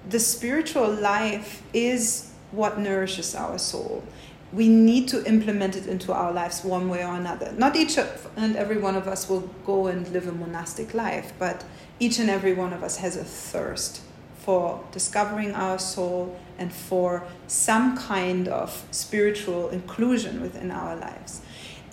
the 0.09 0.19
spiritual 0.19 0.91
life 0.91 1.63
is 1.73 2.33
what 2.51 2.77
nourishes 2.77 3.35
our 3.35 3.57
soul. 3.57 4.03
We 4.51 4.67
need 4.67 5.07
to 5.09 5.25
implement 5.25 5.75
it 5.75 5.87
into 5.87 6.11
our 6.13 6.31
lives 6.31 6.63
one 6.63 6.89
way 6.89 7.05
or 7.05 7.13
another. 7.13 7.53
Not 7.53 7.75
each 7.75 7.97
and 7.97 8.55
every 8.55 8.77
one 8.77 8.95
of 8.95 9.07
us 9.07 9.29
will 9.29 9.49
go 9.65 9.87
and 9.87 10.07
live 10.09 10.27
a 10.27 10.31
monastic 10.31 10.93
life, 10.93 11.31
but 11.37 11.63
each 11.99 12.19
and 12.19 12.29
every 12.29 12.53
one 12.53 12.73
of 12.73 12.83
us 12.83 12.97
has 12.97 13.15
a 13.17 13.23
thirst 13.23 14.01
for 14.47 14.81
discovering 14.93 15.53
our 15.53 15.77
soul 15.77 16.33
and 16.57 16.71
for 16.71 17.21
some 17.47 17.97
kind 17.97 18.47
of 18.47 18.87
spiritual 18.91 19.67
inclusion 19.71 20.41
within 20.41 20.71
our 20.71 20.95
lives. 20.95 21.41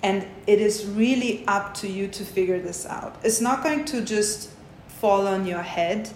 And 0.01 0.25
it 0.47 0.61
is 0.61 0.85
really 0.85 1.45
up 1.47 1.73
to 1.81 1.89
you 1.89 2.07
to 2.07 2.23
figure 2.23 2.61
this 2.61 2.85
out. 2.85 3.17
It's 3.23 3.41
not 3.41 3.61
going 3.61 3.83
to 3.85 4.01
just 4.01 4.51
fall 4.87 5.27
on 5.27 5.45
your 5.45 5.63
head. 5.63 6.09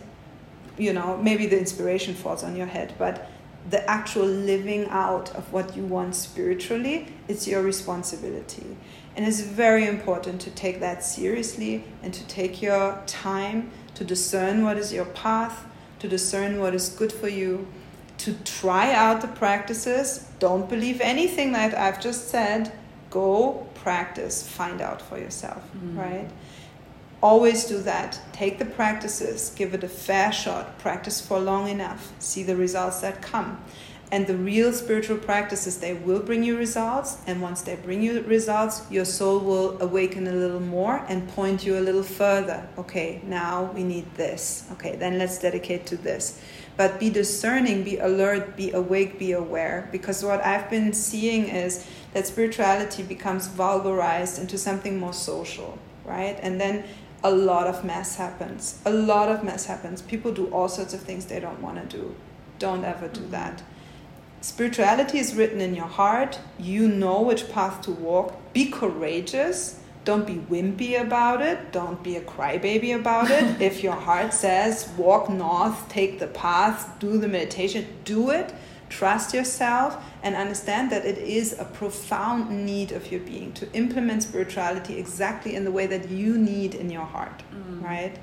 You 0.77 0.93
know, 0.93 1.17
maybe 1.17 1.45
the 1.45 1.59
inspiration 1.59 2.13
falls 2.13 2.41
on 2.41 2.55
your 2.55 2.67
head, 2.67 2.93
but 2.97 3.29
the 3.69 3.85
actual 3.89 4.25
living 4.25 4.87
out 4.87 5.35
of 5.35 5.51
what 5.51 5.75
you 5.75 5.83
want 5.83 6.15
spiritually, 6.15 7.07
it's 7.27 7.49
your 7.49 7.61
responsibility. 7.61 8.77
And 9.17 9.27
it's 9.27 9.41
very 9.41 9.85
important 9.85 10.39
to 10.41 10.51
take 10.51 10.79
that 10.79 11.03
seriously 11.03 11.83
and 12.01 12.13
to 12.13 12.25
take 12.27 12.61
your 12.61 13.03
time 13.07 13.71
to 13.95 14.05
discern 14.05 14.63
what 14.63 14.77
is 14.77 14.93
your 14.93 15.03
path 15.03 15.65
to 15.99 16.07
discern 16.07 16.59
what 16.59 16.73
is 16.73 16.89
good 16.89 17.11
for 17.11 17.27
you, 17.27 17.67
to 18.19 18.33
try 18.43 18.93
out 18.93 19.21
the 19.21 19.27
practices. 19.27 20.25
Don't 20.39 20.69
believe 20.69 20.99
anything 21.01 21.51
that 21.53 21.77
I've 21.77 22.01
just 22.01 22.29
said. 22.29 22.71
Go 23.09 23.67
practice, 23.75 24.47
find 24.47 24.81
out 24.81 25.01
for 25.01 25.17
yourself, 25.17 25.63
mm. 25.75 25.97
right? 25.97 26.29
Always 27.21 27.65
do 27.65 27.79
that. 27.81 28.19
Take 28.31 28.59
the 28.59 28.65
practices, 28.65 29.51
give 29.55 29.73
it 29.73 29.83
a 29.83 29.89
fair 29.89 30.31
shot, 30.31 30.77
practice 30.79 31.19
for 31.19 31.39
long 31.39 31.67
enough, 31.67 32.13
see 32.19 32.43
the 32.43 32.55
results 32.55 33.01
that 33.01 33.21
come. 33.21 33.61
And 34.11 34.25
the 34.25 34.35
real 34.35 34.73
spiritual 34.73 35.17
practices, 35.17 35.77
they 35.77 35.93
will 35.93 36.21
bring 36.21 36.43
you 36.43 36.57
results. 36.57 37.17
And 37.27 37.41
once 37.41 37.61
they 37.61 37.75
bring 37.75 38.01
you 38.01 38.21
results, 38.23 38.89
your 38.89 39.05
soul 39.05 39.39
will 39.39 39.81
awaken 39.81 40.27
a 40.27 40.33
little 40.33 40.59
more 40.59 41.05
and 41.07 41.29
point 41.29 41.63
you 41.63 41.77
a 41.77 41.79
little 41.81 42.03
further. 42.03 42.67
Okay, 42.77 43.21
now 43.23 43.71
we 43.75 43.83
need 43.83 44.15
this. 44.15 44.65
Okay, 44.71 44.95
then 44.95 45.19
let's 45.19 45.37
dedicate 45.37 45.85
to 45.87 45.97
this. 45.97 46.41
But 46.75 46.99
be 46.99 47.11
discerning, 47.11 47.83
be 47.83 47.97
alert, 47.97 48.55
be 48.55 48.71
awake, 48.71 49.19
be 49.19 49.33
aware. 49.33 49.89
Because 49.91 50.23
what 50.23 50.43
I've 50.43 50.69
been 50.71 50.91
seeing 50.91 51.47
is 51.47 51.85
that 52.13 52.25
spirituality 52.25 53.03
becomes 53.03 53.47
vulgarized 53.47 54.39
into 54.39 54.57
something 54.57 54.97
more 54.97 55.13
social, 55.13 55.77
right? 56.03 56.39
And 56.41 56.59
then 56.59 56.85
a 57.23 57.29
lot 57.29 57.67
of 57.67 57.85
mess 57.85 58.15
happens. 58.15 58.81
A 58.85 58.91
lot 58.91 59.29
of 59.29 59.43
mess 59.43 59.67
happens. 59.67 60.01
People 60.01 60.31
do 60.31 60.47
all 60.47 60.69
sorts 60.69 60.95
of 60.95 61.01
things 61.01 61.25
they 61.25 61.39
don't 61.39 61.61
want 61.61 61.77
to 61.77 61.97
do. 61.97 62.15
Don't 62.57 62.83
ever 62.83 63.07
do 63.07 63.21
mm-hmm. 63.21 63.31
that 63.31 63.61
Spirituality 64.41 65.19
is 65.19 65.35
written 65.35 65.59
in 65.59 65.75
your 65.75 65.87
heart. 65.87 66.39
You 66.57 66.87
know 66.87 67.21
which 67.21 67.51
path 67.51 67.81
to 67.81 67.91
walk. 67.91 68.53
Be 68.53 68.69
courageous. 68.69 69.79
Don't 70.05 70.25
be 70.25 70.35
wimpy 70.35 70.99
about 70.99 71.41
it. 71.41 71.71
Don't 71.73 72.01
be 72.01 72.15
a 72.15 72.21
crybaby 72.21 72.95
about 72.95 73.29
it. 73.29 73.61
if 73.61 73.83
your 73.83 73.93
heart 73.93 74.33
says, 74.33 74.89
walk 74.97 75.29
north, 75.29 75.89
take 75.89 76.19
the 76.19 76.27
path, 76.27 76.97
do 76.99 77.17
the 77.17 77.27
meditation, 77.27 77.85
do 78.05 78.29
it. 78.29 78.53
Trust 78.87 79.33
yourself 79.33 80.03
and 80.23 80.35
understand 80.35 80.91
that 80.91 81.05
it 81.05 81.17
is 81.17 81.59
a 81.59 81.65
profound 81.65 82.65
need 82.65 82.91
of 82.91 83.11
your 83.11 83.19
being 83.19 83.53
to 83.53 83.71
implement 83.73 84.23
spirituality 84.23 84.97
exactly 84.97 85.55
in 85.55 85.63
the 85.63 85.71
way 85.71 85.85
that 85.85 86.09
you 86.09 86.37
need 86.37 86.73
in 86.73 86.89
your 86.89 87.05
heart, 87.05 87.43
mm. 87.53 87.83
right? 87.83 88.17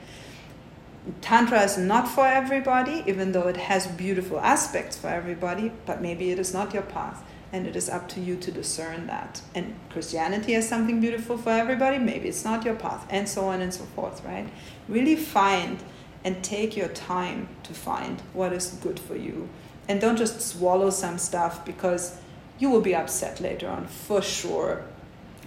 Tantra 1.20 1.62
is 1.62 1.78
not 1.78 2.09
for 2.09 2.27
everybody, 2.27 3.05
even 3.07 3.33
though 3.33 3.49
it 3.49 3.57
has 3.57 3.87
beautiful 3.87 4.41
aspects 4.41 4.97
for 4.97 5.09
everybody, 5.09 5.73
but 5.85 6.03
maybe 6.03 6.31
it 6.31 6.39
is 6.39 6.53
not 6.53 6.74
your 6.74 6.83
path. 6.83 7.23
And 7.53 7.66
it 7.66 7.77
is 7.77 7.89
up 7.89 8.09
to 8.11 8.20
you 8.20 8.37
to 8.37 8.51
discern 8.51 9.07
that. 9.07 9.41
And 9.55 9.77
Christianity 9.91 10.53
has 10.55 10.69
something 10.69 11.01
beautiful 11.01 11.39
for 11.39 11.51
everybody, 11.51 11.99
maybe 11.99 12.28
it's 12.28 12.45
not 12.45 12.65
your 12.65 12.74
path, 12.74 13.07
and 13.09 13.28
so 13.28 13.47
on 13.47 13.61
and 13.61 13.73
so 13.73 13.85
forth, 13.85 14.24
right? 14.24 14.49
Really 14.89 15.16
find 15.16 15.78
and 16.24 16.43
take 16.43 16.77
your 16.77 16.89
time 16.89 17.49
to 17.62 17.73
find 17.73 18.20
what 18.33 18.53
is 18.53 18.70
good 18.83 18.99
for 18.99 19.15
you. 19.15 19.49
And 19.89 20.01
don't 20.01 20.16
just 20.16 20.41
swallow 20.41 20.91
some 20.91 21.19
stuff 21.19 21.65
because 21.65 22.19
you 22.59 22.69
will 22.69 22.81
be 22.81 22.97
upset 22.97 23.41
later 23.41 23.69
on, 23.69 23.87
for 23.87 24.20
sure. 24.20 24.85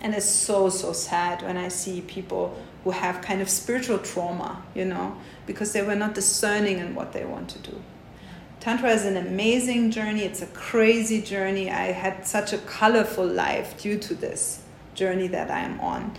And 0.01 0.15
it's 0.15 0.29
so, 0.29 0.69
so 0.69 0.93
sad 0.93 1.41
when 1.41 1.57
I 1.57 1.67
see 1.67 1.99
people 2.01 2.57
who 2.83 2.91
have 2.91 3.21
kind 3.21 3.41
of 3.41 3.49
spiritual 3.49 3.99
trauma, 3.99 4.63
you 4.73 4.85
know, 4.85 5.17
because 5.49 5.73
they 5.73 5.81
were 5.81 5.95
not 5.95 6.13
discerning 6.13 6.77
in 6.77 6.93
what 6.93 7.11
they 7.11 7.25
want 7.25 7.49
to 7.49 7.57
do. 7.71 7.81
Tantra 8.59 8.91
is 8.91 9.03
an 9.03 9.17
amazing 9.17 9.89
journey. 9.89 10.21
It's 10.21 10.43
a 10.43 10.45
crazy 10.45 11.23
journey. 11.23 11.71
I 11.71 11.85
had 11.91 12.27
such 12.27 12.53
a 12.53 12.59
colorful 12.59 13.25
life 13.25 13.81
due 13.81 13.97
to 13.97 14.13
this 14.13 14.61
journey 14.93 15.25
that 15.29 15.49
I 15.49 15.61
am 15.61 15.79
on. 15.79 16.15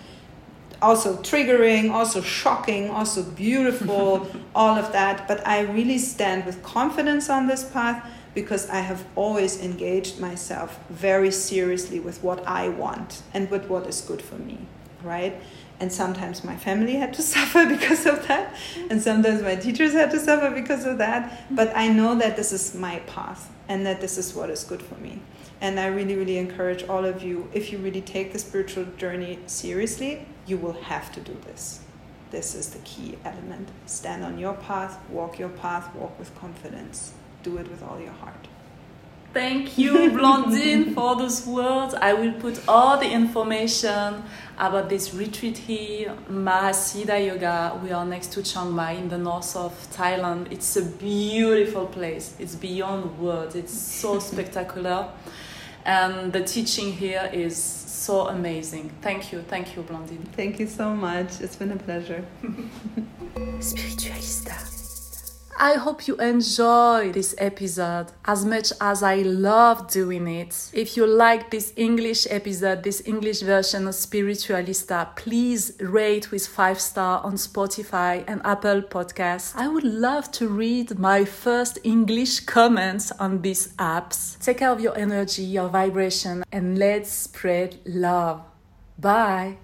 Also 0.83 1.17
triggering, 1.19 1.93
also 1.93 2.21
shocking, 2.21 2.91
also 2.91 3.23
beautiful, 3.23 4.27
all 4.57 4.77
of 4.77 4.91
that. 4.91 5.29
But 5.29 5.47
I 5.47 5.61
really 5.61 5.99
stand 5.99 6.45
with 6.45 6.61
confidence 6.65 7.31
on 7.31 7.47
this 7.47 7.63
path 7.63 8.05
because 8.35 8.69
I 8.69 8.81
have 8.81 9.05
always 9.15 9.63
engaged 9.63 10.19
myself 10.19 10.81
very 10.91 11.31
seriously 11.31 12.01
with 12.01 12.21
what 12.25 12.45
I 12.49 12.69
want 12.69 13.23
and 13.33 13.49
with 13.49 13.67
what 13.67 13.87
is 13.87 14.01
good 14.01 14.23
for 14.23 14.39
me, 14.39 14.59
right? 15.05 15.41
And 15.81 15.91
sometimes 15.91 16.45
my 16.45 16.57
family 16.57 16.97
had 16.97 17.15
to 17.15 17.23
suffer 17.35 17.67
because 17.67 18.07
of 18.07 18.29
that, 18.29 18.55
and 18.91 19.03
sometimes 19.03 19.43
my 19.43 19.57
teachers 19.57 19.93
had 19.93 20.11
to 20.11 20.21
suffer 20.21 20.51
because 20.51 20.85
of 20.85 20.99
that. 20.99 21.45
But 21.51 21.75
I 21.75 21.89
know 21.89 22.15
that 22.17 22.37
this 22.37 22.53
is 22.53 22.75
my 22.75 22.99
path 23.01 23.51
and 23.69 23.87
that 23.87 24.01
this 24.01 24.19
is 24.19 24.35
what 24.35 24.51
is 24.51 24.63
good 24.63 24.83
for 24.83 24.97
me. 24.97 25.21
And 25.61 25.79
I 25.79 25.87
really, 25.87 26.17
really 26.17 26.39
encourage 26.39 26.83
all 26.85 27.05
of 27.05 27.23
you 27.23 27.49
if 27.53 27.73
you 27.73 27.79
really 27.79 28.01
take 28.01 28.33
the 28.33 28.39
spiritual 28.39 28.85
journey 28.97 29.39
seriously, 29.47 30.27
you 30.47 30.57
will 30.57 30.73
have 30.73 31.13
to 31.13 31.21
do 31.21 31.37
this. 31.45 31.81
This 32.31 32.55
is 32.55 32.71
the 32.71 32.79
key 32.81 33.19
element. 33.25 33.69
Stand 33.87 34.25
on 34.25 34.39
your 34.39 34.55
path, 34.55 34.99
walk 35.11 35.39
your 35.39 35.49
path, 35.49 35.95
walk 35.95 36.19
with 36.19 36.35
confidence. 36.39 37.13
Do 37.43 37.57
it 37.59 37.69
with 37.71 37.83
all 37.83 38.01
your 38.01 38.13
heart. 38.13 38.49
Thank 39.33 39.79
you, 39.79 40.11
Blandine, 40.11 40.93
for 40.95 41.15
those 41.15 41.47
words. 41.47 41.95
I 41.95 42.15
will 42.15 42.33
put 42.33 42.67
all 42.67 42.99
the 42.99 43.09
information 43.09 44.25
about 44.59 44.89
this 44.89 45.15
retreat 45.15 45.57
here, 45.57 46.17
Mahasiddha 46.29 47.27
Yoga. 47.27 47.79
We 47.81 47.93
are 47.93 48.05
next 48.05 48.33
to 48.33 48.43
Chiang 48.43 48.73
Mai 48.73 48.93
in 48.93 49.09
the 49.09 49.19
north 49.19 49.55
of 49.55 49.73
Thailand. 49.93 50.51
It's 50.51 50.77
a 50.77 50.83
beautiful 50.83 51.87
place. 51.87 52.35
It's 52.41 52.57
beyond 52.57 53.21
words. 53.21 53.55
It's 53.55 53.73
so 53.73 54.19
spectacular. 54.31 55.09
And 55.85 56.33
the 56.33 56.43
teaching 56.43 56.93
here 56.93 57.31
is 57.33 57.57
so 57.57 58.27
amazing. 58.27 58.91
Thank 59.01 59.31
you. 59.33 59.43
Thank 59.43 59.77
you, 59.77 59.83
Blandine. 59.83 60.25
Thank 60.33 60.59
you 60.59 60.67
so 60.67 60.95
much. 60.95 61.41
It's 61.41 61.55
been 61.55 61.71
a 61.71 61.77
pleasure. 61.77 62.25
Spiritualista. 63.61 64.70
I 65.63 65.75
hope 65.75 66.09
you 66.09 66.17
enjoy 66.17 67.13
this 67.13 67.35
episode 67.37 68.07
as 68.25 68.47
much 68.47 68.73
as 68.81 69.03
I 69.03 69.17
love 69.17 69.91
doing 69.91 70.27
it. 70.27 70.71
If 70.73 70.97
you 70.97 71.07
like 71.07 71.51
this 71.51 71.75
English 71.77 72.27
episode, 72.31 72.83
this 72.83 73.03
English 73.05 73.43
version 73.43 73.87
of 73.87 73.93
Spiritualista, 73.93 75.15
please 75.17 75.75
rate 75.79 76.31
with 76.31 76.47
5 76.47 76.81
star 76.81 77.23
on 77.23 77.35
Spotify 77.35 78.25
and 78.27 78.41
Apple 78.43 78.81
Podcasts. 78.81 79.55
I 79.55 79.69
would 79.69 79.85
love 79.85 80.33
to 80.33 80.49
read 80.49 80.99
my 80.99 81.27
first 81.27 81.79
English 81.85 82.41
comments 82.41 83.13
on 83.21 83.43
these 83.43 83.75
apps. 83.75 84.39
Take 84.39 84.61
care 84.61 84.71
of 84.71 84.81
your 84.81 84.97
energy, 84.97 85.43
your 85.43 85.69
vibration, 85.69 86.43
and 86.51 86.79
let's 86.79 87.13
spread 87.13 87.81
love. 87.85 88.41
Bye. 88.99 89.59